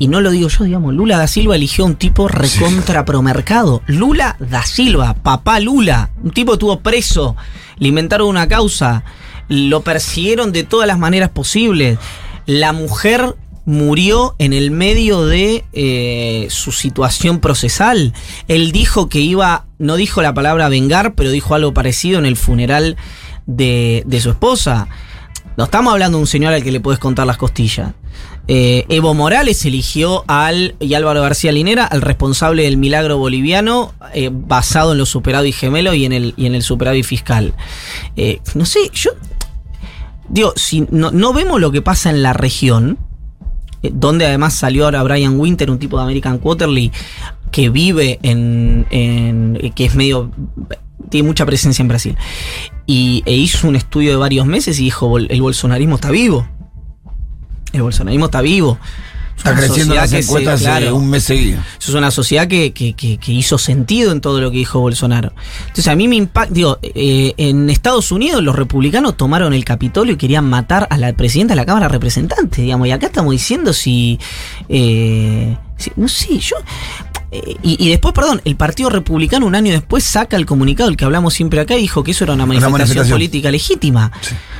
Y 0.00 0.08
no 0.08 0.22
lo 0.22 0.30
digo 0.30 0.48
yo, 0.48 0.64
digamos, 0.64 0.94
Lula 0.94 1.18
da 1.18 1.26
Silva 1.26 1.56
eligió 1.56 1.84
a 1.84 1.88
un 1.88 1.94
tipo 1.94 2.26
recontra 2.26 3.04
promercado. 3.04 3.82
Lula 3.86 4.34
da 4.40 4.62
Silva, 4.62 5.12
papá 5.12 5.60
Lula, 5.60 6.08
un 6.24 6.30
tipo 6.30 6.54
estuvo 6.54 6.80
preso, 6.80 7.36
le 7.76 7.88
inventaron 7.88 8.26
una 8.26 8.48
causa, 8.48 9.04
lo 9.48 9.82
persiguieron 9.82 10.52
de 10.52 10.64
todas 10.64 10.86
las 10.86 10.98
maneras 10.98 11.28
posibles. 11.28 11.98
La 12.46 12.72
mujer 12.72 13.36
murió 13.66 14.36
en 14.38 14.54
el 14.54 14.70
medio 14.70 15.26
de 15.26 15.66
eh, 15.74 16.46
su 16.48 16.72
situación 16.72 17.38
procesal. 17.38 18.14
Él 18.48 18.72
dijo 18.72 19.10
que 19.10 19.20
iba, 19.20 19.66
no 19.78 19.96
dijo 19.96 20.22
la 20.22 20.32
palabra 20.32 20.70
vengar, 20.70 21.14
pero 21.14 21.30
dijo 21.30 21.54
algo 21.54 21.74
parecido 21.74 22.18
en 22.18 22.24
el 22.24 22.38
funeral 22.38 22.96
de, 23.44 24.02
de 24.06 24.20
su 24.22 24.30
esposa. 24.30 24.88
No 25.58 25.64
estamos 25.64 25.92
hablando 25.92 26.16
de 26.16 26.22
un 26.22 26.26
señor 26.26 26.54
al 26.54 26.62
que 26.62 26.72
le 26.72 26.80
puedes 26.80 26.98
contar 26.98 27.26
las 27.26 27.36
costillas. 27.36 27.92
Eh, 28.48 28.84
Evo 28.88 29.14
Morales 29.14 29.64
eligió 29.64 30.24
al, 30.26 30.74
y 30.80 30.94
Álvaro 30.94 31.22
García 31.22 31.52
Linera, 31.52 31.84
al 31.84 32.02
responsable 32.02 32.64
del 32.64 32.76
milagro 32.76 33.16
boliviano, 33.16 33.92
eh, 34.12 34.30
basado 34.32 34.92
en 34.92 34.98
los 34.98 35.08
superávit 35.08 35.54
gemelos 35.54 35.94
y 35.94 36.04
en 36.04 36.12
el, 36.12 36.34
y 36.36 36.46
en 36.46 36.54
el 36.54 36.62
superávit 36.62 37.04
fiscal. 37.04 37.54
Eh, 38.16 38.40
no 38.54 38.64
sé, 38.64 38.80
yo. 38.92 39.12
Digo, 40.28 40.52
si 40.56 40.86
no, 40.90 41.10
no 41.10 41.32
vemos 41.32 41.60
lo 41.60 41.70
que 41.70 41.82
pasa 41.82 42.10
en 42.10 42.22
la 42.22 42.32
región, 42.32 42.98
donde 43.82 44.26
además 44.26 44.54
salió 44.54 44.84
ahora 44.84 45.02
Brian 45.02 45.38
Winter, 45.38 45.70
un 45.70 45.78
tipo 45.78 45.96
de 45.96 46.04
American 46.04 46.38
Quarterly, 46.38 46.92
que 47.50 47.68
vive 47.68 48.18
en, 48.22 48.86
que 49.74 49.84
es 49.84 49.94
medio 49.94 50.30
tiene 51.08 51.26
mucha 51.26 51.44
presencia 51.44 51.82
en 51.82 51.88
Brasil 51.88 52.16
y 52.86 53.24
e 53.26 53.34
hizo 53.34 53.66
un 53.66 53.74
estudio 53.74 54.10
de 54.10 54.16
varios 54.16 54.46
meses 54.46 54.78
y 54.78 54.84
dijo 54.84 55.08
"Bol- 55.08 55.26
el 55.28 55.42
bolsonarismo 55.42 55.96
está 55.96 56.12
vivo 56.12 56.46
el 57.72 57.82
bolsonarismo 57.82 58.26
está 58.26 58.40
vivo 58.40 58.78
Es 59.36 59.46
Está 59.46 59.54
creciendo 59.56 59.94
las 59.94 60.10
se- 60.10 60.18
encuestas 60.18 60.66
hace 60.66 60.92
un 60.92 61.08
mes 61.08 61.24
seguido. 61.24 61.60
eso 61.78 61.90
es 61.92 61.94
una 61.94 62.10
sociedad 62.10 62.46
que, 62.46 62.72
que- 62.74 62.92
que- 62.92 63.16
que 63.16 63.32
hizo 63.32 63.56
sentido 63.56 64.12
en 64.12 64.20
todo 64.20 64.38
lo 64.42 64.50
que 64.50 64.58
dijo 64.58 64.80
Bolsonaro. 64.80 65.32
Entonces 65.62 65.88
a 65.88 65.94
mí 65.96 66.08
me 66.08 66.16
impacta, 66.16 66.52
digo, 66.52 66.78
eh, 66.82 67.32
en 67.38 67.70
Estados 67.70 68.12
Unidos 68.12 68.42
los 68.42 68.54
republicanos 68.54 69.16
tomaron 69.16 69.54
el 69.54 69.64
Capitolio 69.64 70.12
y 70.12 70.16
querían 70.18 70.44
matar 70.50 70.86
a 70.90 70.98
la 70.98 71.12
presidenta 71.14 71.52
de 71.52 71.56
la 71.56 71.64
Cámara 71.64 71.86
de 71.86 71.92
Representantes, 71.92 72.62
digamos, 72.62 72.86
y 72.86 72.90
acá 72.90 73.06
estamos 73.06 73.32
diciendo 73.32 73.72
si, 73.72 74.18
eh, 74.68 75.56
no 75.96 76.08
sé, 76.08 76.38
yo... 76.38 76.56
eh, 77.32 77.56
y, 77.62 77.84
y 77.84 77.90
después, 77.90 78.12
perdón, 78.12 78.40
el 78.44 78.56
Partido 78.56 78.90
Republicano 78.90 79.46
un 79.46 79.54
año 79.54 79.72
después 79.72 80.02
saca 80.02 80.36
el 80.36 80.46
comunicado, 80.46 80.90
el 80.90 80.96
que 80.96 81.04
hablamos 81.04 81.34
siempre 81.34 81.60
acá, 81.60 81.76
y 81.76 81.82
dijo 81.82 82.02
que 82.02 82.10
eso 82.10 82.24
era 82.24 82.34
una 82.34 82.44
manifestación, 82.44 82.72
manifestación. 82.72 83.14
política 83.14 83.50
legítima. 83.50 84.10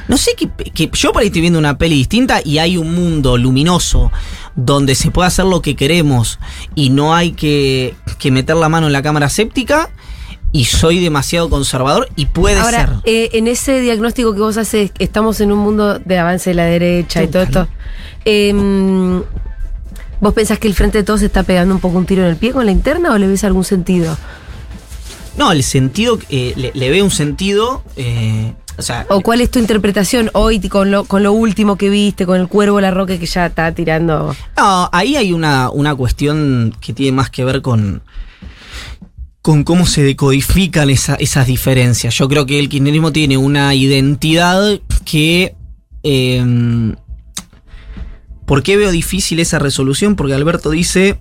No 0.08 0.16
sé, 0.16 0.32
que, 0.36 0.48
que 0.48 0.90
yo 0.92 1.12
por 1.12 1.22
ahí 1.22 1.28
estoy 1.28 1.40
viendo 1.40 1.58
una 1.58 1.78
peli 1.78 1.96
distinta 1.96 2.40
y 2.44 2.58
hay 2.58 2.76
un 2.76 2.94
mundo 2.94 3.36
luminoso 3.36 4.12
donde 4.54 4.94
se 4.94 5.10
puede 5.10 5.28
hacer 5.28 5.46
lo 5.46 5.62
que 5.62 5.74
queremos 5.74 6.38
y 6.74 6.90
no 6.90 7.14
hay 7.14 7.32
que, 7.32 7.94
que 8.18 8.30
meter 8.30 8.56
la 8.56 8.68
mano 8.68 8.86
en 8.86 8.92
la 8.92 9.02
cámara 9.02 9.28
séptica 9.28 9.90
y 10.52 10.64
soy 10.64 10.98
demasiado 11.00 11.48
conservador 11.48 12.08
y 12.16 12.26
puede 12.26 12.62
ser. 12.64 12.90
Eh, 13.04 13.30
en 13.34 13.46
ese 13.46 13.80
diagnóstico 13.80 14.34
que 14.34 14.40
vos 14.40 14.56
haces, 14.56 14.92
estamos 14.98 15.40
en 15.40 15.52
un 15.52 15.58
mundo 15.58 15.98
de 15.98 16.18
avance 16.18 16.50
de 16.50 16.54
la 16.54 16.64
derecha 16.64 17.22
y 17.22 17.28
todo 17.28 17.42
esto. 17.42 17.68
em, 18.24 19.22
¿Vos 20.20 20.34
pensás 20.34 20.58
que 20.58 20.68
el 20.68 20.74
Frente 20.74 20.98
de 20.98 21.04
Todos 21.04 21.22
está 21.22 21.42
pegando 21.42 21.74
un 21.74 21.80
poco 21.80 21.96
un 21.98 22.06
tiro 22.06 22.22
en 22.22 22.28
el 22.28 22.36
pie 22.36 22.52
con 22.52 22.66
la 22.66 22.72
interna 22.72 23.12
o 23.12 23.18
le 23.18 23.26
ves 23.26 23.42
algún 23.44 23.64
sentido? 23.64 24.16
No, 25.36 25.52
el 25.52 25.62
sentido, 25.62 26.18
eh, 26.28 26.52
le, 26.56 26.72
le 26.74 26.90
veo 26.90 27.04
un 27.04 27.10
sentido, 27.10 27.82
eh, 27.96 28.52
o 28.76 28.82
sea, 28.82 29.06
¿O 29.08 29.20
cuál 29.22 29.40
es 29.40 29.50
tu 29.50 29.58
interpretación 29.58 30.30
hoy 30.34 30.60
con 30.68 30.90
lo, 30.90 31.04
con 31.04 31.22
lo 31.22 31.32
último 31.32 31.76
que 31.76 31.88
viste, 31.88 32.26
con 32.26 32.38
el 32.40 32.48
cuervo 32.48 32.80
La 32.80 32.90
Roque 32.90 33.18
que 33.18 33.26
ya 33.26 33.46
está 33.46 33.72
tirando? 33.72 34.34
No, 34.56 34.88
ahí 34.92 35.16
hay 35.16 35.32
una, 35.32 35.70
una 35.70 35.94
cuestión 35.94 36.74
que 36.80 36.92
tiene 36.92 37.12
más 37.12 37.30
que 37.30 37.44
ver 37.44 37.62
con, 37.62 38.02
con 39.40 39.64
cómo 39.64 39.86
se 39.86 40.02
decodifican 40.02 40.90
esa- 40.90 41.14
esas 41.14 41.46
diferencias. 41.46 42.14
Yo 42.18 42.28
creo 42.28 42.44
que 42.44 42.58
el 42.58 42.68
kirchnerismo 42.68 43.12
tiene 43.12 43.38
una 43.38 43.74
identidad 43.74 44.78
que... 45.06 45.54
eh, 46.02 46.94
¿Por 48.50 48.64
qué 48.64 48.76
veo 48.76 48.90
difícil 48.90 49.38
esa 49.38 49.60
resolución? 49.60 50.16
Porque 50.16 50.34
Alberto 50.34 50.70
dice... 50.70 51.20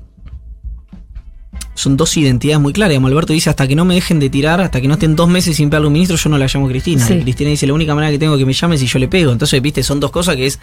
Son 1.75 1.95
dos 1.95 2.17
identidades 2.17 2.59
muy 2.59 2.73
claras. 2.73 2.97
Alberto 2.97 3.31
dice, 3.33 3.49
hasta 3.51 3.65
que 3.67 3.73
no 3.75 3.85
me 3.85 3.93
dejen 3.95 4.19
de 4.19 4.29
tirar, 4.29 4.59
hasta 4.59 4.81
que 4.81 4.87
no 4.87 4.95
estén 4.95 5.15
dos 5.15 5.29
meses 5.29 5.55
sin 5.55 5.69
pegarle 5.69 5.85
a 5.85 5.87
un 5.89 5.93
ministro, 5.93 6.17
yo 6.17 6.29
no 6.29 6.37
la 6.39 6.47
llamo 6.51 6.67
Cristina. 6.67 7.05
Sí. 7.05 7.19
Cristina 7.21 7.51
dice, 7.51 7.67
la 7.67 7.73
única 7.73 7.93
manera 7.95 8.11
que 8.11 8.17
tengo 8.17 8.36
que 8.38 8.45
me 8.45 8.51
llame 8.51 8.75
es 8.75 8.82
si 8.82 8.88
yo 8.88 8.97
le 8.99 9.07
pego. 9.07 9.32
Entonces, 9.32 9.61
viste, 9.61 9.82
son 9.84 9.99
dos 10.01 10.09
cosas 10.11 10.36
que 10.36 10.47
es... 10.47 10.59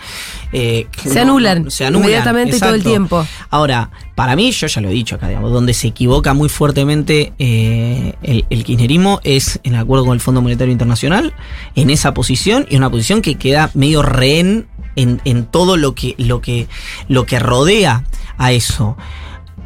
eh, 0.53 0.89
Se 1.05 1.15
no- 1.15 1.21
anulan 1.23 1.65
no- 1.65 1.71
se 1.71 1.87
anulan, 1.87 2.03
inmediatamente 2.09 2.57
y 2.57 2.61
todo 2.61 2.75
el 2.75 2.83
tiempo. 2.83 3.25
Ahora, 3.49 3.91
para 4.17 4.35
mí, 4.37 4.51
yo 4.51 4.67
ya 4.67 4.81
lo 4.83 4.89
he 4.91 4.93
dicho 4.93 5.15
acá, 5.15 5.29
digamos, 5.29 5.53
donde 5.53 5.73
se 5.73 5.87
equivoca 5.87 6.35
muy 6.35 6.49
fuertemente 6.51 7.33
eh, 7.39 8.13
el, 8.23 8.45
el 8.51 8.65
kirchnerismo 8.65 9.21
es 9.23 9.61
en 9.63 9.77
acuerdo 9.77 10.05
con 10.05 10.15
el 10.15 10.21
Fondo 10.21 10.43
Monetario 10.43 10.73
Internacional, 10.73 11.33
en 11.77 11.89
esa 11.89 12.13
posición, 12.13 12.67
y 12.69 12.77
una 12.77 12.91
posición 12.91 13.23
que 13.23 13.37
queda 13.37 13.71
medio 13.73 14.03
rehén 14.03 14.67
en, 14.97 15.47
todo 15.47 15.77
lo 15.77 15.95
que, 15.95 16.15
lo, 16.19 16.41
que, 16.41 16.69
lo 17.09 17.27
que 17.27 17.39
rodea 17.39 18.05
a 18.39 18.53
eso. 18.53 18.97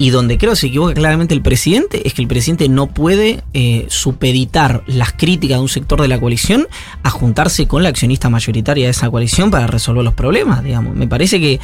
Y 0.00 0.08
donde 0.08 0.38
creo 0.38 0.52
que 0.52 0.56
se 0.56 0.68
equivoca 0.68 0.94
claramente 0.94 1.34
el 1.34 1.42
presidente 1.42 2.08
es 2.08 2.14
que 2.14 2.22
el 2.22 2.28
presidente 2.28 2.70
no 2.70 2.86
puede 2.86 3.44
eh, 3.52 3.84
supeditar 3.90 4.82
las 4.86 5.12
críticas 5.12 5.58
de 5.58 5.62
un 5.62 5.68
sector 5.68 6.00
de 6.00 6.08
la 6.08 6.18
coalición 6.18 6.66
a 7.02 7.10
juntarse 7.10 7.68
con 7.68 7.82
la 7.82 7.90
accionista 7.90 8.30
mayoritaria 8.30 8.86
de 8.86 8.92
esa 8.92 9.10
coalición 9.10 9.50
para 9.50 9.66
resolver 9.66 10.02
los 10.02 10.14
problemas, 10.14 10.64
digamos. 10.64 10.96
Me 10.96 11.06
parece 11.06 11.38
que 11.38 11.60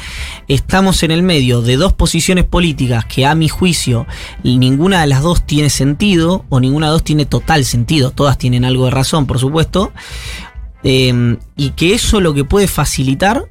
estamos 0.47 1.01
en 1.01 1.09
el 1.09 1.23
medio 1.23 1.63
de 1.63 1.77
dos 1.77 1.93
posiciones 1.93 2.45
políticas 2.45 3.05
que 3.05 3.25
a 3.25 3.33
mi 3.33 3.49
juicio 3.49 4.05
ninguna 4.43 5.01
de 5.01 5.07
las 5.07 5.23
dos 5.23 5.43
tiene 5.43 5.71
sentido 5.71 6.45
o 6.49 6.59
ninguna 6.59 6.85
de 6.85 6.91
las 6.91 6.99
dos 6.99 7.05
tiene 7.05 7.25
total 7.25 7.65
sentido. 7.65 8.11
Todas 8.11 8.37
tienen 8.37 8.65
algo 8.65 8.85
de 8.85 8.91
razón, 8.91 9.25
por 9.25 9.39
supuesto. 9.39 9.93
Eh, 10.83 11.37
y 11.55 11.71
que 11.71 11.95
eso 11.95 12.21
lo 12.21 12.35
que 12.35 12.43
puede 12.43 12.67
facilitar, 12.67 13.49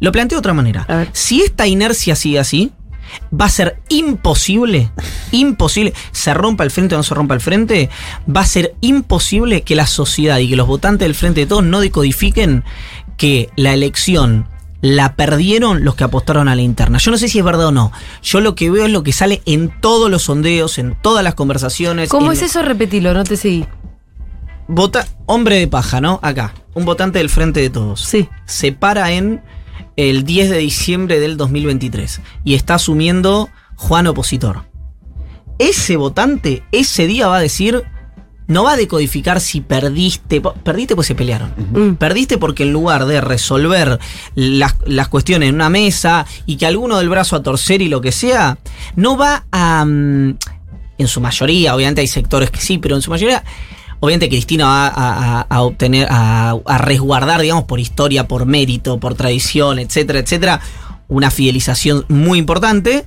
lo 0.00 0.12
planteo 0.12 0.36
de 0.36 0.40
otra 0.40 0.54
manera. 0.54 1.08
Si 1.12 1.42
esta 1.42 1.66
inercia 1.66 2.16
sigue 2.16 2.38
así, 2.38 2.72
va 3.38 3.46
a 3.46 3.50
ser 3.50 3.80
imposible, 3.88 4.90
imposible, 5.32 5.92
se 6.12 6.34
rompa 6.34 6.64
el 6.64 6.70
frente 6.70 6.94
o 6.94 6.98
no 6.98 7.02
se 7.02 7.14
rompa 7.14 7.34
el 7.34 7.40
frente, 7.40 7.90
va 8.34 8.42
a 8.42 8.46
ser 8.46 8.74
imposible 8.80 9.62
que 9.62 9.76
la 9.76 9.86
sociedad 9.86 10.38
y 10.38 10.48
que 10.48 10.56
los 10.56 10.66
votantes 10.66 11.06
del 11.06 11.14
frente 11.14 11.40
de 11.40 11.46
todos 11.46 11.64
no 11.64 11.80
decodifiquen 11.80 12.64
que 13.16 13.50
la 13.56 13.74
elección 13.74 14.46
la 14.80 15.14
perdieron 15.14 15.84
los 15.84 15.94
que 15.94 16.04
apostaron 16.04 16.48
a 16.48 16.56
la 16.56 16.62
interna. 16.62 16.98
Yo 16.98 17.10
no 17.10 17.18
sé 17.18 17.28
si 17.28 17.38
es 17.38 17.44
verdad 17.44 17.66
o 17.66 17.72
no. 17.72 17.92
Yo 18.22 18.40
lo 18.40 18.54
que 18.54 18.70
veo 18.70 18.86
es 18.86 18.92
lo 18.92 19.02
que 19.02 19.12
sale 19.12 19.42
en 19.44 19.70
todos 19.80 20.10
los 20.10 20.22
sondeos, 20.22 20.78
en 20.78 20.96
todas 21.00 21.22
las 21.22 21.34
conversaciones. 21.34 22.08
¿Cómo 22.08 22.32
es 22.32 22.40
eso? 22.40 22.62
Repetilo, 22.62 23.12
no 23.12 23.24
te 23.24 23.36
seguí. 23.36 23.66
Vota, 24.68 25.06
hombre 25.26 25.58
de 25.58 25.66
paja, 25.66 26.00
¿no? 26.00 26.18
Acá, 26.22 26.54
un 26.74 26.84
votante 26.84 27.18
del 27.18 27.28
frente 27.28 27.60
de 27.60 27.68
todos. 27.68 28.00
Sí. 28.00 28.28
Se 28.46 28.72
para 28.72 29.12
en 29.12 29.42
el 30.08 30.24
10 30.24 30.50
de 30.50 30.58
diciembre 30.58 31.20
del 31.20 31.36
2023 31.36 32.20
y 32.44 32.54
está 32.54 32.76
asumiendo 32.76 33.50
Juan 33.76 34.06
opositor. 34.06 34.64
Ese 35.58 35.96
votante 35.96 36.62
ese 36.72 37.06
día 37.06 37.26
va 37.26 37.36
a 37.36 37.40
decir, 37.40 37.84
no 38.46 38.64
va 38.64 38.72
a 38.72 38.76
decodificar 38.76 39.40
si 39.40 39.60
perdiste, 39.60 40.40
perdiste 40.40 40.94
pues 40.94 41.06
se 41.06 41.14
pelearon. 41.14 41.52
Mm. 41.72 41.96
Perdiste 41.96 42.38
porque 42.38 42.62
en 42.62 42.72
lugar 42.72 43.04
de 43.04 43.20
resolver 43.20 43.98
las, 44.34 44.76
las 44.86 45.08
cuestiones 45.08 45.50
en 45.50 45.56
una 45.56 45.68
mesa 45.68 46.26
y 46.46 46.56
que 46.56 46.66
alguno 46.66 46.98
del 46.98 47.10
brazo 47.10 47.36
a 47.36 47.42
torcer 47.42 47.82
y 47.82 47.88
lo 47.88 48.00
que 48.00 48.12
sea, 48.12 48.58
no 48.96 49.16
va 49.16 49.44
a... 49.50 49.84
mm, 49.84 50.36
en 50.98 51.08
su 51.08 51.20
mayoría, 51.22 51.74
obviamente 51.74 52.02
hay 52.02 52.06
sectores 52.06 52.50
que 52.50 52.60
sí, 52.60 52.76
pero 52.76 52.94
en 52.94 53.00
su 53.00 53.10
mayoría, 53.10 53.42
obviamente 54.00 54.28
Cristina 54.28 54.64
va 54.66 54.86
a, 54.88 55.40
a- 55.40 55.46
a 55.48 55.62
obtener, 55.62 56.08
a, 56.10 56.56
a 56.64 56.78
resguardar, 56.78 57.40
digamos, 57.40 57.64
por 57.64 57.80
historia, 57.80 58.26
por 58.26 58.46
mérito, 58.46 58.98
por 58.98 59.14
tradición, 59.14 59.78
etcétera, 59.78 60.18
etcétera, 60.18 60.60
una 61.08 61.30
fidelización 61.30 62.04
muy 62.08 62.38
importante. 62.38 63.04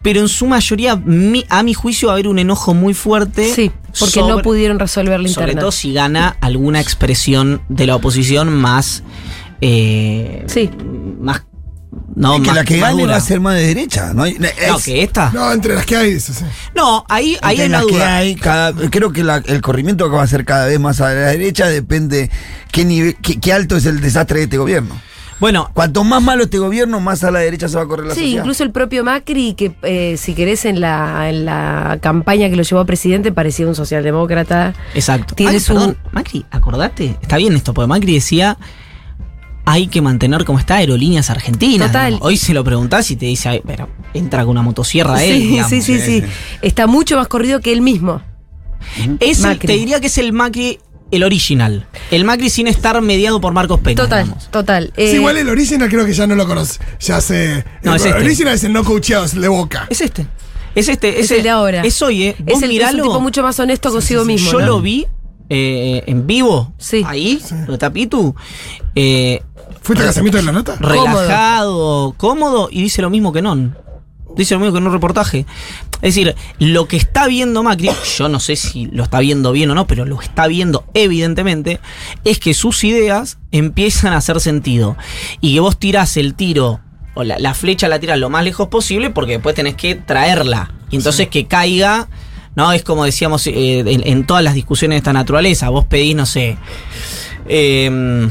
Pero 0.00 0.20
en 0.20 0.28
su 0.28 0.46
mayoría, 0.46 0.94
mi- 0.96 1.44
a 1.48 1.62
mi 1.64 1.74
juicio, 1.74 2.06
va 2.08 2.12
a 2.12 2.16
haber 2.16 2.28
un 2.28 2.38
enojo 2.38 2.72
muy 2.72 2.94
fuerte. 2.94 3.52
Sí, 3.52 3.70
porque 3.98 4.20
no 4.20 4.28
sobre- 4.28 4.44
pudieron 4.44 4.78
resolver 4.78 5.18
la 5.20 5.28
sobre 5.28 5.46
interna. 5.48 5.60
todo 5.60 5.72
si 5.72 5.92
gana 5.92 6.36
alguna 6.40 6.80
expresión 6.80 7.62
de 7.68 7.86
la 7.86 7.96
oposición 7.96 8.52
más. 8.52 9.02
eh, 9.60 10.44
Sí. 10.46 10.70
No, 12.18 12.34
Es 12.34 12.40
que 12.42 12.46
más- 12.48 12.56
la 12.56 12.64
que 12.64 12.76
más 12.78 12.90
gane 12.90 13.02
dura. 13.02 13.12
va 13.12 13.18
a 13.18 13.20
ser 13.22 13.40
más 13.40 13.54
de 13.54 13.66
derecha. 13.66 14.12
No, 14.12 14.24
Hay- 14.24 14.36
No, 14.38 14.46
es- 14.76 14.84
que 14.84 15.02
esta. 15.02 15.30
No, 15.32 15.46
No, 15.46 15.52
entre 15.52 15.74
las 15.74 15.86
que 15.86 15.96
hay, 15.96 16.14
dice, 16.14 16.32
sí. 16.34 16.44
ahí, 17.08 17.38
ahí 17.40 17.60
entre 17.60 17.62
hay 17.62 17.68
una 17.68 17.78
las 17.78 17.86
que 17.86 17.92
duda. 17.92 18.16
hay, 18.16 18.34
cada- 18.34 18.90
creo 18.90 19.12
que 19.12 19.22
la- 19.24 19.42
el 19.46 19.60
corrimiento 19.60 20.10
que 20.10 20.16
va 20.16 20.22
a 20.22 20.26
ser 20.26 20.44
cada 20.44 20.66
vez 20.66 20.80
más 20.80 21.00
a 21.00 21.04
la 21.14 21.30
derecha 21.30 21.66
depende 21.68 22.30
qué, 22.72 22.84
nivel, 22.84 23.16
qué, 23.22 23.38
qué 23.38 23.52
alto 23.52 23.76
es 23.76 23.86
el 23.86 24.00
desastre 24.00 24.38
de 24.38 24.44
este 24.44 24.58
gobierno. 24.58 25.00
Bueno, 25.40 25.70
Cuanto 25.72 26.02
más 26.02 26.20
malo 26.20 26.42
este 26.42 26.58
gobierno, 26.58 26.98
más 26.98 27.22
a 27.22 27.30
la 27.30 27.38
derecha 27.38 27.68
se 27.68 27.76
va 27.76 27.82
a 27.82 27.86
correr 27.86 28.06
la 28.06 28.14
Sí, 28.14 28.20
sociedad. 28.22 28.40
incluso 28.42 28.64
el 28.64 28.72
propio 28.72 29.04
Macri, 29.04 29.54
que 29.54 29.70
eh, 29.82 30.16
si 30.18 30.34
querés 30.34 30.64
en 30.64 30.80
la, 30.80 31.28
en 31.30 31.44
la 31.44 31.98
campaña 32.02 32.50
que 32.50 32.56
lo 32.56 32.64
llevó 32.64 32.80
a 32.80 32.84
presidente 32.84 33.30
parecía 33.30 33.68
un 33.68 33.76
socialdemócrata. 33.76 34.74
exacto. 34.94 35.36
Tiene 35.36 35.52
Ay, 35.52 35.60
su- 35.60 35.74
perdón, 35.74 35.96
Macri, 36.10 36.44
acordate. 36.50 37.16
Está 37.22 37.36
bien 37.36 37.54
esto, 37.54 37.72
porque 37.72 37.86
Macri 37.86 38.14
decía. 38.14 38.58
Hay 39.70 39.86
que 39.88 40.00
mantener 40.00 40.44
como 40.44 40.58
está 40.58 40.76
Aerolíneas 40.76 41.28
Argentinas. 41.30 41.88
Total. 41.88 42.06
digamos. 42.12 42.26
Hoy 42.26 42.36
se 42.36 42.54
lo 42.54 42.64
preguntás 42.64 43.10
y 43.10 43.16
te 43.16 43.26
dice, 43.26 43.48
ay, 43.50 43.62
pero 43.66 43.88
entra 44.14 44.42
con 44.42 44.50
una 44.52 44.62
motosierra 44.62 45.22
él. 45.22 45.36
sí, 45.42 45.46
digamos. 45.48 45.70
sí, 45.70 45.82
sí, 45.82 46.00
sí, 46.00 46.20
sí. 46.22 46.26
Está 46.62 46.86
mucho 46.86 47.16
más 47.16 47.28
corrido 47.28 47.60
que 47.60 47.72
él 47.72 47.80
mismo. 47.82 48.22
Es 49.20 49.44
el- 49.44 49.58
te 49.58 49.72
diría 49.74 50.00
que 50.00 50.06
es 50.06 50.16
el 50.18 50.32
Macri, 50.32 50.78
el 51.10 51.22
original. 51.24 51.86
El 52.10 52.24
Macri 52.24 52.48
sin 52.50 52.66
estar 52.66 53.00
mediado 53.02 53.40
por 53.40 53.52
Marcos 53.52 53.80
Peña. 53.80 53.96
Total, 53.96 54.24
digamos. 54.24 54.50
total. 54.50 54.92
Sí, 54.96 55.02
Eh, 55.02 55.14
igual 55.16 55.36
el 55.36 55.48
original 55.48 55.88
creo 55.88 56.06
que 56.06 56.12
ya 56.14 56.26
no 56.26 56.34
lo 56.34 56.46
conoce. 56.46 56.80
Ya 57.00 57.20
se. 57.20 57.64
No, 57.82 57.92
el 57.94 57.96
es 58.00 58.06
este. 58.06 58.18
original 58.22 58.54
es 58.54 58.64
el 58.64 58.72
no 58.72 58.84
coacheado, 58.84 59.24
es 59.24 59.34
el 59.34 59.42
de 59.42 59.48
boca. 59.48 59.86
Es 59.90 60.00
este. 60.00 60.26
Es 60.74 60.88
este. 60.88 61.20
Es 61.20 61.30
el 61.30 61.42
de 61.42 61.50
ahora. 61.50 61.82
Es 61.82 62.00
hoy, 62.02 62.24
¿eh? 62.24 62.36
es, 62.46 62.56
el, 62.58 62.64
es 62.64 62.68
miralo. 62.68 63.02
un 63.04 63.08
tipo 63.10 63.20
mucho 63.20 63.42
más 63.42 63.58
honesto 63.58 63.90
consigo 63.90 64.24
mismo. 64.24 64.50
Yo 64.52 64.60
¿no? 64.60 64.66
lo 64.66 64.80
vi 64.80 65.06
eh, 65.50 66.04
en 66.06 66.26
vivo. 66.26 66.72
Sí. 66.78 67.02
Ahí, 67.06 67.40
donde 67.50 67.72
está 67.74 67.92
Pitu. 67.92 68.34
eh, 68.94 69.42
¿Fuiste 69.82 70.02
al 70.02 70.10
casamiento 70.10 70.38
de 70.38 70.44
la 70.44 70.52
nota? 70.52 70.76
relajado, 70.80 72.14
cómodo, 72.16 72.68
y 72.70 72.82
dice 72.82 73.02
lo 73.02 73.10
mismo 73.10 73.32
que 73.32 73.42
Non. 73.42 73.76
Dice 74.36 74.54
lo 74.54 74.60
mismo 74.60 74.72
que 74.74 74.78
en 74.78 74.86
un 74.86 74.92
reportaje. 74.92 75.46
Es 75.94 76.14
decir, 76.14 76.36
lo 76.60 76.86
que 76.86 76.96
está 76.96 77.26
viendo 77.26 77.62
Macri, 77.64 77.90
yo 78.18 78.28
no 78.28 78.38
sé 78.38 78.54
si 78.54 78.86
lo 78.86 79.02
está 79.02 79.18
viendo 79.18 79.50
bien 79.50 79.70
o 79.70 79.74
no, 79.74 79.86
pero 79.88 80.04
lo 80.04 80.20
está 80.20 80.46
viendo 80.46 80.84
evidentemente, 80.94 81.80
es 82.24 82.38
que 82.38 82.54
sus 82.54 82.84
ideas 82.84 83.38
empiezan 83.50 84.12
a 84.12 84.18
hacer 84.18 84.40
sentido. 84.40 84.96
Y 85.40 85.54
que 85.54 85.60
vos 85.60 85.78
tirás 85.78 86.16
el 86.16 86.34
tiro, 86.34 86.80
o 87.14 87.24
la, 87.24 87.38
la 87.40 87.52
flecha 87.54 87.88
la 87.88 87.98
tirás 87.98 88.18
lo 88.18 88.30
más 88.30 88.44
lejos 88.44 88.68
posible, 88.68 89.10
porque 89.10 89.32
después 89.32 89.56
tenés 89.56 89.74
que 89.74 89.96
traerla. 89.96 90.70
Y 90.90 90.96
entonces 90.96 91.26
que 91.28 91.46
caiga, 91.46 92.08
¿no? 92.54 92.70
Es 92.72 92.84
como 92.84 93.04
decíamos 93.04 93.44
eh, 93.48 93.80
en, 93.80 94.06
en 94.06 94.24
todas 94.24 94.44
las 94.44 94.54
discusiones 94.54 94.94
de 94.96 94.98
esta 94.98 95.12
naturaleza. 95.12 95.68
Vos 95.70 95.86
pedís, 95.86 96.14
no 96.14 96.26
sé. 96.26 96.58
em, 97.48 98.30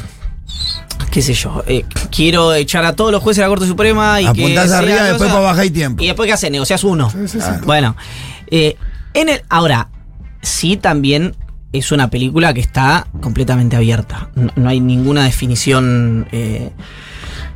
qué 1.11 1.21
sé 1.21 1.33
yo, 1.33 1.63
eh, 1.67 1.85
quiero 2.11 2.53
echar 2.53 2.85
a 2.85 2.93
todos 2.95 3.11
los 3.11 3.23
jueces 3.23 3.37
de 3.37 3.43
la 3.43 3.49
Corte 3.49 3.65
Suprema 3.67 4.21
y 4.21 4.25
que 4.25 4.29
Apuntás 4.41 4.69
sea 4.69 4.79
arriba, 4.79 4.97
cosa- 4.97 5.07
después 5.09 5.29
para 5.29 5.41
bajar 5.41 5.65
y 5.65 5.69
tiempo. 5.71 6.03
Y 6.03 6.07
después 6.07 6.27
qué 6.27 6.33
haces, 6.33 6.51
negociás 6.51 6.83
uno. 6.83 7.09
Sí, 7.09 7.17
sí, 7.27 7.39
sí. 7.39 7.45
Ah. 7.47 7.59
Bueno, 7.65 7.95
eh, 8.51 8.75
en 9.13 9.29
el 9.29 9.41
ahora 9.49 9.89
sí 10.41 10.77
también 10.77 11.35
es 11.73 11.91
una 11.91 12.09
película 12.09 12.53
que 12.53 12.61
está 12.61 13.07
completamente 13.21 13.75
abierta. 13.75 14.29
No, 14.35 14.51
no 14.55 14.69
hay 14.69 14.79
ninguna 14.79 15.23
definición 15.25 16.27
eh, 16.31 16.71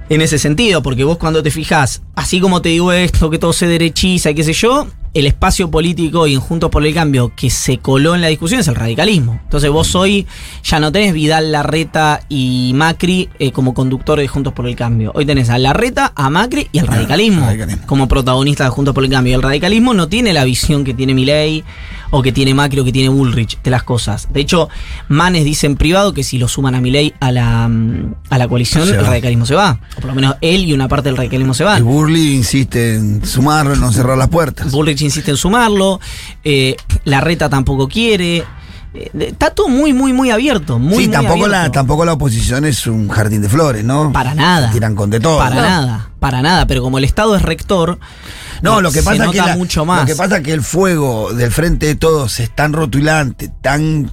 en 0.10 0.22
ese 0.22 0.38
sentido, 0.40 0.82
porque 0.84 1.04
vos 1.04 1.18
cuando 1.18 1.42
te 1.44 1.52
fijas, 1.52 2.02
así 2.16 2.40
como 2.42 2.62
te 2.62 2.70
digo 2.70 2.92
esto, 2.92 3.30
que 3.30 3.38
todo 3.40 3.54
se 3.54 3.68
derechiza 3.68 4.32
y 4.32 4.36
qué 4.36 4.44
sé 4.44 4.54
yo, 4.54 4.88
el 5.14 5.26
espacio 5.26 5.70
político 5.70 6.26
y 6.28 6.36
en 6.36 6.40
Juntos 6.40 6.70
por 6.70 6.86
el 6.86 6.94
Cambio 6.94 7.34
que 7.36 7.50
se 7.50 7.80
coló 7.80 8.16
en 8.16 8.22
la 8.22 8.28
discusión 8.28 8.62
es 8.62 8.68
el 8.68 8.76
radicalismo. 8.76 9.40
Entonces 9.44 9.70
vos 9.70 9.94
hoy 9.96 10.26
ya 10.64 10.80
no 10.80 10.92
tenés 10.92 11.14
Vidal, 11.14 11.52
Larreta 11.52 12.22
y 12.30 12.72
Macri 12.76 13.30
eh, 13.40 13.52
como 13.52 13.74
conductores 13.74 14.24
de 14.24 14.28
Juntos 14.28 14.54
por 14.54 14.68
el 14.68 14.76
Cambio. 14.76 15.12
Hoy 15.14 15.26
tenés 15.26 15.50
a 15.50 15.58
Larreta, 15.58 16.14
a 16.16 16.30
Macri 16.30 16.68
y 16.72 16.80
al 16.80 16.88
radicalismo, 16.88 17.46
radicalismo. 17.46 17.88
como 17.88 18.08
protagonistas 18.08 18.68
de 18.68 18.72
Juntos 18.72 18.94
por 18.94 19.04
el 19.04 19.10
Cambio. 19.10 19.36
El 19.36 19.42
radicalismo 19.42 19.94
no 19.94 20.08
tiene 20.08 20.32
la 20.34 20.46
visión 20.46 20.84
que 20.84 20.94
tiene 20.94 21.14
Milei 21.14 21.64
o 22.12 22.22
que 22.22 22.32
tiene 22.32 22.54
Macri 22.54 22.80
o 22.80 22.86
que 22.86 22.92
tiene 22.92 23.10
Bullrich 23.10 23.62
de 23.62 23.72
las 23.72 23.84
cosas. 23.84 24.28
De 24.32 24.42
hecho, 24.42 24.70
Manes 25.08 25.44
dice 25.44 25.66
en 25.66 25.76
privado 25.76 26.14
que 26.14 26.24
si 26.24 26.38
lo 26.38 26.48
suman 26.48 26.76
a 26.76 26.82
Milei 26.82 27.14
a 27.20 27.32
la, 27.32 27.68
mm, 27.68 28.16
a 28.30 28.38
la 28.38 28.48
coalición, 28.48 28.88
el 28.88 29.06
radicalismo 29.06 29.46
se 29.46 29.56
va. 29.56 29.80
O 29.98 30.02
por 30.02 30.10
lo 30.10 30.16
menos 30.16 30.36
él 30.42 30.66
y 30.66 30.74
una 30.74 30.88
parte 30.88 31.10
del 31.10 31.18
radicalismo 31.18 31.54
se 31.54 31.64
Y 31.64 31.66
van. 31.66 31.84
Burley 31.84 32.36
insiste 32.36 32.96
en 32.96 33.26
sumarlo, 33.26 33.76
no 33.76 33.92
cerrar 33.92 34.18
las 34.18 34.30
puertas. 34.30 34.72
Bullrich 34.72 35.02
insiste 35.02 35.32
en 35.32 35.38
sumarlo, 35.38 36.00
eh, 36.44 36.76
la 37.06 37.22
reta 37.22 37.50
tampoco 37.50 37.88
quiere. 37.88 38.44
Eh, 38.94 39.10
está 39.20 39.52
todo 39.52 39.70
muy, 39.70 39.94
muy, 39.94 40.12
muy 40.12 40.32
abierto. 40.32 40.78
Muy, 40.78 40.92
sí, 40.92 41.08
muy 41.08 41.08
tampoco 41.08 41.48
la, 41.48 41.72
tampoco 41.72 42.04
la 42.04 42.14
oposición 42.14 42.66
es 42.66 42.88
un 42.88 43.08
jardín 43.08 43.42
de 43.42 43.50
flores, 43.50 43.84
¿no? 43.84 44.12
Para 44.12 44.36
nada. 44.36 44.68
Se 44.68 44.74
tiran 44.74 44.96
con 44.96 45.10
de 45.10 45.20
todo. 45.20 45.38
Para 45.38 45.56
¿no? 45.56 45.62
nada, 45.62 46.10
para 46.20 46.42
nada. 46.42 46.68
Pero 46.68 46.82
como 46.82 46.98
el 46.98 47.06
Estado 47.06 47.36
es 47.36 47.42
rector, 47.42 48.00
No, 48.62 48.82
lo 48.82 48.92
que 48.92 49.00
se 49.00 49.04
pasa 49.04 49.26
es 49.26 49.32
que 49.32 49.38
nota 49.38 49.50
la- 49.52 49.58
mucho 49.58 49.86
más. 49.86 50.02
lo 50.02 50.06
que 50.08 50.16
pasa 50.16 50.38
es 50.38 50.44
que 50.44 50.54
el 50.54 50.62
fuego 50.62 51.34
del 51.34 51.52
frente 51.52 51.86
de 51.88 51.96
todos 51.96 52.40
es 52.40 52.50
tan 52.56 52.74
rotulante, 52.74 53.50
tan 53.62 54.12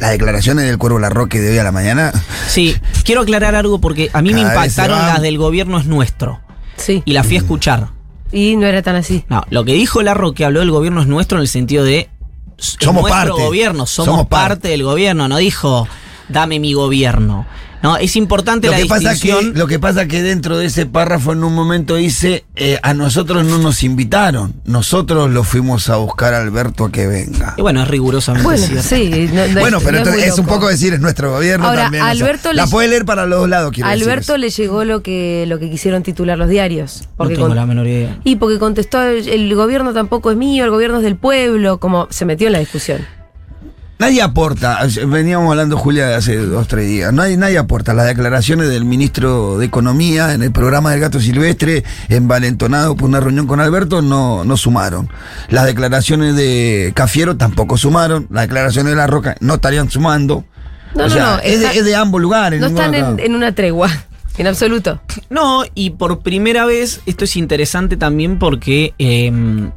las 0.00 0.10
declaraciones 0.10 0.64
del 0.66 0.78
Cuervo 0.78 0.98
Larroque 0.98 1.40
de 1.40 1.50
hoy 1.52 1.58
a 1.58 1.64
la 1.64 1.72
mañana. 1.72 2.12
Sí, 2.48 2.76
quiero 3.04 3.20
aclarar 3.22 3.54
algo 3.54 3.80
porque 3.80 4.10
a 4.12 4.20
mí 4.22 4.34
me 4.34 4.42
Cada 4.42 4.52
se 4.54 4.56
impactaron 4.66 4.98
las 4.98 5.22
del 5.22 5.38
gobierno 5.38 5.78
es 5.78 5.86
nuestro. 5.86 6.40
Sí. 6.76 7.02
Y 7.04 7.12
la 7.12 7.22
fui 7.24 7.36
a 7.36 7.38
escuchar. 7.38 7.88
Y 8.32 8.56
no 8.56 8.66
era 8.66 8.82
tan 8.82 8.96
así. 8.96 9.24
No, 9.28 9.44
lo 9.50 9.64
que 9.64 9.74
dijo 9.74 10.02
Larroque 10.02 10.44
habló 10.44 10.60
del 10.60 10.70
gobierno 10.70 11.00
es 11.02 11.06
nuestro 11.06 11.38
en 11.38 11.42
el 11.42 11.48
sentido 11.48 11.84
de 11.84 12.08
Somos 12.56 13.02
nuestro 13.02 13.30
parte. 13.34 13.42
gobierno, 13.44 13.86
somos, 13.86 14.06
Somos 14.06 14.26
parte. 14.26 14.48
parte. 14.54 14.68
del 14.68 14.82
gobierno, 14.82 15.28
no 15.28 15.36
dijo 15.36 15.86
dame 16.32 16.58
mi 16.58 16.72
gobierno. 16.74 17.46
No, 17.82 17.96
es 17.96 18.14
importante 18.14 18.68
Lo 18.68 18.74
la 18.74 18.78
que, 18.78 18.86
pasa 18.86 19.08
que, 19.08 19.14
distinción. 19.14 19.52
lo 19.58 19.66
que 19.66 19.80
pasa 19.80 20.06
que 20.06 20.22
dentro 20.22 20.56
de 20.56 20.66
ese 20.66 20.86
párrafo 20.86 21.32
en 21.32 21.42
un 21.42 21.52
momento 21.52 21.96
dice, 21.96 22.44
eh, 22.54 22.78
a 22.84 22.94
nosotros 22.94 23.44
no 23.44 23.58
nos 23.58 23.82
invitaron, 23.82 24.54
nosotros 24.64 25.28
lo 25.32 25.42
fuimos 25.42 25.88
a 25.88 25.96
buscar 25.96 26.32
a 26.32 26.40
Alberto 26.42 26.84
a 26.84 26.92
que 26.92 27.08
venga. 27.08 27.54
Y 27.56 27.62
bueno, 27.62 27.82
es 27.82 27.88
rigurosamente 27.88 28.44
Bueno, 28.44 28.64
cierto. 28.64 28.88
sí. 28.88 29.28
no- 29.34 29.48
no 29.48 29.60
Bueno, 29.60 29.78
es- 29.78 29.82
pero 29.82 29.96
no 29.96 29.98
entonces 29.98 30.22
muy 30.22 30.32
es 30.32 30.38
un 30.38 30.46
poco 30.46 30.68
decir, 30.68 30.94
es 30.94 31.00
nuestro 31.00 31.32
gobierno 31.32 31.66
Ahora, 31.66 31.82
también. 31.82 32.04
o 32.04 32.06
sea, 32.06 32.12
Alberto 32.12 32.52
la 32.52 32.68
puede 32.68 32.86
leer 32.86 33.04
para 33.04 33.26
los 33.26 33.40
dos 33.40 33.48
lados, 33.48 33.72
quiero 33.72 33.90
decir 33.90 34.02
Alberto 34.04 34.36
le 34.36 34.50
llegó 34.50 34.84
lo 34.84 35.02
que, 35.02 35.44
lo 35.48 35.58
que 35.58 35.68
quisieron 35.68 36.04
titular 36.04 36.38
los 36.38 36.48
diarios. 36.48 37.00
No 37.02 37.08
Porque 37.16 37.34
tengo 37.34 37.48
con- 37.48 37.56
la 37.56 37.66
menor 37.66 37.88
idea. 37.88 38.16
Y 38.22 38.36
porque 38.36 38.60
contestó, 38.60 39.02
el 39.02 39.52
gobierno 39.56 39.92
tampoco 39.92 40.30
es 40.30 40.36
mío, 40.36 40.62
el 40.64 40.70
gobierno 40.70 40.98
es 40.98 41.02
del 41.02 41.16
pueblo, 41.16 41.78
como 41.80 42.06
se 42.10 42.26
metió 42.26 42.46
en 42.46 42.52
la 42.52 42.58
discusión. 42.60 43.04
Nadie 44.02 44.20
aporta, 44.20 44.80
veníamos 45.06 45.48
hablando 45.52 45.76
Julia 45.76 46.08
de 46.08 46.14
hace 46.16 46.36
dos, 46.36 46.66
tres 46.66 46.88
días, 46.88 47.12
nadie, 47.12 47.36
nadie 47.36 47.56
aporta 47.56 47.94
las 47.94 48.06
declaraciones 48.08 48.68
del 48.68 48.84
ministro 48.84 49.58
de 49.58 49.66
Economía 49.66 50.32
en 50.34 50.42
el 50.42 50.50
programa 50.50 50.90
del 50.90 50.98
Gato 50.98 51.20
Silvestre, 51.20 51.84
envalentonado 52.08 52.96
por 52.96 53.08
una 53.08 53.20
reunión 53.20 53.46
con 53.46 53.60
Alberto, 53.60 54.02
no, 54.02 54.42
no 54.42 54.56
sumaron. 54.56 55.08
Las 55.50 55.66
declaraciones 55.66 56.34
de 56.34 56.90
Cafiero 56.96 57.36
tampoco 57.36 57.76
sumaron, 57.76 58.26
las 58.28 58.42
declaraciones 58.48 58.90
de 58.90 58.96
La 58.96 59.06
Roca 59.06 59.36
no 59.38 59.54
estarían 59.54 59.88
sumando. 59.88 60.44
No, 60.96 61.04
o 61.04 61.06
no, 61.06 61.14
sea, 61.14 61.36
no, 61.36 61.38
es, 61.38 61.54
está- 61.60 61.70
de, 61.72 61.78
es 61.78 61.84
de 61.84 61.94
ambos 61.94 62.20
lugares. 62.20 62.60
No 62.60 62.66
están 62.66 62.94
en, 62.94 63.34
una 63.36 63.54
tregua, 63.54 63.88
en 64.36 64.48
absoluto. 64.48 65.00
No, 65.30 65.62
y 65.76 65.90
por 65.90 66.22
primera 66.22 66.64
vez, 66.64 67.02
esto 67.06 67.22
es 67.24 67.36
interesante 67.36 67.96
también 67.96 68.40
porque. 68.40 68.94
eh, 68.98 69.70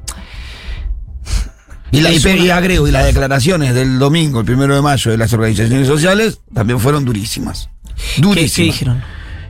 Y, 1.96 2.02
la, 2.02 2.12
y, 2.12 2.46
y 2.46 2.50
agrego, 2.50 2.88
y 2.88 2.91
las 2.91 3.06
declaraciones 3.06 3.74
del 3.74 4.00
domingo, 4.00 4.39
el 4.41 4.46
primero 4.46 4.76
de 4.76 4.82
mayo, 4.82 5.12
de 5.12 5.18
las 5.18 5.32
organizaciones 5.34 5.88
sociales, 5.88 6.39
también 6.54 6.80
fueron 6.80 7.06
durísimas. 7.06 7.70
¿qué, 8.16 8.22
Durísimas. 8.22 8.54
qué 8.56 8.64
dijeron? 8.64 9.04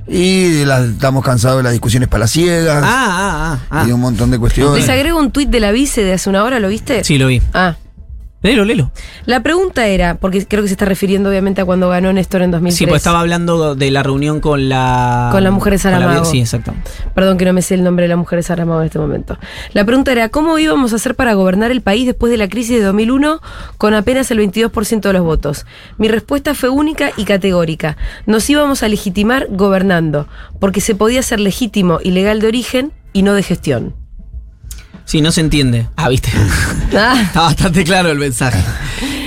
Y 0.07 0.61
estamos 0.61 1.25
cansados 1.25 1.57
de 1.57 1.63
las 1.63 1.71
discusiones 1.71 2.07
palaciegas. 2.07 2.83
Ah, 2.85 3.57
ah, 3.57 3.59
ah. 3.71 3.83
y 3.83 3.87
de 3.87 3.93
un 3.93 4.01
ah. 4.01 4.03
montón 4.03 4.29
de 4.29 4.37
cuestiones. 4.37 4.79
Les 4.79 4.89
agrego 4.89 5.19
un 5.19 5.31
tuit 5.31 5.49
de 5.49 5.59
la 5.59 5.71
vice 5.71 6.03
de 6.03 6.13
hace 6.13 6.29
una 6.29 6.43
hora, 6.43 6.59
¿lo 6.59 6.69
viste? 6.69 7.03
Sí, 7.03 7.17
lo 7.17 7.27
vi. 7.27 7.41
Ah. 7.53 7.75
Lelo, 8.45 8.63
lelo. 8.63 8.91
La 9.25 9.41
pregunta 9.41 9.87
era, 9.87 10.15
porque 10.15 10.45
creo 10.45 10.61
que 10.61 10.67
se 10.67 10.75
está 10.75 10.85
refiriendo 10.85 11.29
obviamente 11.29 11.61
a 11.61 11.65
cuando 11.65 11.89
ganó 11.89 12.13
Néstor 12.13 12.43
en 12.43 12.51
2003. 12.51 12.77
Sí, 12.77 12.85
pues 12.85 12.99
estaba 12.99 13.19
hablando 13.21 13.73
de 13.73 13.89
la 13.89 14.03
reunión 14.03 14.39
con 14.39 14.69
la. 14.69 15.29
Con 15.31 15.43
la 15.43 15.49
mujer 15.49 15.71
de 15.73 15.77
la- 15.77 15.81
Saramago. 15.81 16.25
Sí, 16.25 16.39
exacto. 16.41 16.71
Perdón 17.15 17.37
que 17.39 17.45
no 17.45 17.53
me 17.53 17.63
sé 17.63 17.73
el 17.73 17.83
nombre 17.83 18.03
de 18.03 18.09
la 18.09 18.17
mujer 18.17 18.37
de 18.37 18.43
Saramago 18.43 18.81
en 18.81 18.85
este 18.85 18.99
momento. 18.99 19.39
La 19.73 19.83
pregunta 19.83 20.11
era, 20.11 20.29
¿cómo 20.29 20.59
íbamos 20.59 20.93
a 20.93 20.97
hacer 20.97 21.15
para 21.15 21.33
gobernar 21.33 21.71
el 21.71 21.81
país 21.81 22.05
después 22.05 22.29
de 22.31 22.37
la 22.37 22.47
crisis 22.47 22.77
de 22.77 22.83
2001 22.83 23.41
con 23.79 23.95
apenas 23.95 24.29
el 24.29 24.37
22% 24.39 25.01
de 25.01 25.13
los 25.13 25.23
votos? 25.23 25.65
Mi 25.97 26.07
respuesta 26.07 26.53
fue 26.53 26.69
única 26.69 27.11
y 27.17 27.25
categórica. 27.25 27.97
Nos 28.27 28.47
íbamos 28.47 28.83
a 28.83 28.87
legitimar 28.87 29.47
gobernando, 29.49 30.27
porque 30.59 30.81
se 30.81 30.93
podía 30.93 31.23
ser 31.23 31.39
legítimo 31.39 31.99
y 32.03 32.11
legal 32.11 32.39
de 32.41 32.47
origen 32.47 32.91
y 33.11 33.23
no 33.23 33.33
de 33.33 33.41
gestión. 33.41 33.95
Sí, 35.05 35.21
no 35.21 35.31
se 35.31 35.41
entiende. 35.41 35.87
Ah, 35.95 36.09
viste. 36.09 36.29
Ah, 36.97 37.21
Está 37.21 37.41
bastante 37.41 37.83
claro 37.83 38.09
el 38.11 38.17
mensaje. 38.19 38.59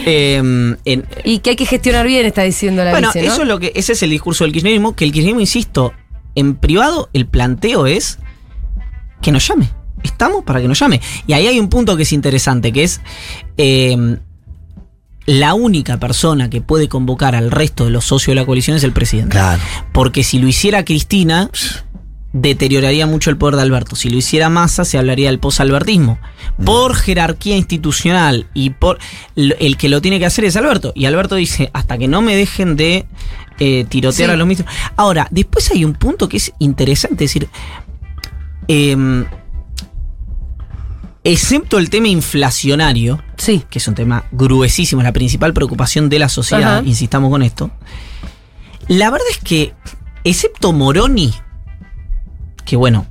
Eh, 0.07 0.37
en- 0.85 1.05
y 1.25 1.39
que 1.41 1.51
hay 1.51 1.57
que 1.57 1.67
gestionar 1.67 2.07
bien, 2.07 2.25
está 2.25 2.43
diciendo 2.43 2.83
la 2.83 2.91
bueno, 2.93 3.09
vice, 3.09 3.27
¿no? 3.27 3.33
eso 3.33 3.43
es 3.43 3.49
lo 3.49 3.59
que. 3.59 3.73
Ese 3.75 3.93
es 3.93 4.03
el 4.03 4.11
discurso 4.11 4.45
del 4.45 4.53
kirchnerismo. 4.53 4.95
Que 4.97 5.05
el 5.05 5.13
kirchnerismo, 5.13 5.41
insisto, 5.41 5.93
en 6.35 6.57
privado, 6.57 7.11
el 7.13 7.27
planteo 7.27 7.87
es 7.87 8.19
que 9.21 9.33
nos 9.33 9.47
llame. 9.47 9.69
Estamos 10.03 10.45
para 10.45 10.61
que 10.63 10.69
nos 10.69 10.79
llame. 10.79 11.01
Y 11.27 11.33
ahí 11.35 11.47
hay 11.47 11.59
un 11.61 11.69
punto 11.69 11.97
que 11.97 12.05
es 12.05 12.13
interesante, 12.13 12.73
que 12.73 12.85
es. 12.85 13.01
eh, 13.57 14.17
la 15.27 15.53
única 15.53 15.99
persona 15.99 16.49
que 16.49 16.63
puede 16.63 16.89
convocar 16.89 17.35
al 17.35 17.51
resto 17.51 17.85
de 17.85 17.91
los 17.91 18.07
socios 18.07 18.29
de 18.35 18.41
la 18.41 18.47
coalición 18.47 18.79
es 18.79 18.83
el 18.85 18.93
presidente. 18.93 19.33
Claro. 19.33 19.61
Porque 19.93 20.25
si 20.25 20.39
lo 20.39 20.49
hiciera 20.49 20.87
Cristina, 20.87 21.51
deterioraría 22.33 23.07
mucho 23.07 23.31
el 23.31 23.39
poder 23.39 23.57
de 23.57 23.63
Alberto. 23.63 23.97
Si 23.97 24.11
lo 24.11 24.17
hiciera 24.19 24.49
Massa, 24.51 24.85
se 24.85 24.99
hablaría 24.99 25.29
del 25.31 25.39
posalbertismo. 25.39 26.19
Por 26.65 26.95
jerarquía 26.95 27.57
institucional 27.57 28.47
y 28.55 28.71
por 28.71 28.99
el 29.37 29.77
que 29.77 29.89
lo 29.89 30.01
tiene 30.03 30.19
que 30.19 30.27
hacer 30.27 30.45
es 30.45 30.57
Alberto. 30.57 30.93
Y 30.95 31.07
Alberto 31.07 31.37
dice, 31.37 31.71
hasta 31.73 31.97
que 31.99 32.07
no 32.09 32.21
me 32.23 32.37
dejen 32.37 32.77
de 32.77 33.07
eh, 33.61 33.85
tirotear 33.89 34.29
Sí. 34.29 34.35
a 34.35 34.37
los 34.37 34.47
ministros. 34.47 34.73
Ahora, 34.97 35.27
después 35.31 35.71
hay 35.73 35.85
un 35.85 35.95
punto 35.95 36.29
que 36.29 36.37
es 36.37 36.53
interesante, 36.61 37.25
es 37.25 37.31
decir, 37.33 37.49
em, 38.69 39.25
excepto 41.25 41.79
el 41.79 41.91
tema 41.91 42.09
inflacionario, 42.09 43.23
Sí. 43.37 43.65
que 43.69 43.79
es 43.79 43.89
un 43.89 43.95
tema 43.95 44.25
gruesísimo, 44.33 45.01
es 45.01 45.05
la 45.05 45.13
principal 45.13 45.53
preocupación 45.53 46.09
de 46.09 46.19
la 46.19 46.29
sociedad, 46.29 46.79
Ajá. 46.79 46.87
insistamos 46.87 47.31
con 47.31 47.43
esto. 47.43 47.71
La 48.87 49.11
verdad 49.11 49.27
es 49.31 49.39
que, 49.39 49.75
excepto 50.25 50.73
Moroni, 50.73 51.33
que 52.69 52.77
bueno, 52.77 53.07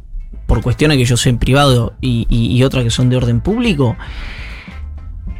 por 0.46 0.62
cuestiones 0.62 0.98
que 0.98 1.06
yo 1.06 1.18
sé 1.18 1.30
en 1.30 1.38
privado 1.40 1.94
y, 2.00 2.28
y- 2.30 2.56
y 2.56 2.64
otras 2.64 2.84
que 2.84 2.90
son 2.92 3.10
de 3.10 3.18
orden 3.18 3.42
público, 3.42 3.98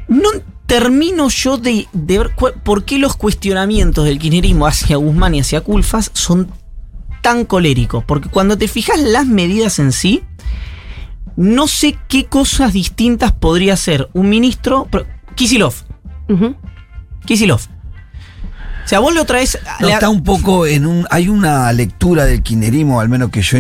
no 0.08 0.30
termino 0.66 1.30
yo 1.30 1.58
de, 1.58 1.88
de 1.94 2.18
ver 2.18 2.32
por 2.64 2.84
qué 2.84 2.98
los 2.98 3.16
cuestionamientos 3.16 4.06
del 4.06 4.20
kirchnerismo 4.20 4.68
hacia 4.68 4.98
Guzmán 4.98 5.36
y 5.36 5.40
hacia 5.42 5.62
Culfas 5.62 6.10
son 6.14 6.50
tan 7.22 7.46
coléricos. 7.46 8.04
Porque 8.04 8.30
cuando 8.30 8.58
te 8.58 8.68
fijas 8.68 9.00
las 9.00 9.26
medidas 9.26 9.80
en 9.80 9.92
sí, 9.92 10.24
no 11.36 11.68
sé 11.68 11.98
qué 12.10 12.26
cosas 12.26 12.74
distintas 12.74 13.32
podría 13.32 13.74
hacer 13.74 14.10
un 14.14 14.30
ministro. 14.30 14.88
Kisilov. 15.36 15.74
Ujú. 16.28 16.56
Kisilov. 17.26 17.62
O 18.84 18.88
sea, 18.90 19.00
vos 19.00 19.14
lo 19.14 19.26
traes. 19.26 19.60
No, 19.82 19.90
está 19.90 20.10
un 20.10 20.24
poco 20.24 20.66
en 20.66 20.86
un. 20.86 21.06
Hay 21.12 21.28
una 21.30 21.72
lectura 21.74 22.26
del 22.26 22.42
kinerismo, 22.42 23.00
al 23.02 23.10
menos 23.10 23.30
que 23.30 23.42
yo 23.42 23.58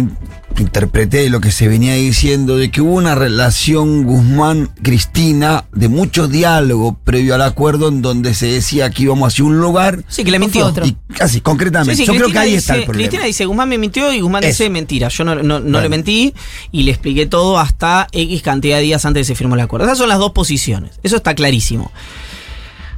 interpreté 0.64 1.30
lo 1.30 1.39
que 1.41 1.51
se 1.51 1.68
venía 1.68 1.93
diciendo, 1.95 2.58
de 2.58 2.72
que 2.72 2.82
hubo 2.82 2.93
una 2.93 3.16
relación 3.16 4.03
Guzmán-Cristina 4.03 5.66
de 5.72 5.88
mucho 5.88 6.28
diálogo 6.28 6.97
previo 7.03 7.36
al 7.36 7.41
acuerdo 7.41 7.88
en 7.89 8.01
donde 8.01 8.34
se 8.34 8.47
decía 8.47 8.89
que 8.89 9.03
íbamos 9.03 9.34
hacia 9.34 9.45
un 9.45 9.60
lugar. 9.60 10.03
Sí, 10.08 10.24
que 10.24 10.32
le 10.32 10.39
mintió. 10.39 10.66
otro. 10.66 10.86
Y 10.86 10.95
casi, 11.16 11.41
concretamente. 11.41 11.95
Sí, 11.95 12.01
sí, 12.01 12.08
yo 12.08 12.14
creo 12.14 12.28
que 12.28 12.34
Cristina 12.34 12.41
ahí 12.41 12.49
dice, 12.51 12.60
está 12.60 12.76
el 12.76 12.84
problema. 12.86 13.08
Cristina 13.10 13.26
dice, 13.28 13.45
Guzmán 13.45 13.70
me 13.70 13.78
mintió 13.78 14.14
y 14.14 14.20
Guzmán 14.22 14.43
Eso. 14.43 14.64
dice 14.64 14.70
mentira. 14.70 15.08
Yo 15.10 15.24
no, 15.24 15.36
no- 15.36 15.43
no 15.43 15.60
Bueno. 15.60 15.82
le 15.82 15.89
mentí 15.89 16.34
y 16.72 16.84
le 16.84 16.91
expliqué 16.91 17.26
todo 17.26 17.60
hasta 17.60 18.08
X 18.12 18.41
cantidad 18.41 18.78
de 18.78 18.84
días 18.84 19.05
antes 19.05 19.20
de 19.28 19.32
que 19.32 19.36
se 19.36 19.36
firmó 19.36 19.55
el 19.55 19.62
acuerdo. 19.62 19.86
Esas 19.86 19.97
son 19.97 20.10
las 20.10 20.20
dos 20.20 20.32
posiciones. 20.32 20.91
Eso 21.03 21.16
está 21.18 21.36
clarísimo. 21.36 21.91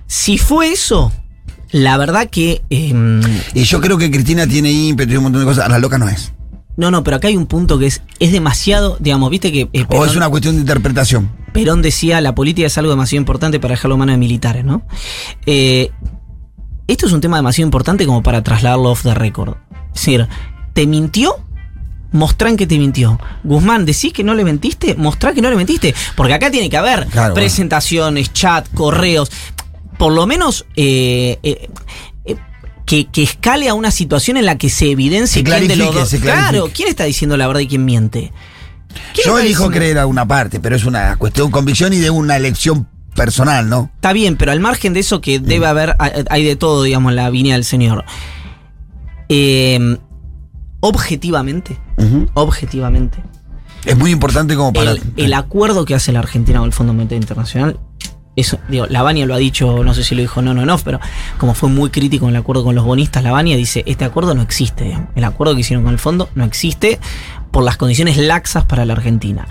Si 0.08 0.38
fue 0.38 0.72
eso, 0.72 1.12
la 1.72 1.98
verdad 1.98 2.30
que... 2.30 2.62
em, 2.70 3.22
Y 3.54 3.64
yo 3.64 3.80
creo 3.82 3.98
que 3.98 4.10
Cristina 4.10 4.48
tiene 4.48 4.72
ímpetu 4.72 5.14
y 5.14 5.18
un 5.18 5.24
montón 5.24 5.42
de 5.42 5.46
cosas. 5.46 5.66
A 5.66 5.70
la 5.70 5.80
loca 5.80 5.98
no 5.98 6.10
es. 6.10 6.32
No, 6.80 6.90
no, 6.92 7.04
pero 7.04 7.18
acá 7.18 7.28
hay 7.28 7.36
un 7.38 7.46
punto 7.46 7.78
que 7.78 7.88
es, 7.88 8.02
es 8.20 8.32
demasiado, 8.32 8.98
digamos, 9.00 9.30
viste 9.30 9.52
que... 9.52 9.68
eh, 9.74 9.86
O 9.90 10.06
es 10.06 10.16
una 10.16 10.30
cuestión 10.30 10.56
de 10.56 10.62
interpretación. 10.62 11.30
Perón 11.54 11.82
decía, 11.82 12.22
la 12.22 12.34
política 12.34 12.68
es 12.68 12.78
algo 12.78 12.90
demasiado 12.92 13.20
importante 13.20 13.60
para 13.60 13.74
dejarlo 13.74 13.96
en 13.96 14.00
manos 14.00 14.14
de 14.14 14.18
militares, 14.20 14.64
¿no? 14.64 14.84
Eh, 15.46 15.92
esto 16.88 17.06
es 17.06 17.12
un 17.12 17.22
tema 17.22 17.38
demasiado 17.38 17.68
importante 17.68 18.06
como 18.06 18.24
para 18.24 18.42
trasladarlo 18.44 18.92
off 18.92 19.04
the 19.04 19.14
record. 19.14 19.56
Es 19.94 20.02
decir, 20.02 20.28
¿te 20.74 20.88
mintió? 20.88 21.36
Mostrá 22.12 22.50
en 22.50 22.58
que 22.58 22.66
te 22.66 22.78
mintió. 22.80 23.20
Guzmán, 23.44 23.86
¿decís 23.86 24.14
que 24.14 24.24
no 24.24 24.34
le 24.34 24.44
mentiste? 24.44 24.96
Mostrá 24.96 25.34
que 25.34 25.42
no 25.42 25.50
le 25.50 25.56
mentiste. 25.56 25.94
Porque 26.16 26.34
acá 26.34 26.50
tiene 26.50 26.70
que 26.70 26.78
haber 26.78 27.06
Claro, 27.08 27.34
presentaciones, 27.36 28.34
chat, 28.34 28.68
correos. 28.74 29.30
Por 29.98 30.14
lo 30.14 30.26
menos 30.26 30.66
eh, 30.76 31.38
eh, 31.44 31.70
que, 32.90 33.06
que 33.06 33.22
escale 33.22 33.70
a 33.70 33.76
una 33.76 33.92
situación 33.92 34.38
en 34.38 34.46
la 34.48 34.58
que 34.58 34.68
se 34.70 34.90
evidencie 34.90 35.44
quién 35.44 35.68
de 35.68 35.76
los 35.76 35.94
dos. 35.94 36.10
Claro. 36.20 36.72
¿quién 36.74 36.90
está 36.90 37.04
diciendo 37.04 37.38
la 37.38 37.46
verdad 37.46 37.62
y 37.62 37.68
quién 37.68 37.86
miente? 37.86 38.34
¿Quién 39.14 39.28
Yo 39.28 39.38
elijo 39.38 39.66
diciendo- 39.66 39.78
creer 39.78 40.00
a 40.00 40.08
una 40.08 40.28
parte, 40.28 40.60
pero 40.60 40.76
es 40.76 40.86
una 40.86 41.16
cuestión 41.18 41.48
de 41.48 41.52
convicción 41.52 41.94
y 41.94 41.98
de 41.98 42.10
una 42.10 42.36
elección 42.36 42.88
personal, 43.14 43.70
¿no? 43.70 43.92
Está 43.94 44.12
bien, 44.14 44.38
pero 44.38 44.52
al 44.52 44.60
margen 44.60 44.94
de 44.94 45.02
eso 45.02 45.22
que 45.22 45.40
debe 45.40 45.68
haber, 45.68 45.96
hay- 46.00 46.44
de 46.44 46.56
todo, 46.56 46.82
digamos, 46.82 47.14
la 47.14 47.30
viña 47.30 47.54
del 47.54 47.64
Señor. 47.64 48.06
Eh, 49.30 49.98
objetivamente, 50.80 51.78
objetivamente, 52.34 53.20
Es 53.86 53.98
muy 53.98 54.10
importante 54.12 54.56
como 54.56 54.74
para. 54.74 54.92
el, 54.92 55.02
el 55.18 55.34
acuerdo 55.36 55.86
que 55.86 55.94
hace 55.94 56.12
la 56.12 56.20
Argentina 56.20 56.60
con 56.60 56.68
el 56.68 56.74
Fondo 56.74 56.94
Monetario 56.94 57.22
Internacional, 57.22 57.80
eso, 58.40 58.60
digo, 58.68 58.86
Lavania 58.88 59.26
lo 59.26 59.34
ha 59.34 59.38
dicho, 59.38 59.84
no 59.84 59.94
sé 59.94 60.04
si 60.04 60.16
lo 60.16 60.22
dijo 60.22 60.42
no, 60.42 60.54
no, 60.54 60.66
no, 60.66 60.78
pero 60.80 61.00
como 61.38 61.54
fue 61.54 61.70
muy 61.70 61.90
crítico 61.90 62.26
en 62.26 62.36
el 62.36 62.42
acuerdo 62.42 62.64
con 62.64 62.76
los 62.76 62.86
bonistas, 62.86 63.24
Lavania 63.24 63.58
dice, 63.58 63.84
este 63.86 64.06
acuerdo 64.06 64.34
no 64.36 64.42
existe, 64.42 64.86
digamos. 64.86 65.10
el 65.16 65.24
acuerdo 65.24 65.56
que 65.56 65.62
hicieron 65.62 65.84
con 65.84 65.94
el 65.94 66.00
fondo 66.00 66.30
no 66.36 66.44
existe 66.44 67.00
por 67.52 67.64
las 67.64 67.78
condiciones 67.78 68.18
laxas 68.18 68.66
para 68.66 68.86
la 68.86 68.94
Argentina. 68.94 69.48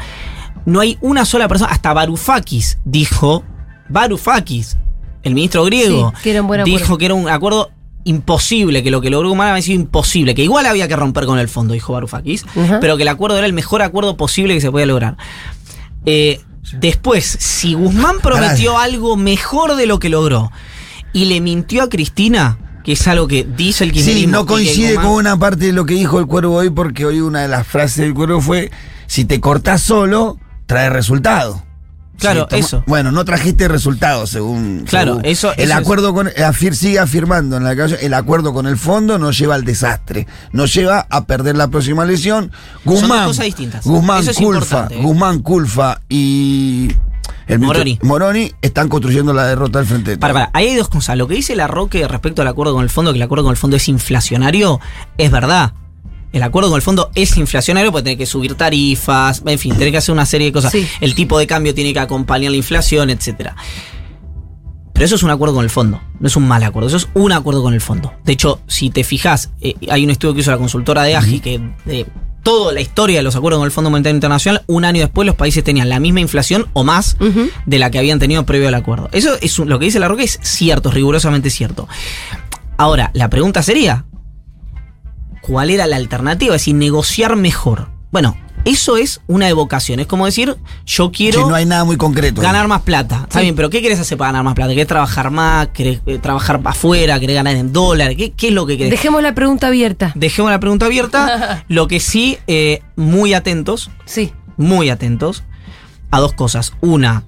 No 0.64 0.80
hay 0.80 0.98
una 1.00 1.24
sola 1.24 1.48
persona, 1.48 1.70
hasta 1.70 1.92
Varoufakis 1.92 2.78
dijo, 2.84 3.44
Varoufakis, 3.88 4.76
el 5.22 5.34
ministro 5.34 5.64
griego, 5.64 6.12
Sí, 6.16 6.22
que 6.24 6.30
era 6.30 6.42
un 6.42 6.48
buen 6.48 6.64
dijo 6.64 6.98
que 6.98 7.06
era 7.06 7.14
un 7.14 7.28
acuerdo 7.28 7.70
imposible, 8.04 8.82
que 8.82 8.90
lo 8.90 9.00
que 9.00 9.10
logró 9.10 9.28
Guzmán 9.28 9.48
había 9.48 9.62
sido 9.62 9.80
imposible, 9.80 10.34
que 10.34 10.42
igual 10.42 10.66
había 10.66 10.88
que 10.88 10.96
romper 10.96 11.26
con 11.26 11.38
el 11.38 11.48
fondo, 11.48 11.74
dijo 11.74 11.92
Varoufakis, 11.92 12.46
pero 12.80 12.96
que 12.96 13.02
el 13.02 13.08
acuerdo 13.08 13.36
era 13.36 13.46
el 13.46 13.52
mejor 13.52 13.82
acuerdo 13.82 14.16
posible 14.16 14.54
que 14.54 14.60
se 14.60 14.70
podía 14.70 14.86
lograr. 14.86 15.16
Eh, 16.06 16.40
después, 16.74 17.24
si 17.24 17.74
Guzmán 17.74 18.16
prometió 18.22 18.78
algo 18.78 19.16
mejor 19.16 19.76
de 19.76 19.86
lo 19.86 19.98
que 19.98 20.08
logró 20.08 20.50
y 21.12 21.26
le 21.26 21.40
mintió 21.40 21.82
a 21.82 21.88
Cristina, 21.88 22.58
que 22.84 22.92
es 22.92 23.06
algo 23.08 23.28
que 23.28 23.44
dice 23.44 23.84
el 23.84 23.90
Sí, 23.90 23.96
kirchnerismo 23.96 24.32
no 24.32 24.40
y 24.40 24.44
que 24.44 24.48
coincide 24.52 24.94
Guzmán- 24.96 25.02
con 25.04 25.12
una 25.14 25.36
parte 25.38 25.66
de 25.66 25.72
lo 25.72 25.84
que 25.86 25.94
dijo 25.94 26.18
el 26.20 26.26
cuervo 26.26 26.54
hoy, 26.56 26.70
porque 26.70 27.04
hoy 27.06 27.20
una 27.20 27.42
de 27.42 27.48
las 27.48 27.66
frases 27.66 27.98
del 27.98 28.14
cuervo 28.14 28.40
fue: 28.40 28.70
si 29.06 29.24
te 29.24 29.40
cortás 29.40 29.82
solo, 29.82 30.38
trae 30.66 30.90
resultado. 30.90 31.62
Claro, 32.18 32.46
eso. 32.50 32.82
Bueno, 32.86 33.12
no 33.12 33.24
trajiste 33.24 33.68
resultados, 33.68 34.30
según. 34.30 34.84
Claro, 34.88 35.14
según- 35.14 35.24
eso- 35.26 35.52
El 35.56 35.70
eso 35.70 35.78
acuerdo 35.78 36.12
con. 36.12 36.26
afir- 36.28 36.74
sigue 36.74 36.98
afirmando 36.98 37.56
en 37.56 37.64
la 37.64 37.74
calle: 37.76 37.96
el 38.04 38.12
acuerdo 38.14 38.52
con 38.52 38.66
el 38.66 38.76
fondo 38.76 39.18
nos 39.18 39.38
lleva 39.38 39.54
al 39.54 39.64
desastre. 39.64 40.26
Nos 40.52 40.74
lleva 40.74 41.06
a 41.08 41.24
perder 41.26 41.56
la 41.56 41.68
próxima 41.68 42.02
elección. 42.04 42.50
Guzmán. 42.84 43.18
dos 43.20 43.26
cosas 43.28 43.44
distintas. 43.46 43.84
Guzmán, 43.84 44.20
Eso 44.20 44.30
es 44.32 44.36
Culfa. 44.36 44.88
¿eh? 44.90 45.00
Guzmán, 45.02 45.40
Culfa 45.42 46.00
y. 46.08 46.92
El 47.46 47.60
Moroni. 47.60 47.98
Moroni 48.02 48.52
están 48.60 48.88
construyendo 48.90 49.32
la 49.32 49.46
derrota 49.46 49.78
del 49.78 49.88
frente. 49.88 50.10
de 50.12 50.18
Para, 50.18 50.34
para, 50.34 50.50
ahí 50.52 50.66
hay 50.68 50.76
dos 50.76 50.88
cosas. 50.90 51.16
Lo 51.16 51.26
que 51.28 51.34
dice 51.34 51.56
la 51.56 51.66
Roque 51.66 52.06
respecto 52.06 52.42
al 52.42 52.48
acuerdo 52.48 52.74
con 52.74 52.82
el 52.82 52.90
fondo, 52.90 53.10
que 53.12 53.16
el 53.16 53.22
acuerdo 53.22 53.44
con 53.44 53.52
el 53.52 53.56
fondo 53.56 53.76
es 53.76 53.88
inflacionario, 53.88 54.80
es 55.16 55.30
verdad. 55.30 55.72
El 56.32 56.42
acuerdo 56.42 56.68
con 56.70 56.76
el 56.76 56.82
fondo 56.82 57.10
es 57.14 57.36
inflacionario 57.38 57.90
porque 57.90 58.04
tiene 58.04 58.18
que 58.18 58.26
subir 58.26 58.54
tarifas, 58.54 59.42
en 59.46 59.58
fin, 59.58 59.74
tiene 59.76 59.90
que 59.90 59.98
hacer 59.98 60.12
una 60.12 60.26
serie 60.26 60.48
de 60.48 60.52
cosas. 60.52 60.72
Sí. 60.72 60.86
El 61.00 61.14
tipo 61.14 61.38
de 61.38 61.46
cambio 61.46 61.74
tiene 61.74 61.92
que 61.92 62.00
acompañar 62.00 62.50
la 62.50 62.56
inflación, 62.56 63.08
etcétera. 63.10 63.56
Pero 64.92 65.04
eso 65.06 65.14
es 65.14 65.22
un 65.22 65.30
acuerdo 65.30 65.54
con 65.54 65.64
el 65.64 65.70
fondo, 65.70 66.00
no 66.18 66.26
es 66.26 66.34
un 66.34 66.48
mal 66.48 66.62
acuerdo, 66.64 66.88
eso 66.88 66.96
es 66.96 67.08
un 67.14 67.30
acuerdo 67.32 67.62
con 67.62 67.72
el 67.72 67.80
fondo. 67.80 68.12
De 68.24 68.32
hecho, 68.32 68.60
si 68.66 68.90
te 68.90 69.04
fijas, 69.04 69.50
eh, 69.60 69.74
hay 69.90 70.02
un 70.04 70.10
estudio 70.10 70.34
que 70.34 70.40
hizo 70.40 70.50
la 70.50 70.58
consultora 70.58 71.04
de 71.04 71.14
AGI 71.14 71.38
que 71.40 71.60
de 71.84 72.04
toda 72.42 72.72
la 72.72 72.80
historia 72.80 73.18
de 73.18 73.22
los 73.22 73.36
acuerdos 73.36 73.58
con 73.60 73.66
el 73.66 73.70
Fondo 73.72 73.90
Monetario 73.90 74.16
Internacional, 74.16 74.64
un 74.66 74.84
año 74.84 75.00
después 75.00 75.24
los 75.24 75.36
países 75.36 75.62
tenían 75.62 75.88
la 75.88 76.00
misma 76.00 76.20
inflación 76.20 76.66
o 76.72 76.82
más 76.82 77.16
de 77.66 77.78
la 77.78 77.90
que 77.90 77.98
habían 78.00 78.18
tenido 78.18 78.44
previo 78.44 78.66
al 78.68 78.74
acuerdo. 78.74 79.08
Eso 79.12 79.36
es 79.40 79.58
un- 79.60 79.68
lo 79.68 79.78
que 79.78 79.84
dice 79.84 80.00
la 80.00 80.08
Roca 80.08 80.24
es 80.24 80.38
cierto, 80.42 80.88
es 80.88 80.94
rigurosamente 80.96 81.48
cierto. 81.50 81.86
Ahora, 82.76 83.10
la 83.14 83.28
pregunta 83.30 83.62
sería, 83.62 84.04
¿cuál 85.48 85.70
era 85.70 85.86
la 85.86 85.96
alternativa? 85.96 86.54
Es 86.54 86.60
decir, 86.62 86.74
negociar 86.76 87.34
mejor. 87.36 87.88
Bueno, 88.12 88.36
eso 88.64 88.96
es 88.96 89.20
una 89.26 89.48
evocación, 89.48 89.98
es 90.00 90.06
como 90.06 90.26
decir, 90.26 90.56
yo 90.84 91.10
quiero 91.10 91.42
Sí, 91.44 91.48
no 91.48 91.54
hay 91.54 91.64
nada 91.64 91.84
muy 91.84 91.96
concreto. 91.96 92.40
ganar 92.42 92.68
más 92.68 92.82
plata. 92.82 93.20
Está 93.24 93.40
bien, 93.40 93.54
pero 93.56 93.70
¿qué 93.70 93.80
querés 93.80 93.98
hacer 93.98 94.18
para 94.18 94.28
ganar 94.30 94.44
más 94.44 94.54
plata? 94.54 94.70
¿Querés 94.70 94.86
trabajar 94.86 95.30
más? 95.30 95.68
¿Querés 95.68 96.00
eh, 96.06 96.18
trabajar 96.18 96.60
afuera? 96.64 97.18
¿Querés 97.18 97.34
ganar 97.36 97.56
en 97.56 97.72
dólares? 97.72 98.16
¿Qué, 98.16 98.32
qué 98.32 98.48
es 98.48 98.52
lo 98.54 98.66
que 98.66 98.76
querés? 98.76 98.90
Dejemos 98.90 99.22
la 99.22 99.34
pregunta 99.34 99.68
abierta. 99.68 100.12
Dejemos 100.14 100.50
la 100.50 100.60
pregunta 100.60 100.86
abierta. 100.86 101.64
lo 101.68 101.88
que 101.88 101.98
sí, 102.00 102.38
eh, 102.46 102.82
muy 102.96 103.32
atentos, 103.34 103.90
Sí. 104.04 104.32
muy 104.56 104.90
atentos 104.90 105.44
a 106.10 106.20
dos 106.20 106.32
cosas. 106.34 106.72
Una, 106.80 107.24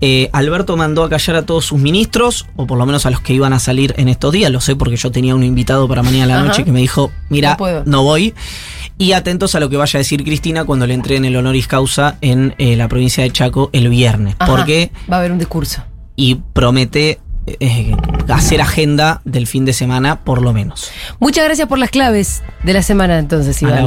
eh, 0.00 0.30
Alberto 0.32 0.76
mandó 0.76 1.04
a 1.04 1.08
callar 1.10 1.36
a 1.36 1.42
todos 1.46 1.64
sus 1.66 1.78
ministros, 1.80 2.46
o 2.56 2.66
por 2.66 2.78
lo 2.78 2.86
menos 2.86 3.04
a 3.06 3.10
los 3.10 3.20
que 3.20 3.32
iban 3.34 3.52
a 3.52 3.58
salir 3.58 3.94
en 3.98 4.08
estos 4.08 4.32
días. 4.32 4.50
Lo 4.50 4.60
sé 4.60 4.76
porque 4.76 4.96
yo 4.96 5.10
tenía 5.10 5.34
un 5.34 5.42
invitado 5.44 5.86
para 5.88 6.02
mañana 6.02 6.24
a 6.24 6.26
la 6.28 6.36
Ajá. 6.38 6.44
noche 6.48 6.64
que 6.64 6.72
me 6.72 6.80
dijo, 6.80 7.10
mira, 7.28 7.50
No 7.50 7.56
puedo". 7.56 7.82
no 7.86 8.02
voy. 8.02 8.34
Y 8.98 9.12
atentos 9.12 9.54
a 9.54 9.60
lo 9.60 9.70
que 9.70 9.76
vaya 9.78 9.96
a 9.96 10.00
decir 10.00 10.22
Cristina 10.24 10.64
cuando 10.64 10.86
le 10.86 10.92
entreguen 10.94 11.24
el 11.24 11.34
honoris 11.36 11.66
causa 11.66 12.16
en 12.20 12.54
eh, 12.58 12.76
la 12.76 12.86
provincia 12.88 13.22
de 13.24 13.30
Chaco 13.30 13.70
el 13.72 13.88
viernes. 13.88 14.36
Ajá. 14.38 14.50
Porque, 14.50 14.90
Va 15.10 15.16
a 15.16 15.18
haber 15.20 15.32
un 15.32 15.38
discurso. 15.38 15.82
y 16.16 16.34
promete 16.34 17.18
eh, 17.46 17.96
hacer 18.28 18.60
agenda 18.60 19.22
del 19.24 19.46
fin 19.46 19.64
de 19.64 19.72
semana, 19.72 20.20
por 20.20 20.42
lo 20.42 20.52
menos. 20.52 20.90
Muchas 21.18 21.44
gracias 21.46 21.66
por 21.66 21.78
las 21.78 21.90
claves 21.90 22.42
de 22.62 22.72
la 22.74 22.82
semana 22.82 23.18
entonces, 23.18 23.60
Iván. 23.62 23.86